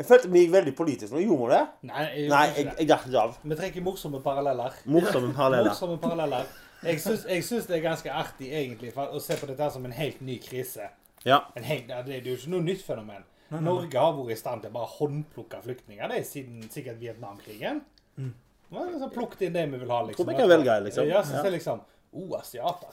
Jeg 0.00 0.06
følte 0.08 0.30
vi 0.32 0.44
gikk 0.46 0.52
veldig 0.54 0.72
politisk 0.78 1.12
nå. 1.12 1.20
Gjorde 1.20 1.46
vi 1.46 1.54
det? 1.56 1.90
Nei, 1.90 2.04
jeg, 2.14 2.28
Nei, 2.32 2.42
jeg, 2.56 2.66
jeg 2.78 2.88
datt 2.88 3.06
ikke 3.06 3.20
av. 3.22 3.34
vi 3.42 3.58
trekker 3.58 3.84
morsomme 3.84 4.20
paralleller. 4.24 4.76
Morsomme 4.88 5.32
paralleller. 5.38 5.68
Morsomme 5.74 5.98
paralleller. 6.00 6.46
Jeg 6.86 7.02
syns, 7.04 7.26
jeg 7.28 7.44
syns 7.44 7.66
det 7.68 7.76
er 7.76 7.82
ganske 7.84 8.14
artig 8.22 8.48
egentlig 8.56 8.94
for 8.96 9.12
å 9.12 9.20
se 9.20 9.36
på 9.36 9.46
dette 9.50 9.68
som 9.74 9.84
en 9.84 9.92
helt 9.98 10.22
ny 10.24 10.38
krise. 10.40 10.86
Ja. 11.26 11.42
En 11.58 11.66
helt, 11.66 11.90
ja, 11.92 12.00
det 12.06 12.16
er 12.16 12.30
jo 12.30 12.38
ikke 12.38 12.54
noe 12.54 12.64
nytt 12.64 12.82
fenomen. 12.86 13.26
Norge 13.50 13.98
har 14.00 14.14
vært 14.16 14.32
i 14.32 14.38
stand 14.40 14.62
til 14.64 14.70
å 14.70 14.76
bare 14.78 14.92
håndplukke 14.96 15.60
flyktninger. 15.66 16.08
Det 16.08 16.22
er 16.22 16.28
siden 16.30 16.62
sikkert 16.72 16.98
Vietnamkrigen. 17.02 17.82
Har 18.72 18.86
liksom 18.90 19.10
plukket 19.10 19.40
inn 19.48 19.52
det 19.56 19.66
vi 19.72 19.78
vil 19.82 19.90
ha. 19.90 20.02
liksom. 20.06 20.24
Tror 20.24 20.32
vi 20.34 20.40
kan 20.40 20.48
velge, 20.48 20.80
liksom. 20.88 21.08
Ja, 21.08 21.22
så 21.26 21.42
det 21.42 21.50
liksom 21.58 21.80
Oh, 22.12 22.32
asiater. 22.40 22.88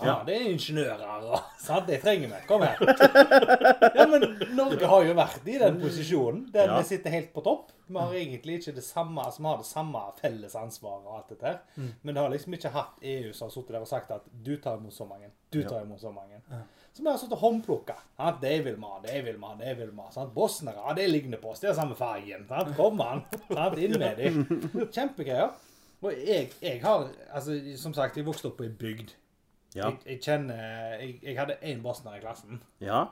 Ja, 0.00 0.20
det 0.26 0.34
er 0.36 0.44
ingeniører 0.52 1.24
og 1.26 1.40
sant, 1.58 1.88
Det 1.88 1.96
trenger 2.04 2.28
vi. 2.30 2.38
Kom 2.46 2.62
her. 2.62 2.78
Ja, 3.98 4.04
men 4.06 4.22
Norge 4.54 4.86
har 4.86 5.02
jo 5.08 5.14
vært 5.18 5.48
i 5.50 5.56
den 5.58 5.80
posisjonen 5.82 6.44
der 6.54 6.68
Ja. 6.70 6.76
vi 6.78 6.84
sitter 6.92 7.10
helt 7.10 7.32
på 7.34 7.42
topp. 7.42 7.72
Vi 7.90 7.98
har 7.98 8.14
egentlig 8.14 8.60
ikke 8.60 8.76
det 8.76 8.84
samme, 8.86 9.24
altså, 9.26 9.42
vi 9.42 9.48
har 9.50 9.56
det 9.58 9.66
samme 9.66 10.02
felles 10.20 10.54
ansvaret 10.54 11.02
og 11.10 11.16
alt 11.18 11.32
dette 11.34 11.46
her. 11.50 11.58
Men 12.02 12.14
det 12.14 12.22
har 12.22 12.30
liksom 12.30 12.54
ikke 12.54 12.70
hatt 12.76 13.02
EU 13.02 13.32
som 13.34 13.48
har 13.48 13.54
sittet 13.56 13.74
der 13.74 13.80
og 13.82 13.90
sagt 13.90 14.10
at 14.14 14.30
du 14.46 14.52
tar 14.62 14.78
imot 14.78 14.94
så 14.94 15.04
mange. 15.10 15.32
Du 15.50 15.58
tar 15.66 15.82
imot 15.82 16.00
så 16.00 16.12
mange. 16.14 16.38
Så 16.46 16.60
har 16.98 17.16
sittet 17.20 17.36
og 17.36 17.42
håndplukka. 17.44 17.94
Det 18.42 18.56
vil 18.64 18.76
vi 18.76 18.82
ha, 18.82 18.98
det 19.04 19.24
vil 19.24 19.36
vi 19.38 19.46
ha, 19.46 19.54
det 19.60 19.74
vil 19.78 19.90
vi 19.94 20.04
ha. 20.04 20.24
Bosnere, 20.34 20.82
ja, 20.86 20.94
det 20.98 21.06
ligner 21.10 21.38
på 21.40 21.52
oss. 21.52 21.60
de 21.62 21.70
har 21.70 21.74
samme 21.78 21.94
fargen. 21.98 22.46
Sant? 22.48 22.74
Kom 22.76 23.00
an. 23.04 23.22
Inn 23.78 23.98
med 23.98 24.18
dem. 24.20 24.44
Kjempegreier. 24.92 25.52
Og 26.00 26.12
jeg, 26.16 26.50
jeg 26.62 26.80
har 26.82 27.10
Altså, 27.32 27.58
som 27.76 27.94
sagt, 27.94 28.16
jeg 28.16 28.26
vokste 28.26 28.48
opp 28.50 28.56
på 28.60 28.64
ei 28.66 28.72
bygd. 28.72 29.14
Ja. 29.74 29.90
Jeg, 29.90 29.98
jeg 30.06 30.22
kjenner 30.24 30.62
jeg, 30.98 31.18
jeg 31.22 31.36
hadde 31.38 31.58
én 31.62 31.82
bosner 31.84 32.16
i 32.18 32.22
klassen. 32.22 32.62
Ja. 32.82 33.04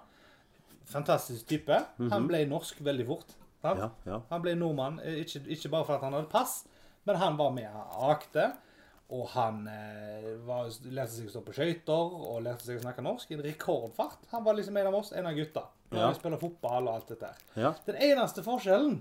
Fantastisk 0.88 1.46
type. 1.50 1.76
Han 2.10 2.26
ble 2.30 2.42
norsk 2.48 2.80
veldig 2.84 3.06
fort. 3.06 3.34
Ja. 3.62 3.90
Han 4.30 4.42
ble 4.42 4.54
nordmann, 4.56 5.00
eh, 5.04 5.20
ikke, 5.24 5.42
ikke 5.54 5.70
bare 5.72 5.84
for 5.86 5.98
at 5.98 6.04
han 6.06 6.14
hadde 6.14 6.30
pass, 6.32 6.62
men 7.06 7.18
han 7.18 7.36
var 7.38 7.50
med 7.54 7.66
og 7.74 8.10
akte. 8.12 8.52
Og 9.10 9.28
han 9.32 9.62
eh, 9.72 10.34
var, 10.44 10.66
lærte 10.92 11.12
seg 11.14 11.28
å 11.30 11.32
stå 11.32 11.40
på 11.46 11.54
skøyter 11.56 12.16
og 12.28 12.42
lærte 12.44 12.66
seg 12.66 12.76
å 12.76 12.82
snakke 12.82 13.04
norsk 13.06 13.30
i 13.30 13.38
en 13.38 13.44
rekordfart. 13.46 14.26
Han 14.34 14.44
var 14.44 14.58
liksom 14.58 14.76
en 14.76 14.86
av 14.90 14.94
oss, 14.98 15.12
en 15.16 15.26
av 15.30 15.32
gutta. 15.38 15.62
Når 15.90 15.98
Ja. 16.02 16.08
vi 16.12 16.18
spiller 16.18 16.36
fotball 16.42 16.88
og 16.90 16.94
alt 16.94 17.08
dette 17.08 17.30
her. 17.30 17.38
Ja. 17.56 17.70
Den 17.86 17.96
eneste 17.96 18.42
forskjellen 18.44 18.98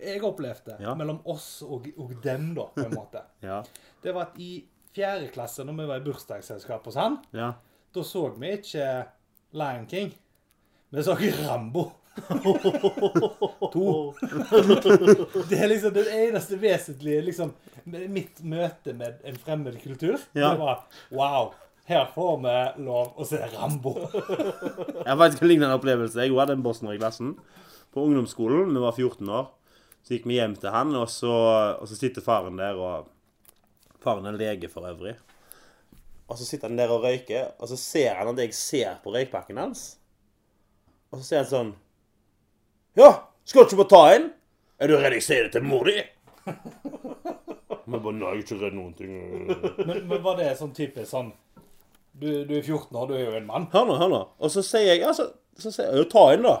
jeg 0.00 0.22
opplevde 0.24 0.78
Ja. 0.80 0.94
mellom 0.96 1.20
oss 1.28 1.62
og, 1.62 1.84
og 1.98 2.14
dem, 2.24 2.54
da, 2.56 2.64
på 2.72 2.86
en 2.86 2.94
måte, 2.96 3.20
Ja. 3.42 3.62
det 4.02 4.14
var 4.16 4.30
at 4.30 4.38
i 4.40 4.64
fjerde 4.96 5.28
klasse, 5.32 5.64
når 5.64 5.76
vi 5.82 5.86
var 5.92 6.00
i 6.00 6.04
bursdagsselskap 6.06 6.84
hos 6.88 6.94
han, 6.96 7.18
Ja. 7.32 7.52
da 7.92 8.00
så 8.02 8.30
vi 8.38 8.54
ikke 8.56 9.06
Lion 9.52 9.86
King. 9.88 10.14
Vi 10.90 11.02
så 11.04 11.14
Rambo. 11.46 11.90
To. 13.72 14.14
det 15.48 15.58
er 15.58 15.68
liksom 15.70 15.94
det 15.96 16.06
eneste 16.12 16.58
vesentlige 16.60 17.22
liksom, 17.28 17.52
mitt 17.84 18.42
møte 18.44 18.94
med 18.96 19.22
en 19.24 19.38
fremmed 19.40 19.78
kultur. 19.82 20.18
Ja. 20.32 20.52
Det 20.52 20.60
var 20.60 20.84
wow, 21.10 21.54
her 21.88 22.04
får 22.14 22.36
vi 22.44 22.58
lov 22.84 23.16
å 23.16 23.26
se 23.28 23.40
Rambo. 23.54 23.96
Jeg 25.04 25.08
har 25.08 25.18
faktisk 25.24 25.42
en 25.42 25.50
lignende 25.50 25.78
opplevelse. 25.80 26.20
Jeg 26.22 26.36
hadde 26.36 26.58
en 26.58 26.64
bosner 26.64 26.94
i 26.94 27.00
klassen. 27.00 27.34
På 27.92 28.06
ungdomsskolen. 28.06 28.70
Vi 28.72 28.84
var 28.84 28.94
14 28.96 29.32
år. 29.40 29.50
Så 30.02 30.16
gikk 30.16 30.24
vi 30.26 30.38
hjem 30.38 30.54
til 30.58 30.72
han, 30.74 30.94
og 30.98 31.06
så, 31.12 31.32
og 31.78 31.86
så 31.86 31.94
sitter 31.94 32.24
faren 32.24 32.56
der, 32.58 32.74
og 32.74 33.10
Faren 34.02 34.26
er 34.26 34.34
lege 34.34 34.66
for 34.70 34.86
øvrig. 34.88 35.14
Og 36.26 36.38
så 36.38 36.46
sitter 36.46 36.70
han 36.70 36.78
der 36.78 36.90
og 36.90 37.04
røyker, 37.04 37.52
og 37.58 37.68
så 37.70 37.78
ser 37.78 38.16
han 38.18 38.32
at 38.32 38.40
jeg 38.42 38.56
ser 38.56 38.96
på 39.04 39.12
røykpakken 39.14 39.60
hans. 39.60 39.84
Og 41.12 41.20
så 41.20 41.26
ser 41.26 41.42
han 41.42 41.50
sånn 41.50 41.72
Ja, 42.98 43.10
skal 43.44 43.64
du 43.64 43.70
ikke 43.70 43.84
bare 43.84 43.92
ta 43.92 44.02
en? 44.16 44.26
Er 44.82 44.90
du 44.90 44.96
redd 44.98 45.14
jeg 45.16 45.24
sier 45.24 45.46
det 45.46 45.54
til 45.54 45.64
mor 45.64 45.88
di? 45.88 45.96
Men 47.88 48.02
bare 48.02 48.12
Nei, 48.18 48.26
jeg 48.34 48.42
er 48.42 48.42
ikke 48.42 48.58
redd 48.60 48.76
noen 48.76 48.92
ting. 48.98 49.14
Men, 49.88 50.02
men 50.10 50.20
var 50.24 50.36
det 50.38 50.52
sånn 50.58 50.74
typisk 50.76 51.10
sånn 51.10 51.32
du, 52.12 52.44
du 52.44 52.52
er 52.58 52.60
14 52.60 52.92
år, 52.92 53.06
du 53.08 53.14
er 53.16 53.22
jo 53.24 53.38
en 53.38 53.46
mann. 53.48 53.64
Hør 53.72 53.86
nå, 53.88 53.96
hør 53.96 54.10
nå. 54.12 54.20
Og 54.44 54.52
så 54.52 54.60
sier 54.66 54.90
jeg 54.90 55.00
ja, 55.00 55.14
så, 55.16 55.30
så 55.58 55.72
sier 55.72 55.88
jeg, 55.88 56.02
«Ja, 56.02 56.08
ta 56.12 56.24
en, 56.34 56.44
da. 56.44 56.56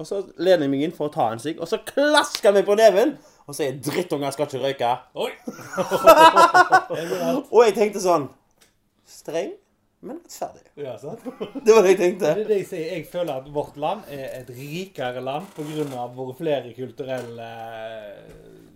Og 0.00 0.08
så 0.08 0.22
lener 0.40 0.64
jeg 0.64 0.72
meg 0.72 0.84
inn 0.86 0.94
for 0.96 1.10
å 1.10 1.12
ta 1.14 1.28
en 1.30 1.42
sigg, 1.42 1.60
og 1.62 1.68
så 1.70 1.78
klasker 1.86 2.48
han 2.50 2.56
meg 2.56 2.64
på 2.66 2.74
neven. 2.80 3.12
Og 3.44 3.54
sier 3.54 3.76
'drittunger 3.76 4.32
skal 4.32 4.48
ikke 4.48 4.62
røyke'. 4.62 4.94
Oi! 5.20 5.28
Og 7.52 7.60
jeg 7.66 7.74
tenkte 7.76 8.00
sånn 8.00 8.30
Streng, 9.04 9.52
men 10.04 10.18
rettferdig. 10.20 10.64
Ja, 10.84 10.94
sant? 11.00 11.24
Det 11.64 11.72
var 11.74 11.82
det 11.86 11.94
jeg 11.94 12.00
tenkte. 12.00 12.32
Det 12.36 12.44
er 12.44 12.50
det 12.50 12.58
jeg 12.62 12.68
sier. 12.70 12.84
Jeg 12.98 13.06
føler 13.10 13.40
at 13.40 13.48
vårt 13.54 13.78
land 13.80 14.10
er 14.12 14.26
et 14.40 14.52
rikere 14.54 15.22
land 15.24 15.48
pga. 15.56 16.06
våre 16.14 16.36
flere 16.38 16.72
kulturelle 16.76 17.48
eh, 17.48 18.34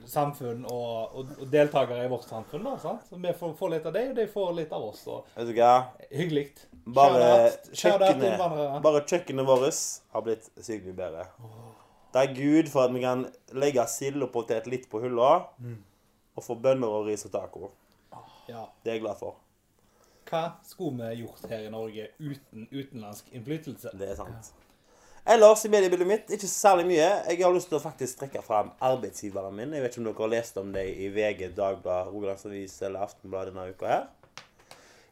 samfunn 0.08 0.64
og, 0.68 1.16
og, 1.20 1.32
og 1.42 1.50
deltakere 1.52 2.06
i 2.06 2.10
vårt 2.10 2.28
samfunn. 2.28 2.64
Da, 2.64 2.76
sant? 2.82 3.04
Så 3.08 3.20
vi 3.20 3.34
får, 3.36 3.54
får 3.58 3.74
litt 3.74 3.88
av 3.88 3.96
det, 3.96 4.04
og 4.12 4.20
de 4.20 4.28
får 4.32 4.54
litt 4.56 4.72
av 4.72 4.86
oss. 4.88 5.02
Og 5.12 5.28
Vet 5.36 5.50
du 5.50 5.54
hva? 5.58 5.72
hyggelig. 6.14 6.46
Bare 6.88 7.26
kjøkkenet, 7.76 8.38
bare 8.84 9.02
kjøkkenet 9.04 9.48
vårt 9.48 9.82
har 10.14 10.24
blitt 10.24 10.48
sykelig 10.56 10.94
bedre. 10.96 11.26
Det 12.14 12.22
er 12.22 12.32
Gud 12.32 12.70
for 12.72 12.86
at 12.86 12.94
vi 12.94 13.02
kan 13.04 13.26
legge 13.52 13.84
sild 13.92 14.24
og 14.24 14.32
potet 14.32 14.70
litt 14.70 14.88
på 14.88 15.02
hylla, 15.02 15.34
og 16.38 16.46
få 16.46 16.56
bønner 16.62 16.88
og 17.00 17.10
ris 17.10 17.26
og 17.28 17.34
taco. 17.34 17.68
Ja. 18.48 18.64
Det 18.80 18.94
er 18.94 18.96
jeg 18.96 19.04
glad 19.04 19.20
for. 19.20 19.36
Hva 20.28 20.42
skulle 20.66 21.08
vi 21.10 21.22
gjort 21.22 21.44
her 21.48 21.66
i 21.66 21.70
Norge 21.72 22.08
uten 22.20 22.66
utenlandsk 22.70 23.30
innflytelse? 23.32 23.92
Det 23.96 24.10
er 24.12 24.18
sant. 24.18 24.50
Ellers 25.28 25.64
i 25.64 25.68
mediebildet 25.72 26.08
mitt 26.08 26.30
ikke 26.32 26.48
særlig 26.48 26.86
mye. 26.88 27.08
Jeg 27.28 27.40
har 27.42 27.52
lyst 27.52 27.68
til 27.68 27.76
å 27.76 27.82
faktisk 27.82 28.22
trekke 28.22 28.40
fram 28.44 28.70
arbeidsgiveren 28.84 29.56
min. 29.56 29.74
Jeg 29.76 29.84
vet 29.84 29.92
ikke 29.96 30.00
om 30.00 30.06
dere 30.08 30.22
har 30.24 30.30
lest 30.32 30.60
om 30.60 30.70
det 30.72 30.84
i 31.04 31.08
VG, 31.12 31.50
Dagbladet, 31.56 32.12
Rogalandsavis 32.14 32.76
eller 32.88 33.04
Aftenbladet 33.08 33.52
denne 33.52 33.66
uka 33.74 33.90
her. 33.90 34.06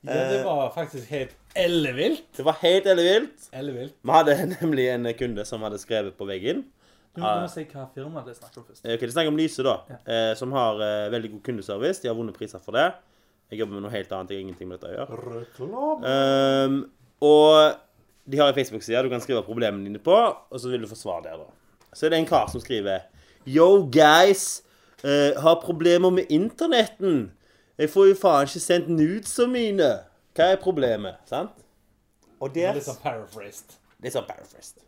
Ja, 0.06 0.16
det 0.30 0.38
var 0.46 0.70
faktisk 0.70 1.08
helt 1.10 1.34
ellevilt. 1.58 2.24
Det 2.36 2.44
var 2.46 2.56
helt 2.62 2.86
ellevilt. 2.86 3.48
Ellevilt. 3.52 3.96
Vi 4.06 4.14
hadde 4.14 4.36
nemlig 4.54 4.86
en 4.92 5.08
kunde 5.18 5.44
som 5.48 5.64
hadde 5.66 5.80
skrevet 5.82 6.16
på 6.16 6.28
veggen. 6.28 6.62
Du 7.16 7.22
må, 7.22 7.32
du 7.32 7.46
må 7.46 7.48
si 7.50 7.64
hva 7.72 7.86
firma 7.94 8.22
det 8.24 8.34
er 8.34 8.38
snakk 8.38 8.56
om 8.60 8.64
først. 8.68 8.84
Eh, 8.84 8.94
Ok, 8.94 9.04
det 9.08 9.12
snakker 9.16 9.32
om 9.32 9.38
Lyse, 9.40 9.64
da. 9.64 9.76
Ja. 9.88 10.34
som 10.36 10.52
har 10.52 10.80
eh, 10.84 11.10
veldig 11.12 11.30
god 11.34 11.42
kundeservice. 11.48 12.00
De 12.04 12.08
har 12.12 12.16
vunnet 12.16 12.36
priser 12.36 12.60
for 12.62 12.76
det. 12.76 12.90
Jeg 13.50 13.60
jobber 13.60 13.78
med 13.78 13.84
noe 13.86 13.94
helt 13.94 14.12
annet. 14.12 14.30
Jeg 14.32 14.40
har 14.40 14.44
ingenting 14.48 14.68
med 14.70 14.80
dette 14.80 14.90
å 14.90 14.96
gjøre. 14.96 15.10
Um, 16.02 16.78
og 17.22 17.76
de 18.26 18.40
har 18.40 18.50
en 18.50 18.56
Facebook-side 18.56 19.04
du 19.06 19.10
kan 19.12 19.22
skrive 19.22 19.44
problemene 19.46 19.86
dine 19.86 20.02
på, 20.02 20.16
og 20.16 20.60
så 20.60 20.72
vil 20.72 20.82
du 20.82 20.90
få 20.90 20.98
svar 20.98 21.22
der, 21.22 21.38
da. 21.38 21.92
Så 21.94 22.08
er 22.08 22.12
det 22.12 22.18
en 22.24 22.28
kar 22.28 22.50
som 22.52 22.60
skriver 22.60 23.06
Yo, 23.46 23.86
guys. 23.92 24.62
Uh, 25.04 25.36
har 25.38 25.60
problemer 25.62 26.10
med 26.10 26.32
internetten. 26.32 27.28
Jeg 27.78 27.92
får 27.92 28.08
jo 28.10 28.16
faen 28.18 28.48
ikke 28.48 28.64
sendt 28.64 28.88
nudesene 28.90 29.52
mine. 29.52 29.90
Hva 30.34 30.50
er 30.54 30.58
problemet? 30.60 31.20
Sant? 31.28 31.54
Og 32.42 32.50
der 32.52 32.74
Litt 32.76 32.88
sånn 32.88 32.98
paraphrased. 33.00 33.76
det 34.00 34.10
er 34.10 34.16
sånn 34.16 34.26
paraphrased. 34.28 34.82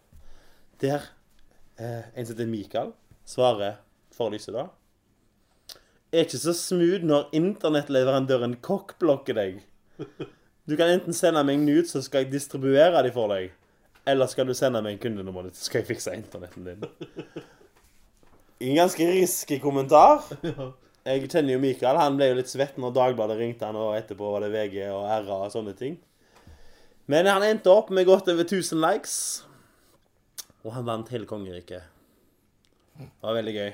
Der 0.82 1.04
uh, 1.78 2.08
en 2.10 2.26
som 2.26 2.34
heter 2.34 2.50
Mikael, 2.50 2.90
svarer 3.28 3.78
for 4.16 4.34
lyset, 4.34 4.56
da. 4.56 4.66
Er 6.12 6.24
ikke 6.24 6.40
så 6.40 6.54
smooth 6.56 7.04
når 7.04 7.28
internettleverandøren 7.36 8.54
kokkblokker 8.64 9.36
deg. 9.36 9.58
Du 10.68 10.74
kan 10.76 10.88
enten 10.92 11.16
sende 11.16 11.42
meg 11.44 11.60
nudes, 11.60 11.92
så 11.92 12.00
skal 12.04 12.24
jeg 12.24 12.32
distribuere 12.32 13.02
de 13.04 13.12
for 13.12 13.28
deg. 13.32 13.50
Eller 14.08 14.28
skal 14.30 14.48
du 14.48 14.54
sende 14.56 14.80
meg 14.84 15.00
kundenummeret 15.02 15.50
ditt, 15.50 15.58
så 15.60 15.68
skal 15.68 15.82
jeg 15.82 15.88
fikse 15.90 16.14
internetten 16.16 16.64
din. 16.64 16.86
En 18.64 18.74
ganske 18.80 19.04
risky 19.12 19.58
kommentar. 19.62 20.24
Jeg 21.08 21.28
kjenner 21.30 21.54
jo 21.54 21.60
Mikael. 21.62 21.96
Han 22.00 22.16
ble 22.18 22.30
jo 22.30 22.38
litt 22.40 22.50
svett 22.50 22.78
når 22.80 22.94
Dagbladet 22.96 23.36
ringte 23.38 23.68
han, 23.68 23.76
og 23.78 23.94
etterpå 23.96 24.32
var 24.32 24.42
det 24.44 24.50
VG 24.52 24.80
og 24.90 25.04
RA 25.28 25.36
og 25.44 25.52
sånne 25.54 25.76
ting. 25.78 25.94
Men 27.08 27.28
han 27.30 27.44
endte 27.46 27.70
opp 27.72 27.92
med 27.94 28.08
godt 28.08 28.28
over 28.32 28.44
1000 28.48 28.80
likes. 28.82 29.14
Og 30.66 30.72
han 30.74 30.88
vant 30.88 31.08
hele 31.14 31.28
kongeriket. 31.28 31.84
Det 32.98 33.08
var 33.24 33.36
veldig 33.38 33.54
gøy. 33.54 33.70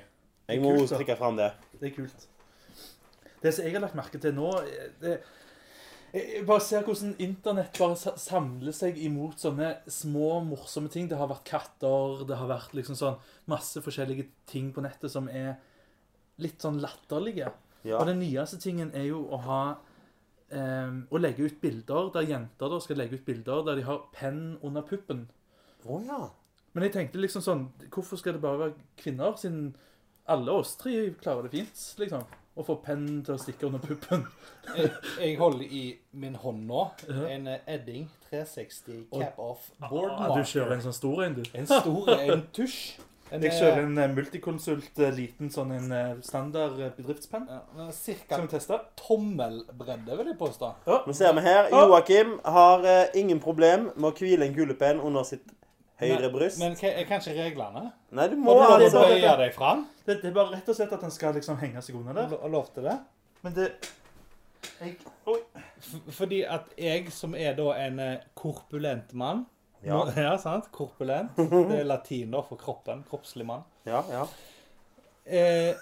Jeg 0.52 0.60
må 0.60 0.74
Kult, 0.76 0.90
da. 0.92 0.98
trekke 1.00 1.16
fram 1.18 1.38
det. 1.40 1.48
Det 1.84 1.90
er 1.90 1.96
kult. 1.98 2.26
Det 3.42 3.52
som 3.52 3.66
jeg 3.66 3.74
har 3.76 3.82
lagt 3.84 3.96
merke 3.98 4.16
til 4.20 4.32
nå 4.32 4.48
det, 5.02 5.18
Jeg 6.14 6.44
bare 6.48 6.62
ser 6.64 6.84
hvordan 6.86 7.16
internett 7.20 7.76
bare 7.76 8.14
samler 8.22 8.72
seg 8.72 8.96
imot 9.02 9.42
sånne 9.42 9.72
små, 9.90 10.38
morsomme 10.46 10.88
ting. 10.88 11.10
Det 11.10 11.18
har 11.18 11.28
vært 11.28 11.44
katter, 11.50 12.22
det 12.24 12.38
har 12.38 12.48
vært 12.48 12.72
liksom 12.78 12.96
sånn 12.96 13.18
masse 13.50 13.82
forskjellige 13.84 14.30
ting 14.48 14.70
på 14.72 14.84
nettet 14.84 15.12
som 15.12 15.28
er 15.28 15.58
litt 16.40 16.62
sånn 16.62 16.80
latterlige. 16.80 17.50
Ja. 17.84 17.98
Og 17.98 18.06
den 18.08 18.22
nyeste 18.22 18.62
tingen 18.62 18.94
er 18.96 19.10
jo 19.10 19.26
å 19.28 19.42
ha 19.44 19.64
Um, 20.54 21.06
Å 21.10 21.18
legge 21.18 21.48
ut 21.48 21.56
bilder 21.62 22.10
der 22.14 22.26
jenter 22.28 22.70
da 22.70 22.76
skal 22.78 22.98
legge 23.00 23.16
ut 23.18 23.24
bilder 23.26 23.64
der 23.66 23.78
de 23.80 23.86
har 23.88 24.04
penn 24.14 24.58
under 24.62 24.84
puppen. 24.86 25.24
Oh, 25.82 25.98
ja. 26.04 26.28
Men 26.76 26.86
jeg 26.86 26.94
tenkte 26.94 27.22
liksom 27.22 27.42
sånn 27.42 27.64
Hvorfor 27.88 28.20
skal 28.20 28.36
det 28.36 28.42
bare 28.44 28.60
være 28.60 28.84
kvinner, 29.00 29.34
siden 29.40 29.72
alle 30.26 30.52
oss 30.52 30.76
tre 30.80 31.10
klarer 31.20 31.46
det 31.48 31.50
fint, 31.58 31.84
liksom? 32.00 32.24
Å 32.54 32.62
få 32.62 32.76
pennen 32.84 33.22
til 33.26 33.34
å 33.34 33.40
stikke 33.42 33.66
under 33.66 33.82
puppen. 33.82 34.20
Jeg, 34.76 34.90
jeg 35.18 35.32
holder 35.40 35.72
i 35.74 35.80
min 36.16 36.36
hånd 36.38 36.62
nå 36.68 36.84
en 37.26 37.48
eh, 37.50 37.64
Edding 37.66 38.06
360 38.30 39.08
cap-off 39.10 39.66
board 39.90 40.14
Ah, 40.14 40.36
du 40.36 40.46
kjører 40.46 40.76
en 40.76 40.84
sånn 40.86 40.94
stor 40.94 41.24
en, 41.26 41.34
du. 41.40 41.42
En 41.58 41.66
stor 41.66 42.12
en 42.14 42.46
tusj. 42.54 42.78
En, 43.32 43.42
Jeg 43.42 43.56
kjører 43.56 43.82
en 43.88 44.14
multikonsult 44.14 45.00
eh, 45.02 45.10
liten 45.16 45.50
sånn 45.50 45.72
en 45.74 45.92
eh, 45.96 46.12
standard 46.22 46.78
eh, 46.78 46.92
bedriftspenn. 46.94 47.48
ja, 47.50 47.88
cirka 47.96 48.38
vi 48.38 48.60
tommelbredde, 49.00 50.16
vil 50.20 50.30
jeg 50.30 50.38
påstå. 50.38 50.70
Nå 51.08 51.16
ser 51.16 51.34
vi 51.34 51.44
her. 51.48 51.72
Joakim 51.74 52.36
har 52.44 52.86
eh, 52.86 53.18
ingen 53.18 53.40
problem 53.42 53.90
med 53.96 54.10
å 54.12 54.14
hvile 54.14 54.46
en 54.46 54.54
kulepenn 54.54 55.02
under 55.02 55.26
sitt 55.26 55.50
høyre 56.00 56.30
bryst. 56.34 56.58
Men 56.60 56.74
er 56.88 57.04
kanskje 57.08 57.34
reglene? 57.38 57.92
Nei, 58.10 58.28
du 58.32 58.36
Må 58.36 58.54
må 58.58 58.64
altså 58.66 59.04
bøye 59.04 59.34
deg 59.40 59.52
fram? 59.54 59.84
Det, 60.06 60.18
det 60.22 60.30
er 60.30 60.36
bare 60.36 60.54
rett 60.56 60.68
og 60.68 60.76
slett 60.78 60.92
at 60.96 61.04
den 61.06 61.14
skal 61.14 61.34
liksom 61.36 61.58
henge 61.60 61.82
seg 61.82 61.96
under 62.00 62.16
der. 62.18 62.34
Og 62.40 62.50
lov 62.50 62.70
til 62.74 62.86
det? 62.88 62.96
Men 63.44 63.54
det 63.56 63.68
jeg, 64.80 64.94
Oi. 65.28 65.38
Fordi 66.16 66.42
at 66.48 66.70
jeg, 66.80 67.10
som 67.12 67.34
er 67.36 67.52
da 67.58 67.66
en 67.84 67.98
eh, 68.00 68.14
korpulent 68.34 69.12
mann 69.14 69.44
Ja. 69.84 69.98
må- 70.00 70.12
ja, 70.26 70.36
sant? 70.40 70.70
Korpulent. 70.72 71.36
Det 71.36 71.78
er 71.80 71.84
latin 71.84 72.30
da 72.32 72.40
for 72.42 72.56
kroppen. 72.60 73.04
Kroppslig 73.10 73.44
mann. 73.46 73.62
Ja, 73.86 74.00
ja. 74.10 74.24
Eh, 75.24 75.74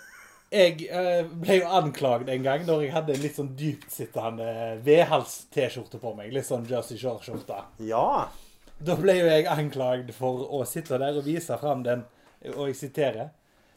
jeg 0.52 0.82
eh, 0.90 1.22
ble 1.30 1.60
jo 1.62 1.68
anklaget 1.78 2.28
en 2.34 2.42
gang 2.44 2.66
når 2.66 2.82
jeg 2.84 2.92
hadde 2.92 3.14
en 3.14 3.22
litt 3.22 3.38
sånn 3.38 3.52
dyptsittende 3.56 4.48
vedhals-T-skjorte 4.84 6.00
på 6.02 6.12
meg. 6.18 6.32
Litt 6.34 6.46
sånn 6.50 6.66
Jersey 6.68 6.98
Shore-skjorte. 7.00 7.62
Ja. 7.86 8.26
Da 8.82 8.96
ble 8.98 9.14
jo 9.18 9.26
jeg 9.28 9.46
anklagd 9.50 10.10
for 10.16 10.42
å 10.58 10.62
sitte 10.66 10.98
der 10.98 11.18
og 11.20 11.26
vise 11.26 11.54
fram 11.60 11.82
den, 11.86 12.02
og 12.56 12.66
jeg 12.70 12.78
siterer, 12.80 13.28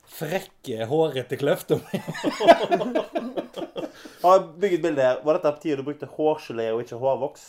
frekke, 0.09 0.85
hårete 0.89 1.37
kløfta 1.37 1.77
mi. 1.83 1.99
Har 4.23 4.47
bygget 4.61 4.81
bilde 4.81 5.05
her. 5.05 5.19
Var 5.25 5.37
dette 5.37 5.51
på 5.57 5.61
tida 5.63 5.77
du 5.81 5.85
brukte 5.85 6.09
hårgelé 6.15 6.71
og 6.73 6.81
ikke 6.85 6.97
hårvoks? 7.01 7.45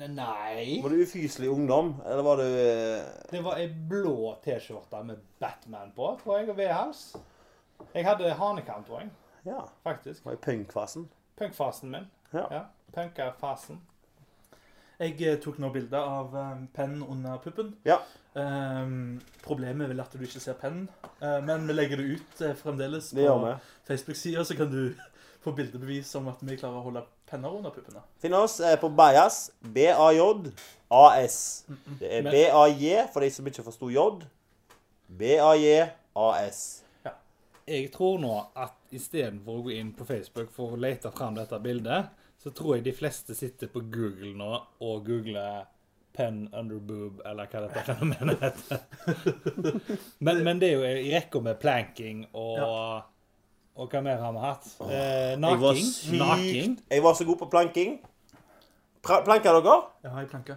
Nei. 0.00 0.80
Var 0.82 0.88
du 0.94 1.00
ufyselig 1.02 1.50
ungdom, 1.50 1.96
eller 2.06 2.22
var 2.24 2.38
du 2.40 2.46
eh, 2.46 3.02
Det 3.30 3.42
var 3.44 3.58
ei 3.60 3.66
blå 3.68 4.36
T-skjorte 4.44 5.02
med 5.04 5.18
Batman 5.42 5.90
på, 5.96 6.12
tror 6.22 6.38
jeg, 6.38 6.48
og 6.52 6.56
V-hals. 6.60 7.02
Jeg 7.94 8.06
hadde 8.06 8.30
hanekam, 8.38 8.84
tror 8.86 9.02
jeg, 9.02 9.10
Ja. 9.50 9.64
faktisk. 9.84 10.24
Var 10.24 10.38
i 10.38 10.42
punkfasen? 10.46 11.08
Punkfasen 11.40 11.90
min. 11.90 12.06
Ja. 12.32 12.46
Ja, 12.54 12.62
Punkerfasen. 12.94 13.80
Jeg 15.00 15.16
eh, 15.24 15.38
tok 15.40 15.56
nå 15.62 15.70
bilde 15.72 15.96
av 15.96 16.34
eh, 16.36 16.56
pennen 16.76 17.00
under 17.08 17.38
puppen. 17.40 17.72
Ja. 17.88 18.02
Um, 18.34 19.16
problemet 19.42 19.86
er 19.86 19.94
vel 19.94 20.02
at 20.02 20.12
du 20.12 20.20
ikke 20.22 20.42
ser 20.42 20.58
pennen, 20.60 20.84
uh, 21.18 21.40
men 21.42 21.64
vi 21.66 21.74
legger 21.74 21.98
det 21.98 22.18
ut 22.20 22.42
uh, 22.44 22.52
fremdeles 22.54 23.08
Det 23.16 23.24
gjør. 23.24 23.56
Facebook-sida, 23.88 24.44
så 24.46 24.54
kan 24.58 24.68
du 24.70 24.92
få 25.44 25.54
bildebevis 25.56 26.12
om 26.20 26.28
at 26.30 26.42
vi 26.44 26.58
klarer 26.60 26.78
å 26.78 26.84
holde 26.84 27.02
penner 27.30 27.56
under 27.56 27.72
puppene. 27.74 28.04
Finn 28.20 28.36
oss 28.36 28.58
på 28.82 28.92
Bajas. 28.92 29.48
B-A-J-A-S. 29.64 31.40
Det 31.98 32.12
er 32.20 32.28
B-A-J 32.28 33.08
for 33.14 33.24
de 33.24 33.32
som 33.32 33.48
ikke 33.48 33.64
forsto 33.66 33.88
J. 33.90 34.06
B-A-J-A-S. 35.08 36.62
Jeg 37.70 37.90
tror 37.94 38.18
nå 38.20 38.34
at 38.58 38.76
istedenfor 38.94 39.60
å 39.60 39.64
gå 39.64 39.76
inn 39.78 39.94
på 39.96 40.04
Facebook 40.08 40.50
for 40.52 40.74
å 40.74 40.80
lete 40.80 41.10
fram 41.14 41.36
dette 41.38 41.58
bildet, 41.62 42.10
så 42.40 42.50
tror 42.56 42.76
jeg 42.78 42.84
de 42.86 42.92
fleste 42.96 43.34
sitter 43.36 43.68
på 43.68 43.82
Google 43.92 44.32
nå 44.38 44.50
og 44.80 45.04
googler 45.06 45.66
pen 46.16 46.48
under 46.56 46.78
boob, 46.82 47.20
eller 47.28 47.46
hva 47.52 47.60
dette 47.66 47.82
fenomenet 47.86 48.40
heter. 48.42 48.80
men, 50.26 50.40
men 50.44 50.60
det 50.62 50.70
er 50.72 50.78
jo 50.78 50.86
i 50.88 51.12
rekka 51.14 51.42
med 51.44 51.60
planking 51.62 52.24
og 52.32 53.04
Og 53.80 53.86
hva 53.92 54.00
mer 54.04 54.18
har 54.20 54.32
vi 54.34 54.40
hatt? 54.42 54.66
Eh, 54.82 54.90
Jeg 54.90 55.38
var 55.40 55.60
naking. 55.60 55.86
sykt 55.94 56.18
Naking. 56.18 56.74
Jeg 56.90 57.02
var 57.04 57.14
så 57.14 57.24
god 57.28 57.38
på 57.44 57.46
planking. 57.52 57.94
Pra 59.02 59.20
planka 59.24 59.52
dere? 59.56 59.76
Jeg 60.02 60.10
har 60.12 60.20
ei 60.24 60.28
planke. 60.28 60.56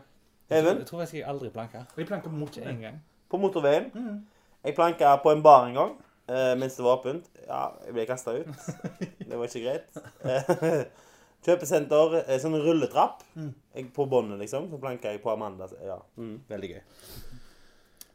Even? 0.49 0.81
Jeg 0.81 0.87
tror 0.89 0.99
jeg 1.03 1.07
skal 1.11 1.29
aldri 1.31 1.49
planka. 1.53 1.83
Jeg 1.97 2.07
planker 2.09 2.29
planke 2.29 2.39
mot 2.39 2.57
En 2.57 2.81
gang. 2.81 2.97
På 3.29 3.37
motorveien. 3.37 3.91
Mm. 3.93 4.17
Jeg 4.65 4.75
planka 4.75 5.15
på 5.23 5.31
en 5.31 5.43
bar 5.45 5.67
en 5.69 5.77
gang 5.77 5.93
eh, 6.27 6.55
mens 6.59 6.75
det 6.75 6.83
var 6.83 6.97
åpent. 6.97 7.29
Ja, 7.47 7.67
jeg 7.85 7.93
ble 7.93 8.05
kasta 8.09 8.35
ut. 8.39 8.47
Det 9.29 9.37
var 9.37 9.45
ikke 9.47 9.63
greit. 9.69 9.87
Eh, 11.43 11.47
Kjøpesenter, 11.49 12.23
eh, 12.23 12.39
sånn 12.39 12.55
rulletrapp. 12.55 13.23
Mm. 13.35 13.53
Jeg, 13.75 13.89
på 13.93 14.05
båndet, 14.09 14.39
liksom. 14.39 14.69
Så 14.71 14.79
planka 14.79 15.11
jeg 15.11 15.21
på 15.23 15.31
Amanda. 15.33 15.67
Ja, 15.83 15.99
mm, 16.17 16.37
veldig 16.49 16.69
gøy. 16.69 16.81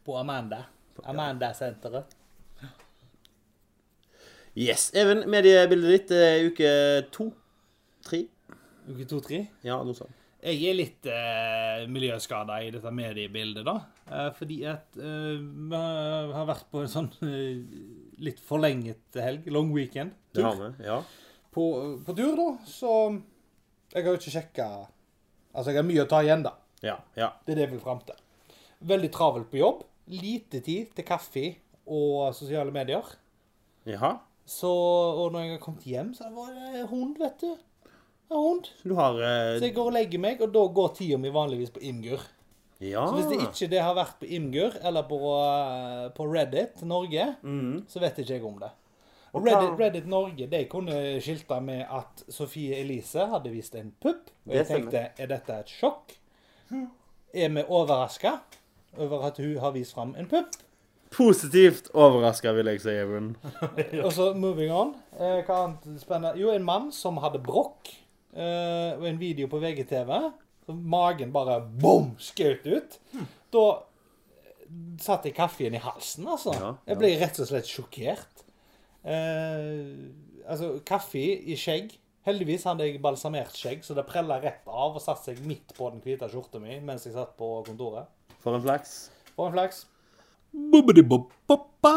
På 0.05 0.17
Amanda. 0.17 0.65
Amanda-senteret. 1.05 2.15
Yes. 4.57 4.89
Even, 4.97 5.23
mediebildet 5.29 5.91
ditt 5.93 6.11
er 6.17 6.47
uke 6.49 6.71
to? 7.13 7.29
Tre? 8.03 8.25
Uke 8.89 9.05
to-tre. 9.07 9.43
Ja, 9.63 9.77
noe 9.85 9.95
sånt. 9.95 10.15
Jeg 10.39 10.63
er 10.69 10.75
litt 10.75 11.07
eh, 11.11 11.85
miljøskada 11.91 12.61
i 12.63 12.71
dette 12.71 12.91
mediebildet, 12.95 13.65
da. 13.67 13.75
Eh, 14.09 14.29
fordi 14.35 14.61
at 14.71 14.97
eh, 14.97 15.35
vi 15.37 15.79
har 16.33 16.47
vært 16.47 16.69
på 16.71 16.81
en 16.81 16.91
sånn 16.91 17.09
eh, 17.27 17.59
litt 18.23 18.39
forlenget 18.47 19.19
helg, 19.19 19.49
long 19.51 19.73
weekend, 19.75 20.15
Det 20.33 20.43
har 20.43 20.55
vi. 20.55 20.71
Ja. 20.87 21.01
På, 21.53 21.65
på 22.05 22.15
tur, 22.17 22.35
da. 22.37 22.47
Så 22.69 22.93
jeg 23.93 24.03
har 24.03 24.11
jo 24.11 24.19
ikke 24.21 24.35
sjekka 24.37 24.69
Altså, 25.49 25.71
jeg 25.71 25.79
har 25.79 25.87
mye 25.87 26.03
å 26.03 26.09
ta 26.09 26.19
igjen, 26.21 26.43
da. 26.45 26.51
Ja. 26.85 26.99
ja. 27.17 27.31
Det 27.43 27.55
er 27.55 27.57
det 27.57 27.63
jeg 27.65 27.71
vil 27.73 27.81
fram 27.83 28.03
til. 28.05 28.17
Veldig 28.89 29.09
travelt 29.11 29.49
på 29.51 29.57
jobb. 29.59 29.81
Lite 30.13 30.61
tid 30.63 30.91
til 30.95 31.07
kaffe 31.07 31.45
og 31.89 32.29
sosiale 32.37 32.71
medier. 32.73 33.05
Jaha. 33.89 34.13
Så, 34.49 34.69
og 34.69 35.33
når 35.33 35.45
jeg 35.45 35.55
har 35.55 35.63
kommet 35.63 35.87
hjem, 35.89 36.13
så 36.17 36.29
var 36.33 36.53
det 36.53 36.85
hund, 36.89 37.17
vet 37.21 37.41
du. 37.41 37.49
En 38.29 38.37
hund. 38.37 38.69
Så 38.79 38.89
du 38.89 38.95
har 38.97 39.17
eh, 39.17 39.57
Så 39.57 39.67
jeg 39.67 39.75
går 39.75 39.89
og 39.91 39.95
legger 39.97 40.21
meg, 40.21 40.41
og 40.45 40.53
da 40.53 40.63
går 40.79 40.93
tida 40.97 41.19
mi 41.21 41.33
vanligvis 41.33 41.73
på 41.73 41.81
Imgur. 41.85 42.23
Ja. 42.79 43.03
Så 43.03 43.17
hvis 43.17 43.29
det 43.29 43.41
ikke 43.43 43.69
det 43.73 43.81
har 43.83 43.97
vært 43.97 44.21
på 44.21 44.29
Imgur 44.37 44.77
eller 44.85 45.05
på, 45.09 45.19
eh, 45.35 46.05
på 46.15 46.29
Reddit 46.29 46.85
Norge, 46.87 47.25
mm. 47.41 47.89
så 47.91 48.01
vet 48.01 48.21
ikke 48.21 48.37
jeg 48.37 48.45
om 48.47 48.61
det. 48.61 48.71
Og 49.33 49.45
Reddit, 49.45 49.75
Reddit 49.79 50.07
Norge 50.09 50.47
de 50.49 50.63
kunne 50.71 50.95
skilta 51.21 51.59
med 51.63 51.83
at 51.85 52.23
Sofie 52.33 52.79
Elise 52.81 53.27
hadde 53.29 53.51
vist 53.53 53.75
en 53.77 53.91
pupp. 54.01 54.31
Og 54.47 54.55
jeg 54.57 54.67
tenkte, 54.69 55.03
er 55.17 55.29
dette 55.29 55.59
et 55.63 55.69
sjokk? 55.69 56.15
Er 57.33 57.53
vi 57.53 57.63
overraska 57.67 58.39
over 58.97 59.27
at 59.29 59.37
hun 59.37 59.59
har 59.61 59.75
vist 59.75 59.93
fram 59.93 60.15
en 60.17 60.29
pupp? 60.29 60.57
Positivt 61.13 61.89
overraska, 61.97 62.51
vil 62.53 62.69
jeg 62.69 62.81
si, 62.83 62.93
Even. 63.01 63.31
Og 64.05 64.11
så 64.13 64.31
moving 64.37 64.73
on. 64.73 64.93
Eh, 65.17 65.39
hva 65.45 65.63
annet 65.65 66.01
spennende? 66.01 66.35
Jo, 66.37 66.51
en 66.53 66.65
mann 66.65 66.91
som 66.93 67.17
hadde 67.23 67.41
brokk. 67.41 67.89
Eh, 68.29 68.93
og 68.93 69.07
en 69.09 69.17
video 69.17 69.49
på 69.49 69.57
VGTV. 69.61 70.11
Så 70.65 70.75
magen 70.77 71.31
bare 71.33 71.63
bom, 71.81 72.11
skjøt 72.21 72.67
ut. 72.69 72.99
Da 73.49 73.63
satt 75.01 75.25
jeg 75.25 75.33
kaffen 75.37 75.73
i 75.73 75.81
halsen, 75.81 76.27
altså. 76.29 76.53
Ja, 76.53 76.61
ja. 76.67 76.73
Jeg 76.91 77.01
ble 77.01 77.09
rett 77.23 77.41
og 77.41 77.49
slett 77.49 77.69
sjokkert. 77.69 78.45
Eh, 79.03 80.09
altså, 80.45 80.75
kaffe 80.85 81.21
i 81.21 81.57
skjegg. 81.59 81.93
Heldigvis 82.27 82.65
hadde 82.67 82.85
jeg 82.85 83.01
balsamert 83.01 83.55
skjegg, 83.55 83.83
så 83.85 83.95
det 83.97 84.05
prella 84.09 84.39
rett 84.43 84.67
av 84.67 84.97
og 84.97 85.01
satte 85.01 85.31
seg 85.31 85.39
midt 85.47 85.73
på 85.77 85.87
den 85.93 86.03
hvite 86.03 86.27
skjorta 86.29 86.59
mi 86.61 86.75
mens 86.83 87.07
jeg 87.07 87.15
satt 87.15 87.31
på 87.39 87.47
kontoret. 87.67 88.11
For 88.43 88.55
en 88.55 88.63
flaks. 88.63 88.97
For 89.35 89.49
en 89.49 89.55
flaks. 89.55 89.85
Bobbidi-bob-bobba. 90.51 91.95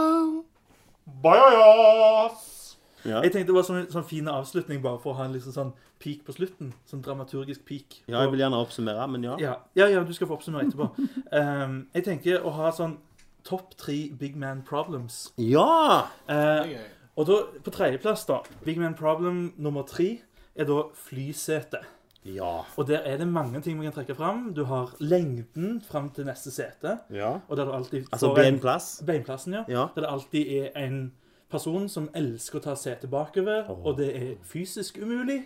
Ja. 3.02 3.18
Jeg 3.24 3.32
tenkte 3.34 3.50
det 3.50 3.56
var 3.56 3.66
sånn, 3.66 3.86
sånn 3.90 4.06
fin 4.06 4.28
avslutning, 4.30 4.82
bare 4.82 5.00
for 5.02 5.12
å 5.12 5.18
ha 5.18 5.26
en 5.26 5.34
liksom 5.34 5.54
sånn 5.54 5.72
peak 6.02 6.22
på 6.26 6.34
slutten. 6.36 6.70
Sånn 6.88 7.02
dramaturgisk 7.04 7.64
peak. 7.66 8.02
ja, 8.06 8.20
jeg 8.22 8.32
vil 8.34 8.44
gjerne 8.44 8.60
oppsummere, 8.62 9.06
men 9.10 9.26
ja. 9.26 9.36
Ja, 9.42 9.56
ja, 9.78 9.88
ja 9.90 10.04
du 10.06 10.12
skal 10.14 10.30
få 10.30 10.38
oppsummere 10.38 10.68
etterpå. 10.68 10.90
Um, 11.34 11.78
jeg 11.96 12.06
tenker 12.06 12.46
å 12.46 12.54
ha 12.54 12.70
sånn 12.74 12.96
topp 13.44 13.76
tre 13.78 14.10
big 14.18 14.36
man 14.36 14.62
problems. 14.68 15.32
Ja! 15.38 16.06
Eh, 16.28 16.76
og 17.16 17.26
da, 17.28 17.40
på 17.64 17.70
tredjeplass, 17.70 18.24
da, 18.26 18.38
big 18.64 18.78
man 18.80 18.94
problem 18.94 19.52
nummer 19.58 19.82
tre 19.88 20.20
er 20.56 20.64
da 20.68 20.82
flysete. 20.94 21.82
Ja. 22.24 22.60
Og 22.78 22.86
der 22.86 22.98
er 23.04 23.16
det 23.18 23.26
mange 23.28 23.60
ting 23.60 23.80
vi 23.80 23.84
kan 23.88 23.92
trekke 23.96 24.14
fram. 24.14 24.52
Du 24.54 24.64
har 24.64 24.92
lengden 25.00 25.80
fram 25.82 26.10
til 26.14 26.24
neste 26.28 26.50
sete. 26.54 26.98
ja. 27.10 27.32
Og 27.48 27.56
der 27.56 27.64
du 27.64 27.72
alltid 27.72 28.04
Altså 28.12 28.28
får 28.28 28.38
en- 28.38 29.06
Beinplassen, 29.06 29.54
ja. 29.54 29.64
Ja. 29.68 29.86
Der 29.94 30.00
det 30.02 30.10
alltid 30.10 30.46
er 30.52 30.84
en 30.86 31.12
person 31.50 31.88
som 31.88 32.08
elsker 32.14 32.58
å 32.58 32.62
ta 32.62 32.74
setet 32.74 33.10
bakover, 33.10 33.68
og 33.68 33.96
det 33.98 34.16
er 34.16 34.34
fysisk 34.42 34.98
umulig. 35.02 35.42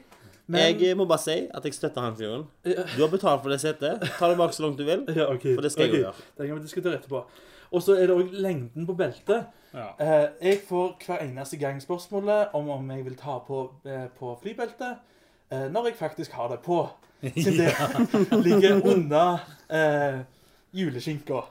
Men 0.47 0.79
Jeg 0.81 0.97
må 0.97 1.05
bare 1.07 1.19
si 1.19 1.49
at 1.55 1.65
jeg 1.65 1.75
støtter 1.75 2.01
han 2.01 2.15
fyren. 2.17 2.45
Du 2.65 3.01
har 3.03 3.09
betalt 3.11 3.43
for 3.43 3.49
det 3.51 3.61
setet. 3.61 4.01
Ta 4.19 4.29
det 4.29 4.37
bak 4.39 4.53
så 4.53 4.63
langt 4.63 4.79
du 4.79 4.85
vil. 4.85 5.05
ja, 5.17 5.27
okay. 5.33 5.55
For 5.57 5.63
det 5.63 5.73
skal 5.73 5.89
jeg 5.89 5.91
jo 5.91 5.97
Ok, 5.97 6.03
gjøre. 6.05 6.15
Det 6.39 6.47
kan 6.47 6.57
vi 6.57 6.63
diskutere 6.63 6.95
etterpå. 7.01 7.25
Og 7.73 7.83
så 7.83 7.97
er 7.97 8.07
det 8.07 8.17
òg 8.17 8.33
lengden 8.33 8.87
på 8.87 8.95
beltet. 8.99 9.49
Ja. 9.75 9.89
Eh, 10.01 10.29
jeg 10.43 10.61
får 10.69 10.95
hver 11.07 11.25
eneste 11.25 11.59
gang 11.61 11.81
spørsmålet 11.83 12.55
om 12.57 12.71
om 12.71 12.91
jeg 12.91 13.05
vil 13.05 13.17
ta 13.17 13.39
på, 13.47 13.71
eh, 13.85 14.07
på 14.19 14.39
flybeltet 14.43 14.97
eh, 15.53 15.67
når 15.73 15.91
jeg 15.91 15.99
faktisk 15.99 16.33
har 16.33 16.49
det 16.49 16.61
på. 16.65 16.87
Siden 17.23 17.59
det 17.67 18.43
ligger 18.47 18.81
under 18.85 19.39
eh, 19.71 20.21
juleskinka. 20.73 21.43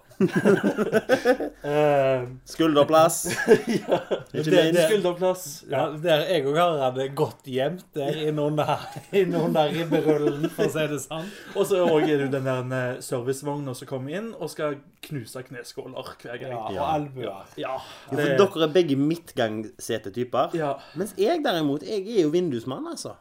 Eh, 1.63 2.27
Skulderplass. 2.45 3.25
Ikke 4.33 4.43
Det- 4.51 4.63
minst. 4.73 4.81
skulderplass. 4.89 5.45
Ja, 5.69 5.85
der 6.03 6.23
jeg 6.29 6.45
òg 6.47 6.57
har 6.59 6.91
det 6.95 7.07
godt 7.17 7.43
gjemt 7.49 7.83
der 7.95 8.15
innunder, 8.27 8.85
innunder 9.13 9.71
ribberullen, 9.73 10.49
for 10.53 10.67
å 10.67 10.71
si 10.75 10.85
det 10.91 11.01
sånn. 11.03 11.27
Og 11.55 11.67
så 11.69 11.81
er 11.99 12.23
det 12.25 12.29
den 12.33 12.47
der 12.47 12.63
eh, 12.79 13.01
servicevogna 13.05 13.75
som 13.75 13.87
kommer 13.89 14.15
inn 14.19 14.31
og 14.39 14.49
skal 14.53 14.77
knuse 15.05 15.43
kneskåler 15.49 16.13
hver 16.21 16.39
gang. 16.41 16.51
Ja, 16.55 16.63
og 16.65 16.73
Ja. 16.75 16.87
albuer. 16.95 17.43
Ja. 17.61 17.75
For 18.09 18.15
dere 18.21 18.63
er 18.69 18.73
begge 18.73 18.95
midtgangsetetyper. 18.99 20.55
ja. 20.57 20.75
Mens 20.95 21.13
jeg 21.17 21.43
derimot, 21.43 21.83
jeg 21.83 22.07
er 22.17 22.21
jo 22.23 22.29
vindusmann, 22.33 22.87
altså. 22.87 23.15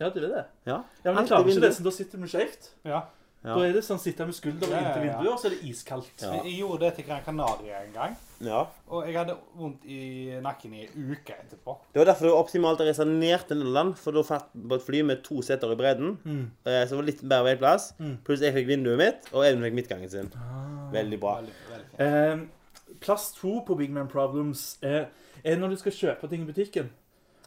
ja, 0.00 0.08
du 0.10 0.20
er 0.24 0.28
det. 0.28 0.44
Ja. 0.66 0.82
Ja, 1.04 1.12
men 1.12 1.18
jeg 1.24 1.28
klarer 1.28 1.48
ikke 1.48 1.60
det, 1.66 1.74
så 1.74 1.82
da 1.84 1.90
sitter 1.90 2.18
vi 2.22 2.28
skjevt. 2.30 2.68
Ja. 2.86 3.00
Ja. 3.44 3.54
Da 3.54 3.62
er 3.68 3.72
det 3.76 3.84
sånn 3.86 4.00
sitte 4.02 4.24
med 4.26 4.34
skulderen 4.34 4.72
Ja, 4.74 4.78
ja, 4.80 4.88
inntil 4.88 5.04
vinduet, 5.06 5.28
og 5.30 5.38
så 5.38 5.46
er 5.46 5.52
det 5.54 5.68
iskaldt. 5.70 6.22
Ja. 6.24 6.32
Jeg, 6.42 6.56
gjorde 6.58 6.80
det 6.82 6.88
til 6.96 7.06
Gran 7.06 7.20
Canaria 7.22 7.82
en 7.84 7.92
gang, 7.94 8.16
ja. 8.42 8.64
og 8.90 9.06
jeg 9.06 9.14
hadde 9.14 9.36
vondt 9.54 9.84
i 9.86 10.00
nakken 10.42 10.74
i 10.74 10.82
en 10.88 11.12
uke 11.12 11.36
etterpå. 11.36 11.76
Det 11.94 12.02
var 12.02 12.10
derfor 12.10 12.26
det 12.26 12.32
var 12.34 12.42
optimalt 12.42 12.82
å 12.82 12.88
reise 12.88 13.06
ned 13.06 13.46
til 13.46 13.60
Nederland, 13.62 13.94
for 14.00 14.18
da 14.18 14.24
fatt 14.26 14.50
på 14.52 14.74
et 14.80 14.86
fly 14.88 15.04
med 15.06 15.22
to 15.26 15.38
seter 15.46 15.70
i 15.70 15.78
bredden. 15.78 16.16
Mm. 16.24 16.44
eh, 16.66 16.82
Så 16.82 16.96
det 16.96 16.98
var 16.98 17.08
litt 17.12 17.22
bedre 17.22 17.46
veiplass. 17.52 17.92
Pluss 18.26 18.42
jeg 18.42 18.56
fikk 18.58 18.66
vinduet 18.72 18.98
mitt, 18.98 19.30
og 19.32 19.46
Even 19.46 19.62
fikk 19.68 19.78
midtgangen 19.78 20.10
sin. 20.10 20.32
Ah. 20.34 20.90
Veldig 20.92 21.20
bra. 21.22 21.36
Veldig, 21.38 21.54
veldig. 21.70 21.88
Eh, 22.08 22.98
plass 23.00 23.30
to 23.38 23.60
på 23.66 23.78
Big 23.78 23.94
Man 23.94 24.08
Problems 24.10 24.78
er, 24.82 25.06
er 25.44 25.56
når 25.62 25.76
du 25.76 25.76
skal 25.76 25.92
kjøpe 25.92 26.28
ting 26.28 26.42
i 26.42 26.50
butikken. 26.50 26.90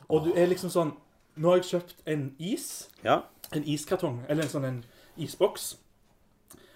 Og 0.07 0.25
du 0.25 0.33
er 0.35 0.47
liksom 0.47 0.71
sånn 0.71 0.95
Nå 1.39 1.47
har 1.47 1.61
jeg 1.61 1.69
kjøpt 1.69 2.01
en 2.11 2.25
is. 2.43 2.89
Ja. 3.05 3.21
En 3.55 3.63
iskartong. 3.63 4.17
Eller 4.27 4.43
en 4.43 4.49
sånn 4.51 4.65
en 4.67 4.81
isboks. 5.15 5.77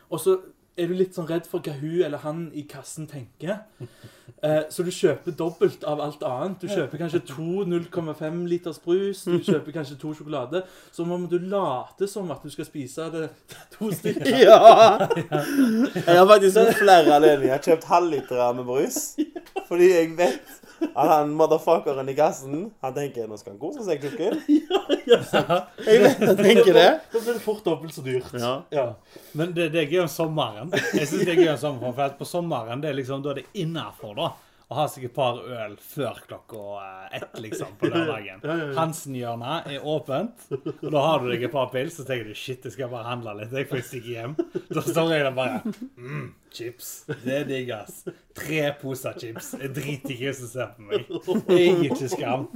Og 0.10 0.22
så 0.22 0.38
er 0.76 0.90
du 0.92 0.96
litt 0.98 1.16
sånn 1.16 1.28
redd 1.30 1.46
for 1.48 1.64
hva 1.64 1.76
hun 1.80 2.02
eller 2.04 2.22
han 2.26 2.48
i 2.54 2.66
kassen 2.68 3.08
tenker. 3.08 3.62
Eh, 4.44 4.66
så 4.70 4.84
du 4.84 4.92
kjøper 4.92 5.36
dobbelt 5.38 5.86
av 5.88 6.02
alt 6.04 6.24
annet. 6.28 6.58
Du 6.62 6.68
kjøper 6.68 7.00
kanskje 7.00 7.22
to 7.30 7.64
0,5 7.70 8.42
liters 8.52 8.82
brus. 8.84 9.24
Du 9.24 9.38
kjøper 9.40 9.78
kanskje 9.78 9.98
to 10.02 10.12
sjokolade. 10.18 10.66
Så 10.92 11.08
må 11.08 11.18
du 11.32 11.38
late 11.40 12.10
som 12.12 12.30
at 12.36 12.44
du 12.44 12.52
skal 12.54 12.68
spise 12.68 13.08
det 13.14 13.30
to 13.78 13.92
stykker. 13.92 14.34
Ja! 14.46 15.08
Jeg 15.96 16.18
har 16.20 16.28
faktisk 16.28 16.76
flere 16.82 17.20
har 17.24 17.64
kjøpt 17.64 17.88
halvliter 17.90 18.54
med 18.58 18.68
brus. 18.68 19.00
Fordi 19.70 19.90
jeg 19.94 20.12
vet 20.20 20.65
at 20.82 21.10
han 21.12 21.32
motherfuckeren 21.38 22.10
i 22.12 22.16
gassen 22.18 22.66
Han 22.84 22.94
tenker 22.96 23.28
nå 23.30 23.38
skal 23.40 23.54
han 23.54 23.60
kose 23.62 23.86
seg, 23.86 24.02
kukken. 24.04 24.40
Jeg 25.06 26.02
vet 26.02 26.24
han 26.24 26.40
tenker 26.40 26.74
det. 26.76 26.88
Da 27.14 27.20
blir 27.22 27.34
det 27.34 27.44
fort 27.44 27.64
dobbelt 27.66 27.96
så 27.96 28.04
dyrt. 28.06 28.32
Ja. 28.34 28.56
Ja. 28.74 28.88
Men 29.38 29.54
det, 29.56 29.70
det 29.76 29.84
er 29.84 29.92
gøy 29.92 30.04
om 30.06 30.12
sommeren. 30.12 30.74
Jeg 30.74 31.08
synes 31.08 31.26
det 31.28 31.36
er 31.36 31.44
gøy 31.44 31.52
om 31.54 31.62
sommeren, 31.62 31.96
for 31.96 32.08
at 32.08 32.18
på 32.20 32.28
sommeren 32.28 32.82
det 32.84 32.92
er 32.92 32.98
liksom, 33.00 33.24
da 33.26 33.34
er 33.34 33.42
det 33.44 33.48
innafor, 33.62 34.16
da. 34.18 34.32
Å 34.66 34.76
har 34.80 34.88
seg 34.90 35.04
et 35.06 35.14
par 35.14 35.38
øl 35.46 35.76
før 35.78 36.18
klokka 36.26 36.62
eh, 36.82 37.18
ett, 37.20 37.36
liksom, 37.44 37.76
på 37.78 37.86
lørdagen. 37.92 38.40
Hansen-hjørnet 38.74 39.68
er 39.76 39.84
åpent, 39.86 40.48
og 40.56 40.88
da 40.90 41.04
har 41.06 41.22
du 41.22 41.28
deg 41.30 41.46
et 41.46 41.54
par 41.54 41.70
pils, 41.74 42.00
så 42.00 42.06
tenker 42.08 42.32
du 42.32 42.40
shit, 42.40 42.66
jeg 42.66 42.74
skal 42.74 42.90
bare 42.90 43.06
handle 43.06 43.36
litt, 43.38 43.54
jeg 43.54 43.70
får 43.70 43.84
stikke 43.86 44.16
hjem. 44.16 44.34
Da 44.74 44.82
står 44.82 45.14
jeg 45.14 45.28
der 45.28 45.38
bare 45.38 45.62
mm, 45.70 46.26
chips. 46.56 46.90
Det 47.22 47.38
er 47.44 47.48
digg, 47.52 47.70
ass. 47.78 48.02
Tre 48.42 48.64
poser 48.82 49.22
chips. 49.22 49.52
Jeg 49.62 49.70
driter 49.78 50.16
ikke 50.16 50.18
i 50.18 50.32
hvem 50.32 50.38
som 50.42 50.52
ser 50.56 50.74
på 50.74 50.90
meg. 50.90 51.06
Jeg 51.54 51.70
er 51.70 51.86
ikke 51.92 52.12
skam. 52.16 52.50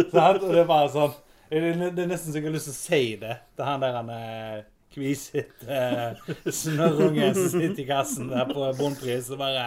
Sant? 0.00 0.40
Og 0.40 0.48
det 0.48 0.64
er 0.64 0.68
bare 0.72 0.90
sånn 0.96 1.16
Det 1.50 1.60
er 1.60 2.08
nesten 2.08 2.32
så 2.32 2.38
jeg 2.38 2.46
har 2.46 2.56
lyst 2.56 2.70
til 2.70 2.76
å 2.76 2.80
si 2.80 3.04
det 3.20 3.36
til 3.58 3.66
han 3.68 3.84
der 3.84 3.96
han 4.00 4.12
er 4.16 4.60
kvisete 4.90 5.68
eh, 5.68 6.34
snørrunge 6.50 7.30
som 7.36 7.52
sitter 7.52 7.82
i 7.84 7.88
kassen 7.88 8.30
der 8.32 8.48
på 8.48 8.72
Bondpris 8.78 9.28
og 9.34 9.42
bare 9.42 9.66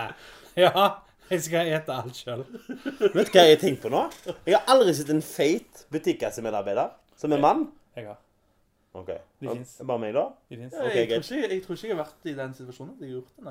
Ja, 0.59 0.71
jeg 1.29 1.41
skal 1.45 1.67
ete 1.73 1.93
alt 1.95 2.15
sjøl. 2.19 2.43
Vet 3.13 3.29
du 3.31 3.37
hva 3.37 3.45
jeg 3.47 3.59
tenker 3.61 3.81
på 3.87 3.91
nå? 3.93 4.03
Jeg 4.45 4.55
har 4.57 4.63
aldri 4.73 4.93
sett 4.97 5.09
en 5.13 5.21
feit 5.25 5.85
butikkassemedarbeider 5.93 6.91
som 7.19 7.31
er 7.35 7.41
mann. 7.43 7.67
Jeg 7.95 8.07
har. 8.09 8.19
OK. 8.93 9.07
De 9.07 9.47
Ja, 9.47 9.53
finnes. 9.53 9.71
Bare 9.89 9.99
meg, 10.03 10.13
da? 10.13 10.27
De 10.49 10.55
finnes. 10.57 10.73
Ja, 10.73 10.83
Ok, 10.85 10.95
jeg, 10.95 11.07
tror 11.09 11.37
ikke, 11.37 11.49
jeg 11.55 11.63
tror 11.63 11.75
ikke 11.79 11.87
jeg 11.87 11.95
har 11.97 12.03
vært 12.03 12.27
i 12.29 12.33
den 12.37 12.53
situasjonen 12.53 12.93
at 12.93 12.99
jeg 13.01 13.09
har 13.09 13.15
gjort 13.15 13.31
det. 13.37 13.43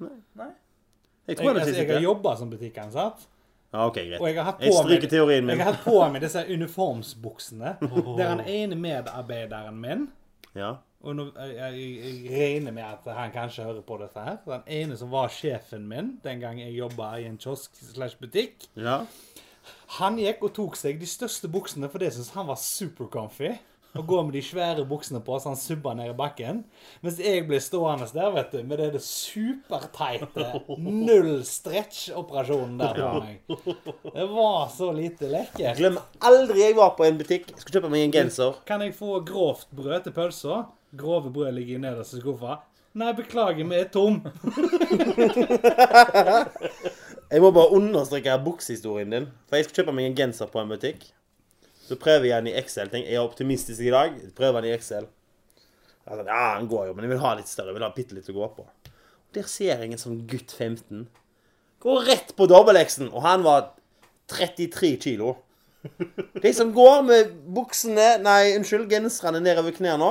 nei. 0.00 0.16
Nei. 0.40 0.48
Jeg 0.50 1.36
Jeg, 1.36 1.36
tror 1.36 1.52
det 1.54 1.60
altså, 1.60 1.74
jeg 1.76 1.86
har 1.86 1.94
ikke. 1.94 2.02
jobba 2.08 2.36
som 2.36 2.50
butikkansatt, 2.50 3.26
Ja, 3.72 3.84
OK, 3.86 3.94
greit. 3.94 4.20
og 4.20 4.26
jeg 4.26 4.34
har 4.36 4.44
hatt 4.48 4.60
Jeg 4.64 4.72
på 4.72 4.78
stryker 4.82 5.02
meg 5.06 5.10
teorien 5.10 5.44
min. 5.46 5.56
jeg 5.58 5.64
har 5.64 5.72
hatt 5.76 5.84
på 5.84 6.08
meg 6.12 6.22
disse 6.24 6.42
uniformsbuksene. 6.48 7.76
Der 8.18 8.34
den 8.34 8.40
ene 8.46 8.74
medarbeideren 8.76 9.76
min 9.80 10.08
Ja. 10.56 10.72
Og 11.00 11.16
nå, 11.16 11.24
jeg, 11.32 11.54
jeg, 11.56 12.16
jeg 12.26 12.40
regner 12.42 12.74
med 12.76 12.84
at 12.84 13.06
han 13.16 13.32
kanskje 13.32 13.64
hører 13.64 13.84
på 13.86 13.96
dette 14.02 14.20
her. 14.20 14.36
Den 14.44 14.66
ene 14.82 14.98
som 15.00 15.08
var 15.12 15.32
sjefen 15.32 15.86
min 15.88 16.18
den 16.24 16.42
gang 16.42 16.60
jeg 16.60 16.76
jobba 16.76 17.14
i 17.16 17.24
en 17.30 17.38
kiosk 17.40 17.78
slash 17.92 18.20
butikk. 18.20 18.68
ja. 18.76 19.02
Han 19.98 20.16
gikk 20.18 20.44
og 20.46 20.52
tok 20.56 20.76
seg 20.78 21.00
de 21.00 21.06
største 21.06 21.48
buksene, 21.50 21.88
for 21.90 22.00
det 22.02 22.12
syntes 22.14 22.30
han 22.36 22.46
var 22.48 22.58
super-comfy. 22.58 23.50
Å 23.98 24.02
gå 24.06 24.20
med 24.22 24.36
de 24.36 24.40
svære 24.46 24.84
buksene 24.86 25.18
på 25.26 25.34
så 25.42 25.50
han 25.50 25.58
subba 25.58 25.96
ned 25.98 26.12
i 26.12 26.14
bakken. 26.16 26.60
Mens 27.02 27.18
jeg 27.18 27.42
ble 27.48 27.58
stående 27.62 28.06
der 28.14 28.30
vet 28.36 28.52
du, 28.54 28.60
med 28.62 28.78
det, 28.78 28.86
det 28.94 29.02
superteite 29.02 30.46
null 30.78 31.40
stretch-operasjonen 31.46 32.78
der 32.78 33.00
på 33.02 33.12
meg. 33.18 33.40
Det 34.14 34.26
var 34.30 34.68
så 34.74 34.92
lite 34.94 35.30
lekkert. 35.32 35.78
Glem 35.80 35.98
aldri 36.30 36.62
jeg 36.68 36.76
var 36.78 36.94
på 36.98 37.08
en 37.08 37.18
butikk. 37.18 37.50
Jeg 37.50 37.64
skulle 37.64 37.80
kjøpe 37.80 37.90
meg 37.96 38.06
en 38.06 38.14
genser. 38.20 38.60
Kan 38.70 38.86
jeg 38.86 38.94
få 38.98 39.18
grovt 39.26 39.66
brød 39.74 40.06
til 40.06 40.14
pølsa? 40.16 40.60
Grove 40.96 41.30
brød 41.32 41.52
ligger 41.54 41.78
i 41.78 41.82
nederste 41.84 42.20
skuffa. 42.20 42.60
Nei, 42.98 43.12
beklager, 43.14 43.64
vi 43.70 43.76
er 43.78 43.90
tom. 43.94 44.16
Jeg 47.30 47.42
må 47.44 47.52
bare 47.54 47.70
understreke 47.76 48.34
buksehistorien 48.42 49.12
din. 49.14 49.28
For 49.46 49.60
jeg 49.60 49.68
skal 49.68 49.76
kjøpe 49.80 49.92
meg 49.94 50.08
en 50.08 50.16
genser 50.18 50.48
på 50.50 50.58
en 50.58 50.72
butikk. 50.72 51.04
Så 51.86 51.94
prøver 51.98 52.26
jeg 52.26 52.42
den 52.42 52.50
i 52.50 52.56
Excel. 52.58 52.90
Tenk, 52.90 53.06
jeg 53.06 53.14
er 53.18 53.22
optimistisk 53.22 53.84
i 53.86 53.92
dag. 53.94 54.16
Prøver 54.34 54.64
den 54.64 54.72
i 54.72 54.74
Excel. 54.74 55.06
Sånn, 56.02 56.24
ja, 56.26 56.56
den 56.58 56.66
går 56.70 56.88
jo, 56.88 56.96
men 56.96 57.06
jeg 57.06 57.12
vil 57.12 57.22
ha 57.22 57.36
litt 57.38 57.50
større. 57.50 57.70
Jeg 57.70 57.78
vil 57.78 57.86
ha 57.86 57.92
bitte 57.94 58.16
litt 58.16 58.30
å 58.32 58.34
gå 58.34 58.48
på. 58.56 58.66
Der 59.36 59.46
ser 59.46 59.84
jeg 59.84 59.92
en 59.92 60.02
sånn 60.02 60.24
gutt 60.30 60.50
15. 60.56 61.04
Går 61.86 62.02
rett 62.08 62.34
på 62.34 62.48
dobbel-X-en, 62.50 63.12
og 63.14 63.22
han 63.22 63.46
var 63.46 63.70
33 64.34 64.96
kilo. 65.06 65.36
De 66.42 66.50
som 66.52 66.74
går 66.74 66.98
med 67.06 67.30
buksene 67.54 68.18
Nei, 68.20 68.50
unnskyld, 68.58 68.90
genserne 68.90 69.40
nedover 69.40 69.72
knærne, 69.78 70.10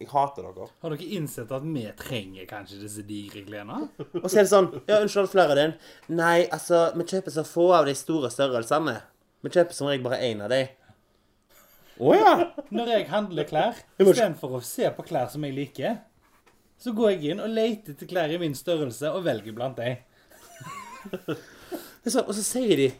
Jeg 0.00 0.08
hater 0.12 0.46
dere. 0.48 0.68
Har 0.82 0.94
dere 0.94 1.08
innsett 1.16 1.50
at 1.54 1.64
vi 1.66 1.84
trenger 1.98 2.46
kanskje 2.50 2.80
disse 2.82 3.04
digre 3.08 3.42
klærne? 3.46 3.80
Og 4.20 4.28
så 4.28 4.38
er 4.38 4.44
det 4.44 4.50
sånn 4.52 4.70
Ja, 4.88 5.00
unnskyld, 5.00 5.30
flere 5.32 5.54
av 5.54 5.60
dem. 5.60 5.74
Nei, 6.12 6.44
altså, 6.52 6.84
vi 6.98 7.06
kjøper 7.08 7.34
så 7.34 7.44
få 7.48 7.66
av 7.78 7.88
de 7.88 7.96
store 7.98 8.30
størrelsene. 8.32 8.96
Vi 9.42 9.52
kjøper 9.52 9.76
som 9.76 9.90
regel 9.90 10.06
bare 10.06 10.22
én 10.26 10.42
av 10.44 10.52
de. 10.52 10.62
Å 12.02 12.14
ja. 12.16 12.32
Når 12.72 12.94
jeg 12.94 13.08
handler 13.12 13.46
klær, 13.48 13.78
istedenfor 14.02 14.58
å 14.58 14.64
se 14.64 14.88
på 14.96 15.04
klær 15.06 15.30
som 15.32 15.44
jeg 15.46 15.56
liker, 15.56 16.00
så 16.82 16.94
går 16.96 17.12
jeg 17.14 17.34
inn 17.34 17.42
og 17.44 17.52
leter 17.52 17.94
etter 17.94 18.08
klær 18.10 18.32
i 18.32 18.40
min 18.42 18.56
størrelse 18.58 19.12
og 19.14 19.22
velger 19.26 19.54
blant 19.54 19.78
dem. 19.78 20.00
Det 22.02 22.10
sånn, 22.10 22.26
og 22.26 22.34
så 22.34 22.42
sier 22.42 22.78
de 22.78 22.90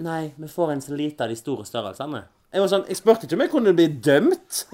Nei, 0.00 0.30
vi 0.38 0.48
får 0.48 0.70
en 0.72 0.82
så 0.82 0.94
lite 0.96 1.26
av 1.26 1.32
de 1.32 1.36
store 1.36 1.64
størrelsene. 1.66 2.22
Jeg 2.50 2.64
var 2.64 2.70
sånn, 2.72 2.86
jeg 2.90 2.98
spurte 2.98 3.26
ikke 3.28 3.36
om 3.38 3.42
jeg 3.44 3.50
kunne 3.52 3.72
bli 3.78 3.86
dømt. 4.02 4.64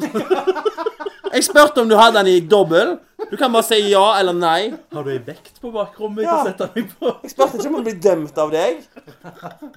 Jeg 1.36 1.44
spurte 1.44 1.82
om 1.82 1.90
du 1.90 1.96
hadde 1.98 2.22
den 2.22 2.30
i 2.32 2.40
dobbel. 2.40 2.94
Du 3.28 3.34
kan 3.36 3.52
bare 3.52 3.66
si 3.66 3.76
ja 3.90 4.04
eller 4.16 4.32
nei. 4.36 4.70
Har 4.94 5.04
du 5.04 5.10
ei 5.12 5.18
vekt 5.26 5.58
på 5.60 5.68
bakrommet 5.74 6.24
jeg 6.24 6.30
kan 6.30 6.46
sette 6.48 6.68
meg 6.72 6.92
på? 6.96 7.10
Jeg 7.26 7.32
spurte 7.34 7.58
ikke 7.60 7.72
om 7.72 7.78
å 7.80 7.82
bli 7.84 7.94
dømt 8.06 8.38
av 8.40 8.52
deg. 8.54 8.80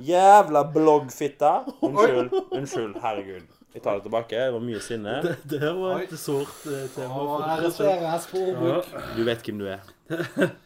Jævla 0.07 0.61
bloggfitte. 0.71 1.51
Unnskyld. 1.83 2.37
Unnskyld. 2.55 2.95
Herregud. 3.03 3.49
Jeg 3.75 3.83
tar 3.83 3.99
det 3.99 4.07
tilbake. 4.07 4.39
Det 4.39 4.53
var 4.55 4.63
mye 4.69 4.79
sinne. 4.85 5.17
Det, 5.25 5.35
det 5.51 5.59
her 5.65 5.75
var 5.81 6.05
et 6.05 6.15
sårt 6.17 6.63
eh, 6.71 6.87
tema. 6.95 7.11
Å, 7.11 7.25
for 7.27 7.51
arresteres 7.57 8.29
på 8.31 8.45
ordbruk. 8.47 8.95
Du 9.17 9.21
vet 9.27 9.43
hvem 9.45 9.59
du 9.59 9.67
er. 9.75 9.83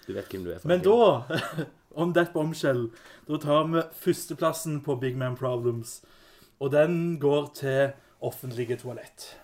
Du 0.05 0.13
vet 0.13 0.29
hvem 0.29 0.45
du 0.45 0.53
er. 0.53 0.61
Men 0.69 0.85
da, 0.85 0.99
om 2.05 2.13
det 2.15 2.29
bombshell, 2.35 2.85
da 3.27 3.41
tar 3.43 3.65
vi 3.73 3.83
førsteplassen 4.05 4.83
på 4.85 4.95
Big 5.01 5.17
Man 5.19 5.35
Problems. 5.39 6.03
Og 6.59 6.71
den 6.71 7.19
går 7.19 7.49
til 7.57 7.93
offentlige 8.23 8.77
toalett. 8.77 9.37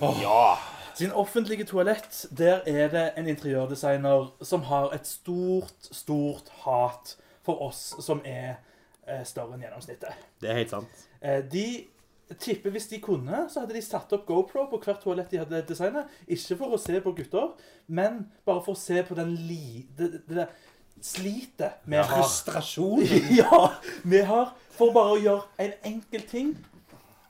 Ja. 0.00 0.56
Sin 0.96 1.12
offentlige 1.12 1.64
toalett, 1.64 2.26
der 2.38 2.60
er 2.66 2.88
det 2.88 3.10
en 3.16 3.28
interiørdesigner 3.28 4.30
som 4.42 4.62
har 4.62 4.94
et 4.96 5.06
stort, 5.06 5.90
stort 5.92 6.48
hat 6.64 7.16
for 7.44 7.60
oss 7.62 7.94
som 8.00 8.22
er 8.24 8.56
eh, 9.06 9.20
større 9.24 9.54
enn 9.54 9.66
gjennomsnittet. 9.66 10.24
Det 10.40 10.50
er 10.50 10.58
helt 10.62 10.72
sant. 10.72 11.04
Eh, 11.20 11.42
de 11.52 11.66
tipper 12.42 12.72
hvis 12.74 12.88
de 12.90 13.00
kunne, 13.00 13.44
så 13.52 13.62
hadde 13.62 13.76
de 13.76 13.82
satt 13.84 14.12
opp 14.16 14.24
GoPro 14.26 14.66
på 14.70 14.80
hvert 14.82 15.04
toalett 15.04 15.30
de 15.30 15.42
hadde 15.42 15.62
designet. 15.68 16.08
Ikke 16.26 16.56
for 16.58 16.74
å 16.74 16.80
se 16.80 16.98
på 17.04 17.12
gutter, 17.18 17.52
men 17.86 18.24
bare 18.48 18.64
for 18.64 18.74
å 18.74 18.80
se 18.80 19.04
på 19.06 19.18
den 19.18 19.36
li... 19.46 19.84
Det, 19.98 20.10
det 20.26 20.40
der 20.40 20.56
slitet 21.02 21.82
med 21.84 21.98
ja. 22.02 22.06
Frustrasjon. 22.10 23.04
Ja, 23.40 23.72
vi 24.02 24.22
har 24.26 24.54
for 24.76 24.92
bare 24.94 25.16
å 25.16 25.20
gjøre 25.20 25.44
en 25.62 25.76
enkel 25.92 26.24
ting. 26.30 26.56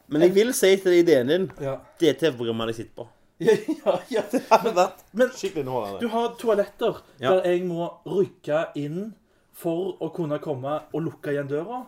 Men 0.06 0.22
jeg 0.22 0.34
vil 0.36 0.54
si 0.54 0.70
til 0.78 1.00
ideen 1.00 1.30
din 1.30 1.46
Ja, 1.62 1.78
det 2.00 2.18
TV-programmet 2.20 2.70
jeg 2.72 2.84
sitter 2.84 3.02
på. 3.02 3.08
ja, 3.84 3.94
ja. 4.10 4.22
Det 4.32 4.42
hadde 4.48 4.72
vært 4.78 5.36
skikkelig 5.36 5.98
du 6.00 6.06
har 6.08 6.34
toaletter 6.40 7.02
Ja. 7.20 7.34
der 7.34 7.50
jeg 7.50 7.66
må 7.68 7.90
rykke 8.08 8.62
inn 8.80 9.10
for 9.56 9.96
å 10.04 10.10
kunne 10.12 10.38
komme 10.44 10.78
og 10.92 11.04
lukke 11.04 11.32
igjen 11.32 11.48
døra. 11.48 11.82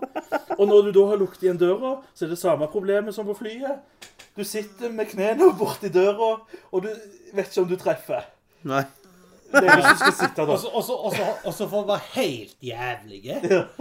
Og 0.57 0.65
når 0.69 0.89
du 0.89 0.93
da 0.97 1.05
har 1.11 1.21
lukket 1.21 1.45
igjen 1.45 1.61
døra, 1.61 1.99
så 2.17 2.25
er 2.25 2.33
det 2.33 2.41
samme 2.41 2.69
problemet 2.73 3.17
som 3.17 3.29
på 3.29 3.37
flyet. 3.37 3.83
Du 4.37 4.45
sitter 4.47 4.93
med 4.95 5.11
knærne 5.11 5.51
borti 5.59 5.91
døra, 5.93 6.31
og 6.73 6.85
du 6.85 6.89
vet 7.35 7.51
ikke 7.51 7.65
om 7.65 7.69
du 7.69 7.77
treffer. 7.81 8.25
Nei. 8.69 8.85
Det 9.51 9.97
skal 9.97 10.13
sitte 10.13 10.45
Og 10.45 10.59
så- 10.61 11.39
og 11.45 11.55
for 11.55 11.83
å 11.83 11.87
være 11.89 12.03
helt 12.15 12.55
jævlige, 12.63 13.39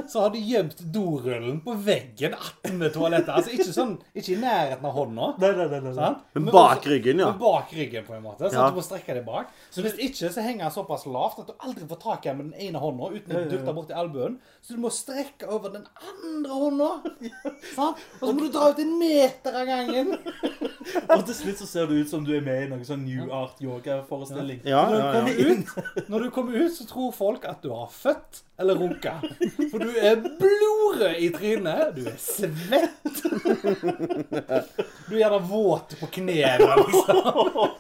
så 0.07 0.22
har 0.22 0.30
de 0.30 0.39
gjemt 0.39 0.78
dorullen 0.93 1.61
på 1.63 1.76
veggen 1.84 2.34
attmed 2.34 2.93
toalettet. 2.93 3.30
Altså 3.36 3.51
ikke 3.51 3.74
sånn, 3.76 3.97
ikke 4.15 4.34
i 4.38 4.39
nærheten 4.41 4.86
av 4.86 4.93
hånda. 4.95 5.28
Nei, 5.39 5.51
nei, 5.57 5.68
nei, 5.68 5.93
nei. 5.93 6.11
Men 6.36 6.45
bak 6.45 6.80
også- 6.82 6.91
ryggen, 6.93 7.20
ja. 7.20 7.32
Men 7.32 7.39
bak 7.39 7.72
ryggen, 7.76 8.05
på 8.07 8.13
en 8.15 8.24
måte. 8.24 8.49
Så 8.49 8.53
Ja. 8.53 8.68
at 8.68 8.74
du 8.74 8.80
må 8.80 8.84
strekke 8.86 9.13
deg 9.13 9.26
bak. 9.26 9.47
Så 9.72 9.82
hvis 9.84 9.97
ikke, 9.99 10.32
så 10.34 10.41
henger 10.41 10.63
den 10.70 10.72
såpass 10.72 11.05
lavt 11.05 11.39
at 11.39 11.47
du 11.47 11.53
aldri 11.59 11.86
får 11.88 11.99
tak 12.01 12.26
i 12.26 12.30
den 12.30 12.38
med 12.38 12.51
den 12.51 12.59
ene 12.68 12.80
hånda 12.80 13.11
uten 13.11 13.36
å 13.36 13.49
dutte 13.49 13.74
borti 13.76 13.93
albuen. 13.93 14.38
Så 14.63 14.76
du 14.76 14.78
må 14.82 14.89
strekke 14.89 15.47
over 15.49 15.70
den 15.70 15.86
andre 15.99 16.51
hånda. 16.51 16.89
Sant? 17.76 17.97
Og 18.22 18.30
så 18.30 18.34
må 18.34 18.39
du 18.39 18.49
dra 18.51 18.70
ut 18.72 18.80
en 18.80 18.99
meter 18.99 19.53
av 19.53 19.65
gangen. 19.68 20.18
Og 21.11 21.26
til 21.26 21.36
slutt 21.36 21.57
så 21.59 21.68
ser 21.68 21.86
det 21.88 21.97
ut 22.05 22.09
som 22.09 22.24
du 22.24 22.32
er 22.38 22.41
med 22.41 22.63
i 22.63 22.68
noen 22.72 22.86
sånn 22.88 23.03
New 23.05 23.32
Art 23.34 23.59
yoga-forestilling. 23.61 24.61
Ja, 24.65 24.89
ja, 24.89 24.97
ja, 24.97 25.28
ja. 25.28 25.57
når 26.12 26.26
du 26.26 26.30
kommer 26.34 26.58
ut, 26.58 26.74
så 26.74 26.86
tror 26.89 27.14
folk 27.16 27.45
at 27.49 27.64
du 27.64 27.72
har 27.74 27.89
født 27.93 28.41
eller 28.60 28.78
runka. 28.80 29.16
For 29.72 29.84
du 29.84 29.95
er 30.01 30.20
blodrød 30.22 31.22
i 31.22 31.30
trynet. 31.34 31.97
Du 31.97 32.08
er 32.10 32.20
svett. 32.22 33.24
Du 35.08 35.16
er 35.16 35.22
gjerne 35.22 35.41
våt 35.49 35.97
på 35.99 36.10
knærne. 36.20 36.70
Liksom. 36.84 37.22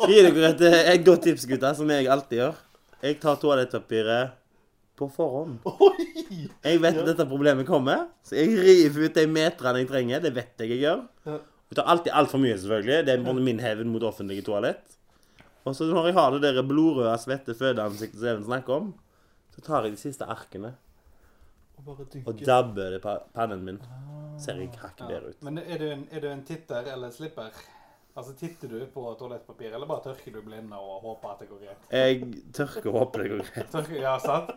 Gir 0.07 0.29
dere 0.29 0.51
et, 0.53 0.65
et 0.95 1.05
godt 1.05 1.25
tips, 1.27 1.47
gutter, 1.49 1.77
som 1.77 1.93
jeg 1.93 2.09
alltid 2.13 2.43
gjør. 2.43 2.59
Jeg 3.03 3.19
tar 3.21 3.39
toalettpapiret 3.41 4.35
på 4.97 5.09
forhånd. 5.13 5.59
Jeg 6.65 6.81
vet 6.81 6.97
at 6.97 7.05
dette 7.11 7.27
problemet 7.29 7.67
kommer, 7.67 8.07
så 8.25 8.37
jeg 8.39 8.57
river 8.57 9.07
ut 9.07 9.17
de 9.19 9.27
meterne 9.29 9.83
jeg 9.83 9.89
trenger. 9.91 10.23
Det 10.25 10.33
vet 10.35 10.63
jeg 10.63 10.73
jeg 10.73 10.85
gjør. 10.87 11.03
Jeg 11.67 11.77
tar 11.79 11.89
alltid 11.93 12.15
altfor 12.15 12.41
mye, 12.41 12.57
selvfølgelig. 12.57 13.01
Det 13.05 13.13
er 13.17 13.41
min 13.49 13.61
hevn 13.61 13.91
mot 13.93 14.05
offentlige 14.07 14.45
toalett. 14.47 14.96
Og 15.65 15.75
så 15.75 15.87
når 15.89 16.09
jeg 16.09 16.17
har 16.17 16.35
det 16.35 16.41
der 16.43 16.61
blodrøde, 16.67 17.15
svette 17.19 17.55
fødeansiktet 17.57 18.19
som 18.19 18.27
Even 18.29 18.43
snakker 18.45 18.73
om, 18.73 18.91
så 19.55 19.61
tar 19.61 19.87
jeg 19.87 19.95
de 19.95 20.01
siste 20.01 20.25
arkene 20.25 20.75
Og 21.77 21.85
bare 21.85 22.05
og 22.25 22.45
dabber 22.45 22.93
det 22.95 23.01
på 23.01 23.15
pannen 23.33 23.63
min. 23.65 23.81
Ser 24.39 24.61
jeg 24.61 24.69
hakket 24.77 25.07
bedre 25.07 25.33
ut. 25.33 25.41
Men 25.43 25.57
er 25.57 25.81
du, 25.81 25.89
en, 25.91 26.07
er 26.11 26.21
du 26.21 26.29
en 26.29 26.45
titter 26.45 26.93
eller 26.93 27.09
slipper? 27.13 27.51
Altså, 28.17 28.33
Titter 28.33 28.67
du 28.67 28.85
på 28.89 29.01
toalettpapir, 29.19 29.73
eller 29.77 29.85
bare 29.85 30.01
tørker 30.07 30.33
du 30.33 30.41
blinde 30.41 30.77
og 30.77 31.03
håper 31.03 31.35
at 31.35 31.41
det 31.43 31.49
går 31.51 31.59
greit? 31.61 31.83
Jeg 31.93 32.29
tørker 32.53 32.89
og 32.89 32.99
håper 33.03 33.23
det 33.23 33.29
går 33.29 33.43
greit. 33.45 33.67
Tørker, 33.71 33.99
ja, 34.01 34.15
sant? 34.17 34.49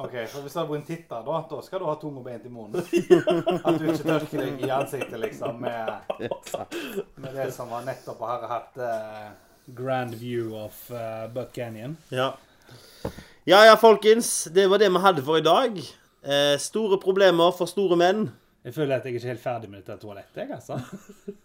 Ok, 0.00 0.14
så 0.32 0.40
Hvis 0.40 0.54
du 0.56 0.60
vært 0.60 0.78
en 0.78 0.86
titter, 0.88 1.26
da, 1.26 1.40
da 1.50 1.58
skal 1.66 1.82
du 1.82 1.86
ha 1.90 1.94
tunga 2.00 2.22
beint 2.24 2.46
i 2.48 2.52
munnen. 2.54 2.80
At 3.66 3.76
du 3.76 3.84
ikke 3.90 4.06
tørker 4.06 4.40
deg 4.40 4.64
i 4.64 4.70
ansiktet 4.72 5.20
liksom 5.20 5.60
med, 5.60 6.14
med 7.26 7.36
det 7.36 7.50
som 7.52 7.68
var 7.74 7.84
nettopp 7.84 8.24
har 8.24 8.48
hatt 8.54 8.80
eh, 8.80 9.28
Grand 9.66 10.14
view 10.14 10.54
of 10.56 10.90
uh, 10.90 11.26
Buck 11.32 11.52
Canyon. 11.52 11.96
Ja. 12.08 12.34
ja 13.44 13.64
ja, 13.64 13.76
folkens. 13.76 14.48
Det 14.52 14.66
var 14.68 14.78
det 14.78 14.90
vi 14.92 15.00
hadde 15.00 15.24
for 15.24 15.40
i 15.40 15.44
dag. 15.44 15.78
Eh, 16.24 16.58
store 16.58 16.98
problemer 17.00 17.52
for 17.52 17.68
store 17.68 17.96
menn. 18.00 18.26
Jeg 18.64 18.74
føler 18.76 18.96
at 18.96 19.04
jeg 19.04 19.12
er 19.12 19.18
ikke 19.18 19.28
helt 19.28 19.42
ferdig 19.42 19.70
med 19.70 19.82
dette 19.82 19.96
toalettet, 20.00 20.36
jeg, 20.36 20.50
altså. 20.56 20.80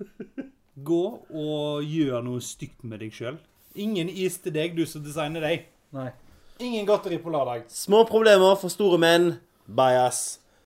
Gå 0.89 1.03
og 1.36 1.84
gjør 1.84 2.24
noe 2.24 2.43
stygt 2.43 2.86
med 2.88 3.03
deg 3.03 3.15
sjøl. 3.15 3.39
Ingen 3.76 4.07
is 4.07 4.38
til 4.39 4.55
deg, 4.55 4.76
du 4.76 4.86
som 4.88 5.03
designer 5.03 5.43
deg. 5.43 5.67
Nei. 5.95 6.09
Ingen 6.63 6.88
godteri 6.88 7.20
på 7.20 7.32
lørdag. 7.32 7.67
Små 7.72 8.05
problemer 8.07 8.55
for 8.59 8.72
store 8.72 8.99
menn. 8.99 9.34
Bajas. 9.67 10.39